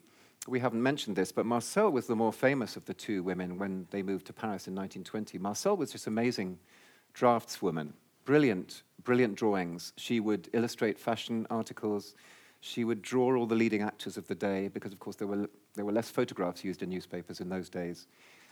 we 0.47 0.59
haven't 0.59 0.81
mentioned 0.81 1.15
this, 1.15 1.31
but 1.31 1.45
Marcel 1.45 1.91
was 1.91 2.07
the 2.07 2.15
more 2.15 2.33
famous 2.33 2.75
of 2.75 2.85
the 2.85 2.93
two 2.95 3.21
women 3.21 3.59
when 3.59 3.85
they 3.91 4.01
moved 4.01 4.25
to 4.27 4.33
Paris 4.33 4.67
in 4.67 4.73
1920. 4.73 5.37
Marcel 5.37 5.77
was 5.77 5.91
this 5.91 6.07
amazing 6.07 6.57
draftswoman, 7.13 7.91
brilliant 8.25 8.81
brilliant 9.03 9.35
drawings. 9.35 9.93
She 9.97 10.19
would 10.19 10.49
illustrate 10.53 10.99
fashion 10.99 11.47
articles. 11.49 12.15
She 12.59 12.83
would 12.83 13.01
draw 13.01 13.35
all 13.35 13.45
the 13.45 13.55
leading 13.55 13.81
actors 13.81 14.17
of 14.17 14.27
the 14.27 14.35
day 14.35 14.67
because, 14.67 14.93
of 14.93 14.99
course, 14.99 15.15
there 15.15 15.27
were, 15.27 15.49
there 15.75 15.85
were 15.85 15.91
less 15.91 16.09
photographs 16.09 16.63
used 16.63 16.83
in 16.83 16.89
newspapers 16.89 17.41
in 17.41 17.49
those 17.49 17.69
days. 17.69 18.07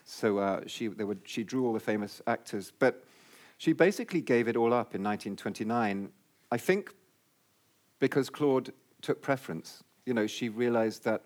So 0.05 0.39
uh, 0.39 0.61
she, 0.65 0.87
would, 0.87 1.21
she 1.25 1.43
drew 1.43 1.65
all 1.65 1.73
the 1.73 1.79
famous 1.79 2.21
actors. 2.27 2.71
But 2.77 3.03
she 3.57 3.73
basically 3.73 4.21
gave 4.21 4.47
it 4.47 4.55
all 4.55 4.73
up 4.73 4.95
in 4.95 5.03
1929. 5.03 6.09
I 6.51 6.57
think 6.57 6.93
because 7.99 8.29
Claude 8.29 8.71
took 9.01 9.21
preference. 9.21 9.83
You 10.05 10.13
know, 10.13 10.27
she 10.27 10.49
realized 10.49 11.03
that 11.03 11.23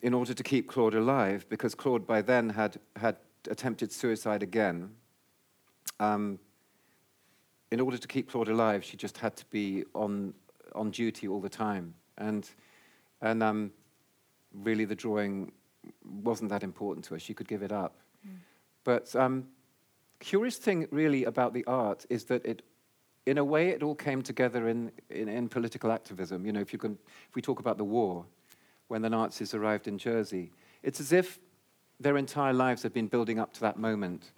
in 0.00 0.14
order 0.14 0.34
to 0.34 0.42
keep 0.42 0.68
Claude 0.68 0.94
alive, 0.94 1.46
because 1.48 1.74
Claude 1.74 2.06
by 2.06 2.22
then 2.22 2.50
had, 2.50 2.78
had 2.96 3.16
attempted 3.48 3.92
suicide 3.92 4.42
again, 4.42 4.90
um, 6.00 6.38
in 7.70 7.80
order 7.80 7.96
to 7.96 8.08
keep 8.08 8.30
Claude 8.30 8.48
alive, 8.48 8.84
she 8.84 8.96
just 8.96 9.18
had 9.18 9.36
to 9.36 9.44
be 9.46 9.84
on, 9.94 10.34
on 10.74 10.90
duty 10.90 11.28
all 11.28 11.40
the 11.40 11.48
time. 11.48 11.94
And, 12.18 12.48
and 13.20 13.42
um, 13.42 13.70
really, 14.52 14.84
the 14.84 14.94
drawing 14.94 15.52
wasn't 16.04 16.50
that 16.50 16.62
important 16.62 17.04
to 17.06 17.14
her. 17.14 17.20
She 17.20 17.32
could 17.32 17.48
give 17.48 17.62
it 17.62 17.72
up. 17.72 18.00
Mm. 18.26 18.36
But 18.84 19.14
um, 19.16 19.46
curious 20.18 20.56
thing, 20.56 20.86
really, 20.90 21.24
about 21.24 21.54
the 21.54 21.64
art 21.64 22.04
is 22.10 22.24
that 22.24 22.44
it, 22.44 22.62
in 23.26 23.38
a 23.38 23.44
way, 23.44 23.68
it 23.68 23.82
all 23.82 23.94
came 23.94 24.22
together 24.22 24.68
in, 24.68 24.90
in, 25.10 25.28
in 25.28 25.48
political 25.48 25.92
activism. 25.92 26.44
You 26.44 26.52
know, 26.52 26.60
if, 26.60 26.72
you 26.72 26.78
can, 26.78 26.98
if 27.28 27.34
we 27.34 27.42
talk 27.42 27.60
about 27.60 27.78
the 27.78 27.84
war, 27.84 28.24
when 28.88 29.02
the 29.02 29.10
Nazis 29.10 29.54
arrived 29.54 29.86
in 29.86 29.96
Jersey, 29.96 30.50
it's 30.82 31.00
as 31.00 31.12
if 31.12 31.38
their 32.00 32.16
entire 32.16 32.52
lives 32.52 32.82
have 32.82 32.92
been 32.92 33.06
building 33.06 33.38
up 33.38 33.52
to 33.54 33.60
that 33.60 33.78
moment. 33.78 34.32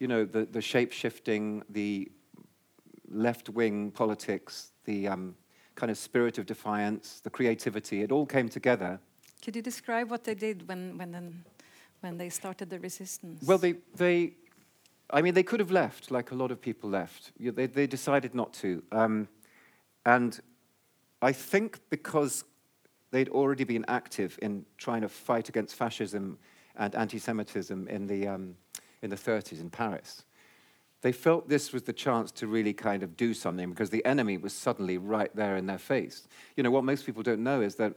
You 0.00 0.08
know, 0.08 0.24
the, 0.24 0.44
the 0.44 0.60
shape 0.60 0.92
shifting, 0.92 1.62
the 1.70 2.10
left 3.08 3.48
wing 3.48 3.92
politics, 3.92 4.72
the 4.84 5.08
um, 5.08 5.36
kind 5.76 5.90
of 5.90 5.96
spirit 5.96 6.38
of 6.38 6.46
defiance, 6.46 7.20
the 7.20 7.30
creativity, 7.30 8.02
it 8.02 8.10
all 8.10 8.26
came 8.26 8.48
together. 8.48 8.98
Could 9.42 9.54
you 9.54 9.62
describe 9.62 10.10
what 10.10 10.24
they 10.24 10.34
did 10.34 10.66
when, 10.66 10.98
when, 10.98 11.44
when 12.00 12.18
they 12.18 12.28
started 12.28 12.70
the 12.70 12.80
resistance? 12.80 13.46
Well, 13.46 13.58
they, 13.58 13.74
they, 13.94 14.32
I 15.10 15.22
mean, 15.22 15.34
they 15.34 15.42
could 15.42 15.60
have 15.60 15.70
left, 15.70 16.10
like 16.10 16.32
a 16.32 16.34
lot 16.34 16.50
of 16.50 16.60
people 16.60 16.90
left. 16.90 17.32
They, 17.38 17.66
they 17.66 17.86
decided 17.86 18.34
not 18.34 18.52
to. 18.54 18.82
Um, 18.90 19.28
and 20.04 20.38
I 21.22 21.32
think 21.32 21.78
because 21.90 22.44
they'd 23.10 23.28
already 23.28 23.64
been 23.64 23.84
active 23.88 24.38
in 24.42 24.64
trying 24.78 25.02
to 25.02 25.08
fight 25.08 25.48
against 25.48 25.76
fascism 25.76 26.38
and 26.76 26.94
anti 26.94 27.18
Semitism 27.18 27.88
in, 27.88 28.06
the, 28.06 28.26
um, 28.26 28.56
in 29.02 29.10
the 29.10 29.16
30s 29.16 29.60
in 29.60 29.70
Paris. 29.70 30.24
They 31.02 31.12
felt 31.12 31.48
this 31.48 31.72
was 31.72 31.84
the 31.84 31.92
chance 31.92 32.32
to 32.32 32.46
really 32.46 32.72
kind 32.72 33.02
of 33.02 33.16
do 33.16 33.32
something 33.32 33.70
because 33.70 33.90
the 33.90 34.04
enemy 34.04 34.38
was 34.38 34.52
suddenly 34.52 34.98
right 34.98 35.34
there 35.36 35.56
in 35.56 35.66
their 35.66 35.78
face. 35.78 36.26
You 36.56 36.62
know, 36.62 36.70
what 36.70 36.84
most 36.84 37.06
people 37.06 37.22
don't 37.22 37.42
know 37.42 37.60
is 37.60 37.76
that 37.76 37.94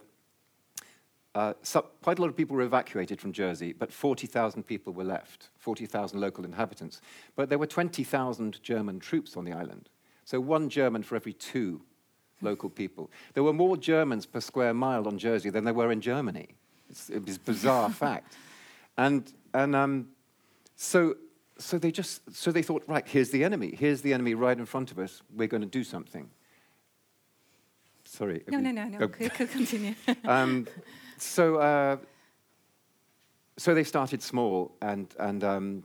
uh, 1.35 1.53
so 1.61 1.85
quite 2.01 2.17
a 2.17 2.21
lot 2.21 2.27
of 2.27 2.35
people 2.35 2.55
were 2.55 2.63
evacuated 2.63 3.21
from 3.21 3.31
Jersey, 3.31 3.71
but 3.71 3.93
40,000 3.93 4.63
people 4.63 4.93
were 4.93 5.03
left, 5.03 5.49
40,000 5.57 6.19
local 6.19 6.43
inhabitants. 6.43 7.01
But 7.35 7.49
there 7.49 7.59
were 7.59 7.67
20,000 7.67 8.61
German 8.63 8.99
troops 8.99 9.37
on 9.37 9.45
the 9.45 9.53
island. 9.53 9.89
So 10.25 10.39
one 10.39 10.69
German 10.69 11.03
for 11.03 11.15
every 11.15 11.33
two 11.33 11.81
local 12.41 12.69
people. 12.69 13.11
There 13.33 13.43
were 13.43 13.53
more 13.53 13.77
Germans 13.77 14.25
per 14.25 14.39
square 14.39 14.73
mile 14.73 15.07
on 15.07 15.17
Jersey 15.17 15.49
than 15.49 15.65
there 15.65 15.73
were 15.73 15.91
in 15.91 16.01
Germany. 16.01 16.49
It's, 16.89 17.09
it 17.09 17.25
was 17.25 17.35
a 17.35 17.39
bizarre 17.39 17.89
fact. 17.91 18.35
And, 18.97 19.31
and 19.53 19.75
um, 19.75 20.07
so, 20.75 21.15
so, 21.57 21.77
they 21.77 21.91
just, 21.91 22.35
so 22.35 22.51
they 22.51 22.61
thought, 22.61 22.83
right, 22.87 23.07
here's 23.07 23.29
the 23.29 23.43
enemy. 23.43 23.75
Here's 23.77 24.01
the 24.01 24.13
enemy 24.13 24.33
right 24.33 24.57
in 24.57 24.65
front 24.65 24.91
of 24.91 24.99
us. 24.99 25.21
We're 25.35 25.47
going 25.47 25.61
to 25.61 25.67
do 25.67 25.83
something. 25.83 26.29
Sorry. 28.05 28.43
No, 28.47 28.59
no, 28.59 28.71
no, 28.71 28.85
no. 28.85 28.99
Okay, 29.01 29.29
continue. 29.29 29.93
um, 30.25 30.67
so, 31.21 31.57
uh, 31.57 31.97
so 33.57 33.73
they 33.73 33.83
started 33.83 34.21
small, 34.21 34.75
and, 34.81 35.13
and 35.19 35.43
um, 35.43 35.83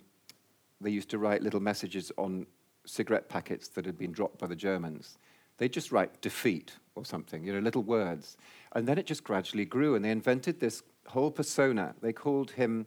they 0.80 0.91
used 0.91 1.09
to 1.11 1.18
write 1.18 1.43
little 1.43 1.61
messages 1.61 2.12
on 2.16 2.47
cigarette 2.87 3.28
packets 3.28 3.68
that 3.68 3.87
had 3.87 3.99
been 3.99 4.12
dropped 4.12 4.39
by 4.39 4.47
the 4.47 4.57
Germans. 4.57 5.18
They'd 5.59 5.72
just 5.72 5.93
write 5.93 6.20
defeat 6.20 6.72
or 6.95 7.05
something, 7.05 7.45
you 7.45 7.53
know, 7.53 7.61
little 7.61 7.82
words. 7.82 8.37
And 8.72 8.87
then 8.87 8.99
it 8.99 9.07
just 9.07 9.24
gradually 9.24 9.64
grew, 9.64 9.95
and 9.95 10.05
they 10.05 10.11
invented 10.11 10.61
this 10.61 10.82
whole 11.07 11.30
persona. 11.30 11.95
They 12.01 12.12
called 12.12 12.51
him 12.53 12.87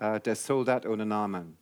uh, 0.00 0.18
Der 0.18 0.34
Soldat 0.34 0.84
ohne 0.84 1.06
Namen, 1.06 1.54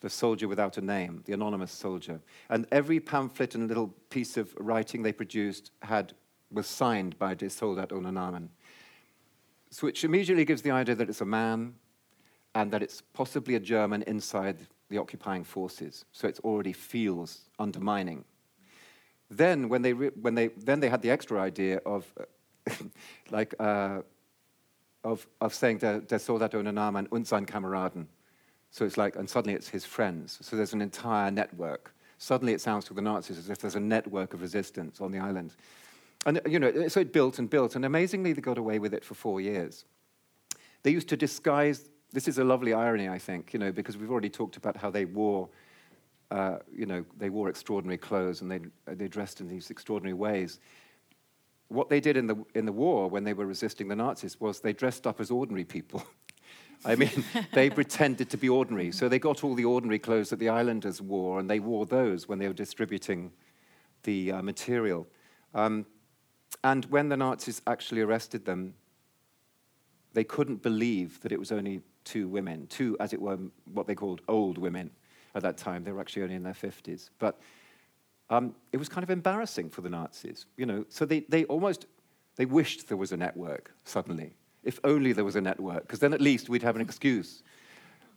the 0.00 0.10
soldier 0.10 0.48
without 0.48 0.78
a 0.78 0.80
name, 0.80 1.22
the 1.26 1.32
anonymous 1.32 1.72
soldier. 1.72 2.20
And 2.50 2.66
every 2.70 3.00
pamphlet 3.00 3.54
and 3.54 3.68
little 3.68 3.88
piece 4.10 4.36
of 4.36 4.54
writing 4.58 5.02
they 5.02 5.12
produced 5.12 5.70
had, 5.82 6.12
was 6.50 6.66
signed 6.66 7.18
by 7.18 7.34
Der 7.34 7.48
Soldat 7.48 7.90
ohne 7.90 8.12
Namen 8.12 8.48
which 9.82 10.04
immediately 10.04 10.44
gives 10.44 10.62
the 10.62 10.70
idea 10.70 10.94
that 10.94 11.08
it's 11.08 11.20
a 11.20 11.26
man 11.26 11.74
and 12.54 12.70
that 12.70 12.82
it's 12.82 13.02
possibly 13.12 13.54
a 13.54 13.60
German 13.60 14.02
inside 14.02 14.58
the 14.88 14.98
occupying 14.98 15.44
forces. 15.44 16.04
So 16.12 16.28
it 16.28 16.38
already 16.44 16.72
feels 16.72 17.48
undermining. 17.58 18.24
Then, 19.30 19.68
when 19.68 19.82
they, 19.82 19.92
when 19.92 20.34
they, 20.34 20.48
then 20.48 20.80
they 20.80 20.88
had 20.88 21.02
the 21.02 21.10
extra 21.10 21.40
idea 21.40 21.80
of, 21.84 22.06
like, 23.30 23.54
uh, 23.58 24.02
of, 25.02 25.26
of 25.40 25.52
saying 25.54 25.78
der, 25.78 26.00
der 26.00 26.18
Soldat 26.18 26.54
ohne 26.54 26.72
Namen 26.72 27.08
und 27.10 27.26
sein 27.26 27.46
Kameraden. 27.46 28.06
So 28.70 28.84
it's 28.84 28.96
like, 28.96 29.16
and 29.16 29.28
suddenly 29.28 29.54
it's 29.54 29.68
his 29.68 29.84
friends. 29.84 30.38
So 30.42 30.56
there's 30.56 30.72
an 30.72 30.82
entire 30.82 31.30
network. 31.30 31.94
Suddenly 32.18 32.54
it 32.54 32.60
sounds 32.60 32.84
to 32.86 32.94
the 32.94 33.02
Nazis 33.02 33.38
as 33.38 33.50
if 33.50 33.58
there's 33.58 33.76
a 33.76 33.80
network 33.80 34.34
of 34.34 34.40
resistance 34.40 35.00
on 35.00 35.12
the 35.12 35.18
island. 35.18 35.54
And, 36.26 36.40
you 36.46 36.58
know, 36.58 36.88
so 36.88 37.00
it 37.00 37.12
built 37.12 37.38
and 37.38 37.48
built, 37.50 37.76
and 37.76 37.84
amazingly, 37.84 38.32
they 38.32 38.40
got 38.40 38.58
away 38.58 38.78
with 38.78 38.94
it 38.94 39.04
for 39.04 39.14
four 39.14 39.40
years. 39.40 39.84
They 40.82 40.90
used 40.90 41.08
to 41.08 41.16
disguise, 41.16 41.90
this 42.12 42.28
is 42.28 42.38
a 42.38 42.44
lovely 42.44 42.72
irony, 42.72 43.08
I 43.08 43.18
think, 43.18 43.52
you 43.52 43.58
know, 43.58 43.72
because 43.72 43.96
we've 43.96 44.10
already 44.10 44.30
talked 44.30 44.56
about 44.56 44.76
how 44.76 44.90
they 44.90 45.04
wore, 45.04 45.48
uh, 46.30 46.58
you 46.72 46.86
know, 46.86 47.04
they 47.18 47.30
wore 47.30 47.48
extraordinary 47.48 47.98
clothes 47.98 48.40
and 48.40 48.50
they, 48.50 48.60
they 48.86 49.08
dressed 49.08 49.40
in 49.40 49.48
these 49.48 49.70
extraordinary 49.70 50.14
ways. 50.14 50.60
What 51.68 51.88
they 51.88 52.00
did 52.00 52.16
in 52.16 52.26
the, 52.26 52.36
in 52.54 52.66
the 52.66 52.72
war 52.72 53.08
when 53.08 53.24
they 53.24 53.32
were 53.32 53.46
resisting 53.46 53.88
the 53.88 53.96
Nazis 53.96 54.40
was 54.40 54.60
they 54.60 54.72
dressed 54.72 55.06
up 55.06 55.20
as 55.20 55.30
ordinary 55.30 55.64
people. 55.64 56.04
I 56.84 56.96
mean, 56.96 57.24
they 57.52 57.70
pretended 57.80 58.30
to 58.30 58.36
be 58.36 58.48
ordinary. 58.48 58.92
So 58.92 59.08
they 59.08 59.18
got 59.18 59.42
all 59.42 59.54
the 59.54 59.64
ordinary 59.64 59.98
clothes 59.98 60.30
that 60.30 60.38
the 60.38 60.50
islanders 60.50 61.00
wore, 61.00 61.40
and 61.40 61.48
they 61.48 61.60
wore 61.60 61.86
those 61.86 62.28
when 62.28 62.38
they 62.38 62.46
were 62.46 62.54
distributing 62.54 63.32
the 64.02 64.32
uh, 64.32 64.42
material. 64.42 65.06
Um, 65.54 65.86
and 66.62 66.84
when 66.86 67.08
the 67.08 67.16
Nazis 67.16 67.60
actually 67.66 68.00
arrested 68.00 68.44
them, 68.44 68.74
they 70.12 70.24
couldn't 70.24 70.62
believe 70.62 71.20
that 71.22 71.32
it 71.32 71.38
was 71.38 71.52
only 71.52 71.82
two 72.04 72.28
women, 72.28 72.66
two, 72.68 72.96
as 73.00 73.12
it 73.12 73.20
were, 73.20 73.38
what 73.72 73.86
they 73.86 73.94
called 73.94 74.20
old 74.28 74.58
women 74.58 74.90
at 75.34 75.42
that 75.42 75.56
time. 75.56 75.82
They 75.84 75.92
were 75.92 76.00
actually 76.00 76.22
only 76.22 76.36
in 76.36 76.42
their 76.42 76.54
50s. 76.54 77.10
But 77.18 77.40
um, 78.30 78.54
it 78.72 78.76
was 78.76 78.88
kind 78.88 79.02
of 79.02 79.10
embarrassing 79.10 79.70
for 79.70 79.80
the 79.80 79.90
Nazis, 79.90 80.46
you 80.56 80.66
know. 80.66 80.84
So 80.88 81.04
they, 81.04 81.20
they 81.28 81.44
almost, 81.44 81.86
they 82.36 82.46
wished 82.46 82.88
there 82.88 82.96
was 82.96 83.12
a 83.12 83.16
network 83.16 83.72
suddenly. 83.84 84.34
If 84.62 84.80
only 84.84 85.12
there 85.12 85.24
was 85.24 85.36
a 85.36 85.40
network, 85.40 85.82
because 85.82 85.98
then 85.98 86.14
at 86.14 86.20
least 86.20 86.48
we'd 86.48 86.62
have 86.62 86.76
an 86.76 86.82
excuse. 86.82 87.42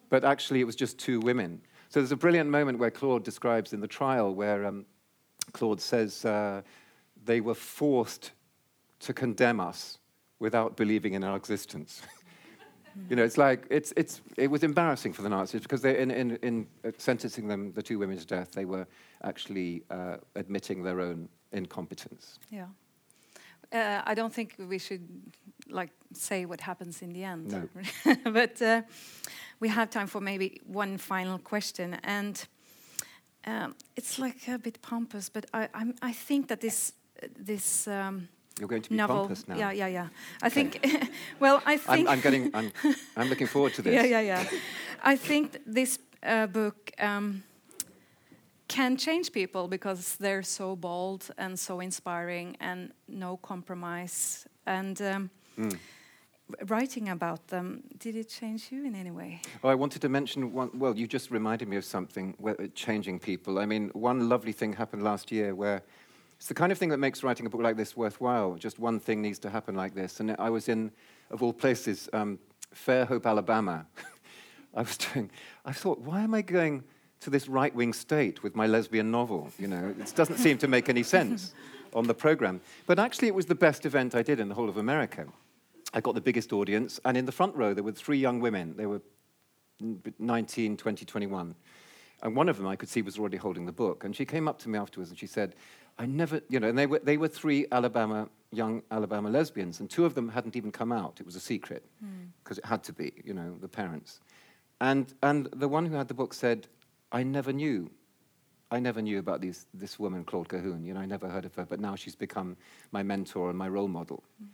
But 0.10 0.24
actually, 0.24 0.62
it 0.62 0.64
was 0.64 0.78
just 0.78 0.98
two 0.98 1.20
women. 1.20 1.62
So 1.90 2.00
there's 2.00 2.14
a 2.14 2.18
brilliant 2.18 2.50
moment 2.50 2.80
where 2.80 2.92
Claude 2.92 3.24
describes 3.24 3.74
in 3.74 3.82
the 3.82 3.88
trial 3.88 4.34
where 4.34 4.66
um, 4.66 4.86
Claude 5.52 5.82
says, 5.82 6.24
uh, 6.24 6.62
they 7.28 7.42
were 7.42 7.54
forced 7.54 8.32
to 9.02 9.14
condemn 9.14 9.60
us 9.60 10.00
without 10.40 10.76
believing 10.76 11.14
in 11.14 11.24
our 11.24 11.36
existence. 11.36 12.02
you 13.10 13.16
know, 13.16 13.24
it's 13.24 13.38
like, 13.38 13.68
it's, 13.70 13.94
it's, 13.96 14.22
it 14.38 14.50
was 14.50 14.64
embarrassing 14.64 15.14
for 15.14 15.22
the 15.22 15.30
Nazis 15.30 15.62
because 15.62 15.82
they, 15.82 16.00
in, 16.00 16.10
in, 16.10 16.38
in 16.42 16.68
sentencing 16.98 17.48
them, 17.48 17.72
the 17.74 17.84
two 17.84 18.00
women 18.00 18.18
to 18.18 18.26
death, 18.26 18.52
they 18.52 18.66
were 18.66 18.88
actually 19.24 19.84
uh, 19.92 20.18
admitting 20.36 20.84
their 20.84 21.00
own 21.02 21.30
incompetence. 21.52 22.40
Yeah. 22.50 22.66
Uh, 23.72 24.02
I 24.06 24.14
don't 24.14 24.34
think 24.34 24.56
we 24.58 24.80
should 24.80 25.08
like 25.70 25.92
say 26.14 26.46
what 26.46 26.62
happens 26.62 27.02
in 27.02 27.12
the 27.12 27.24
end. 27.24 27.52
No. 27.52 28.16
but 28.32 28.62
uh, 28.62 28.82
we 29.60 29.68
have 29.68 29.90
time 29.90 30.08
for 30.08 30.22
maybe 30.22 30.62
one 30.66 30.98
final 30.98 31.38
question, 31.38 31.98
and 32.04 32.48
um, 33.46 33.76
it's 33.98 34.20
like 34.20 34.48
a 34.48 34.58
bit 34.58 34.82
pompous, 34.82 35.30
but 35.30 35.46
I, 35.54 35.68
I'm, 35.74 35.96
I 36.02 36.14
think 36.14 36.48
that 36.48 36.62
this 36.62 36.94
this 37.38 37.88
um, 37.88 38.28
You're 38.60 38.68
going 38.68 38.82
to 38.82 38.90
be 38.90 38.96
novel. 38.96 39.18
pompous 39.18 39.48
now. 39.48 39.58
Yeah, 39.58 39.72
yeah, 39.72 39.88
yeah. 39.88 40.08
I 40.42 40.50
think. 40.50 40.86
well, 41.40 41.62
I 41.66 41.78
think. 41.78 42.08
I'm, 42.08 42.14
I'm 42.14 42.22
getting. 42.22 42.52
I'm, 42.54 42.72
I'm, 43.16 43.30
looking 43.30 43.48
forward 43.48 43.74
to 43.76 43.82
this. 43.84 43.94
yeah, 43.94 44.04
yeah, 44.04 44.22
yeah. 44.22 44.60
I 45.04 45.16
think 45.16 45.58
this 45.66 46.00
uh, 46.24 46.48
book 46.48 46.92
um, 47.00 47.44
can 48.68 48.98
change 48.98 49.32
people 49.32 49.68
because 49.68 50.16
they're 50.18 50.44
so 50.44 50.76
bold 50.76 51.30
and 51.38 51.60
so 51.60 51.80
inspiring 51.80 52.58
and 52.60 52.92
no 53.08 53.38
compromise 53.38 54.48
and. 54.66 55.02
Um, 55.02 55.30
mm. 55.58 55.78
Writing 56.70 57.10
about 57.10 57.46
them, 57.48 57.84
did 57.98 58.16
it 58.16 58.30
change 58.30 58.72
you 58.72 58.86
in 58.86 58.96
any 58.96 59.12
way? 59.12 59.42
Oh, 59.66 59.68
I 59.68 59.76
wanted 59.76 60.02
to 60.04 60.08
mention 60.08 60.54
one. 60.54 60.70
Well, 60.74 60.96
you 60.96 61.06
just 61.06 61.30
reminded 61.30 61.68
me 61.68 61.76
of 61.76 61.84
something 61.84 62.36
changing 62.74 63.20
people. 63.20 63.60
I 63.60 63.66
mean, 63.66 63.90
one 63.90 64.30
lovely 64.30 64.54
thing 64.54 64.72
happened 64.72 65.04
last 65.04 65.30
year 65.30 65.54
where 65.54 65.84
it's 66.38 66.48
the 66.48 66.54
kind 66.54 66.72
of 66.72 66.78
thing 66.78 66.90
that 66.90 66.98
makes 66.98 67.24
writing 67.24 67.46
a 67.46 67.50
book 67.50 67.62
like 67.62 67.78
this 67.78 67.98
worthwhile. 67.98 68.56
Just 68.56 68.80
one 68.80 69.00
thing 69.00 69.22
needs 69.22 69.40
to 69.40 69.50
happen 69.50 69.76
like 69.76 69.94
this. 69.94 70.20
And 70.20 70.36
I 70.40 70.50
was 70.50 70.70
in, 70.70 70.92
of 71.30 71.44
all 71.44 71.54
places, 71.54 72.10
um, 72.14 72.40
Fairhope, 72.74 73.26
Alabama. 73.26 73.86
I 74.76 74.82
was 74.82 74.98
doing, 74.98 75.32
I 75.66 75.74
thought, 75.74 76.00
why 76.00 76.22
am 76.22 76.34
I 76.34 76.42
going 76.42 76.84
to 77.22 77.30
this 77.30 77.48
right 77.48 77.74
wing 77.74 77.94
state 77.94 78.44
with 78.44 78.56
my 78.56 78.68
lesbian 78.68 79.12
novel. 79.12 79.50
You 79.58 79.68
know, 79.68 79.94
it 80.00 80.14
doesn't 80.16 80.38
seem 80.38 80.58
to 80.60 80.68
make 80.68 80.90
any 80.90 81.04
sense 81.04 81.54
on 81.94 82.06
the 82.08 82.14
program. 82.14 82.62
But 82.86 83.00
actually, 83.00 83.28
it 83.28 83.36
was 83.36 83.46
the 83.46 83.56
best 83.56 83.86
event 83.86 84.16
I 84.16 84.22
did 84.22 84.40
in 84.40 84.50
the 84.50 84.56
whole 84.56 84.70
of 84.70 84.78
America. 84.78 85.26
I 85.94 86.02
got 86.02 86.16
the 86.16 86.22
biggest 86.22 86.54
audience, 86.54 87.00
and 87.06 87.18
in 87.18 87.26
the 87.26 87.32
front 87.32 87.56
row, 87.56 87.74
there 87.74 87.84
were 87.84 87.94
three 87.94 88.18
young 88.18 88.40
women. 88.40 88.76
They 88.78 88.86
were 88.86 89.02
19, 90.20 90.78
20, 90.78 91.06
21. 91.06 91.56
And 92.24 92.36
one 92.36 92.50
of 92.50 92.58
them 92.58 92.68
I 92.68 92.76
could 92.76 92.90
see 92.90 93.02
was 93.02 93.20
already 93.20 93.38
holding 93.38 93.66
the 93.66 93.72
book. 93.72 94.04
And 94.04 94.16
she 94.16 94.26
came 94.26 94.48
up 94.48 94.58
to 94.60 94.70
me 94.70 94.78
afterwards 94.80 95.12
and 95.12 95.20
she 95.20 95.28
said, 95.28 95.56
I 96.00 96.06
never, 96.06 96.42
you 96.50 96.60
know, 96.60 96.70
and 96.70 96.78
they 96.78 96.86
were, 96.86 97.00
they 97.00 97.18
were 97.18 97.28
three 97.28 97.66
Alabama, 97.72 98.30
young 98.52 98.84
Alabama 98.92 99.30
lesbians, 99.30 99.80
and 99.80 99.90
two 99.90 100.06
of 100.06 100.14
them 100.14 100.30
hadn't 100.30 100.56
even 100.56 100.72
come 100.72 100.92
out. 100.92 101.20
It 101.20 101.26
was 101.26 101.36
a 101.36 101.40
secret, 101.40 101.84
because 102.44 102.58
mm. 102.58 102.64
it 102.64 102.66
had 102.66 102.84
to 102.84 102.94
be, 102.94 103.14
you 103.24 103.34
know, 103.34 103.56
the 103.60 103.68
parents. 103.68 104.20
And, 104.80 105.12
and 105.24 105.48
the 105.54 105.68
one 105.68 105.86
who 105.86 105.96
had 105.96 106.08
the 106.08 106.14
book 106.14 106.34
said, 106.34 106.68
I 107.12 107.24
never 107.24 107.52
knew. 107.52 107.90
I 108.70 108.80
never 108.80 109.02
knew 109.02 109.18
about 109.18 109.42
these, 109.42 109.66
this 109.74 109.98
woman, 109.98 110.24
Claude 110.24 110.50
Cahun. 110.50 110.86
You 110.86 110.94
know, 110.94 111.00
I 111.00 111.06
never 111.06 111.28
heard 111.30 111.46
of 111.46 111.56
her, 111.56 111.66
but 111.66 111.80
now 111.80 111.96
she's 111.96 112.16
become 112.16 112.58
my 112.92 113.02
mentor 113.02 113.50
and 113.50 113.58
my 113.58 113.70
role 113.70 113.88
model. 113.88 114.24
Mm. 114.44 114.48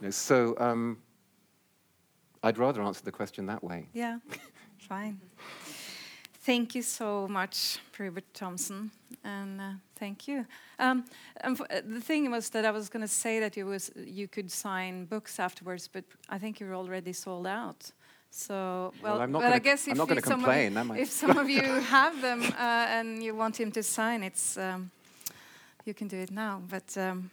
You 0.00 0.06
know, 0.06 0.10
so 0.10 0.54
um, 0.58 0.98
I'd 2.42 2.58
rather 2.58 2.82
answer 2.82 3.04
the 3.04 3.12
question 3.12 3.46
that 3.46 3.62
way. 3.62 3.88
Yeah, 3.92 4.18
fine. 4.78 5.20
Thank 6.44 6.74
you 6.74 6.82
so 6.82 7.28
much, 7.28 7.78
Rupert 7.96 8.24
Thomson, 8.34 8.90
and 9.22 9.60
uh, 9.60 9.64
thank 9.94 10.26
you. 10.26 10.44
Um, 10.80 11.04
the 11.44 12.00
thing 12.00 12.32
was 12.32 12.50
that 12.50 12.64
I 12.64 12.72
was 12.72 12.88
going 12.88 13.02
to 13.02 13.12
say 13.12 13.38
that 13.38 13.56
you 13.56 13.66
was 13.66 13.92
you 13.94 14.26
could 14.26 14.50
sign 14.50 15.04
books 15.04 15.38
afterwards, 15.38 15.86
but 15.86 16.02
I 16.28 16.38
think 16.38 16.58
you're 16.58 16.74
already 16.74 17.12
sold 17.12 17.46
out. 17.46 17.92
So 18.32 18.92
well, 19.02 19.18
well 19.18 19.28
but 19.28 19.32
gonna, 19.32 19.54
I 19.54 19.58
guess 19.60 19.86
if, 19.86 19.96
if, 19.96 20.24
some 20.24 20.44
of, 20.44 20.96
if 20.96 21.10
some 21.12 21.38
of 21.38 21.48
you 21.48 21.62
have 21.90 22.20
them 22.20 22.42
uh, 22.42 22.96
and 22.98 23.22
you 23.22 23.36
want 23.36 23.60
him 23.60 23.70
to 23.70 23.82
sign, 23.84 24.24
it's 24.24 24.56
um, 24.56 24.90
you 25.84 25.94
can 25.94 26.08
do 26.08 26.16
it 26.16 26.32
now. 26.32 26.60
But 26.68 26.96
um, 26.96 27.30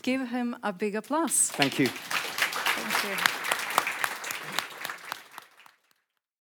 give 0.00 0.26
him 0.26 0.56
a 0.62 0.72
big 0.72 0.94
applause. 0.94 1.50
Thank 1.50 1.78
you. 1.78 1.88
Thank 1.88 3.18
you. 3.18 3.44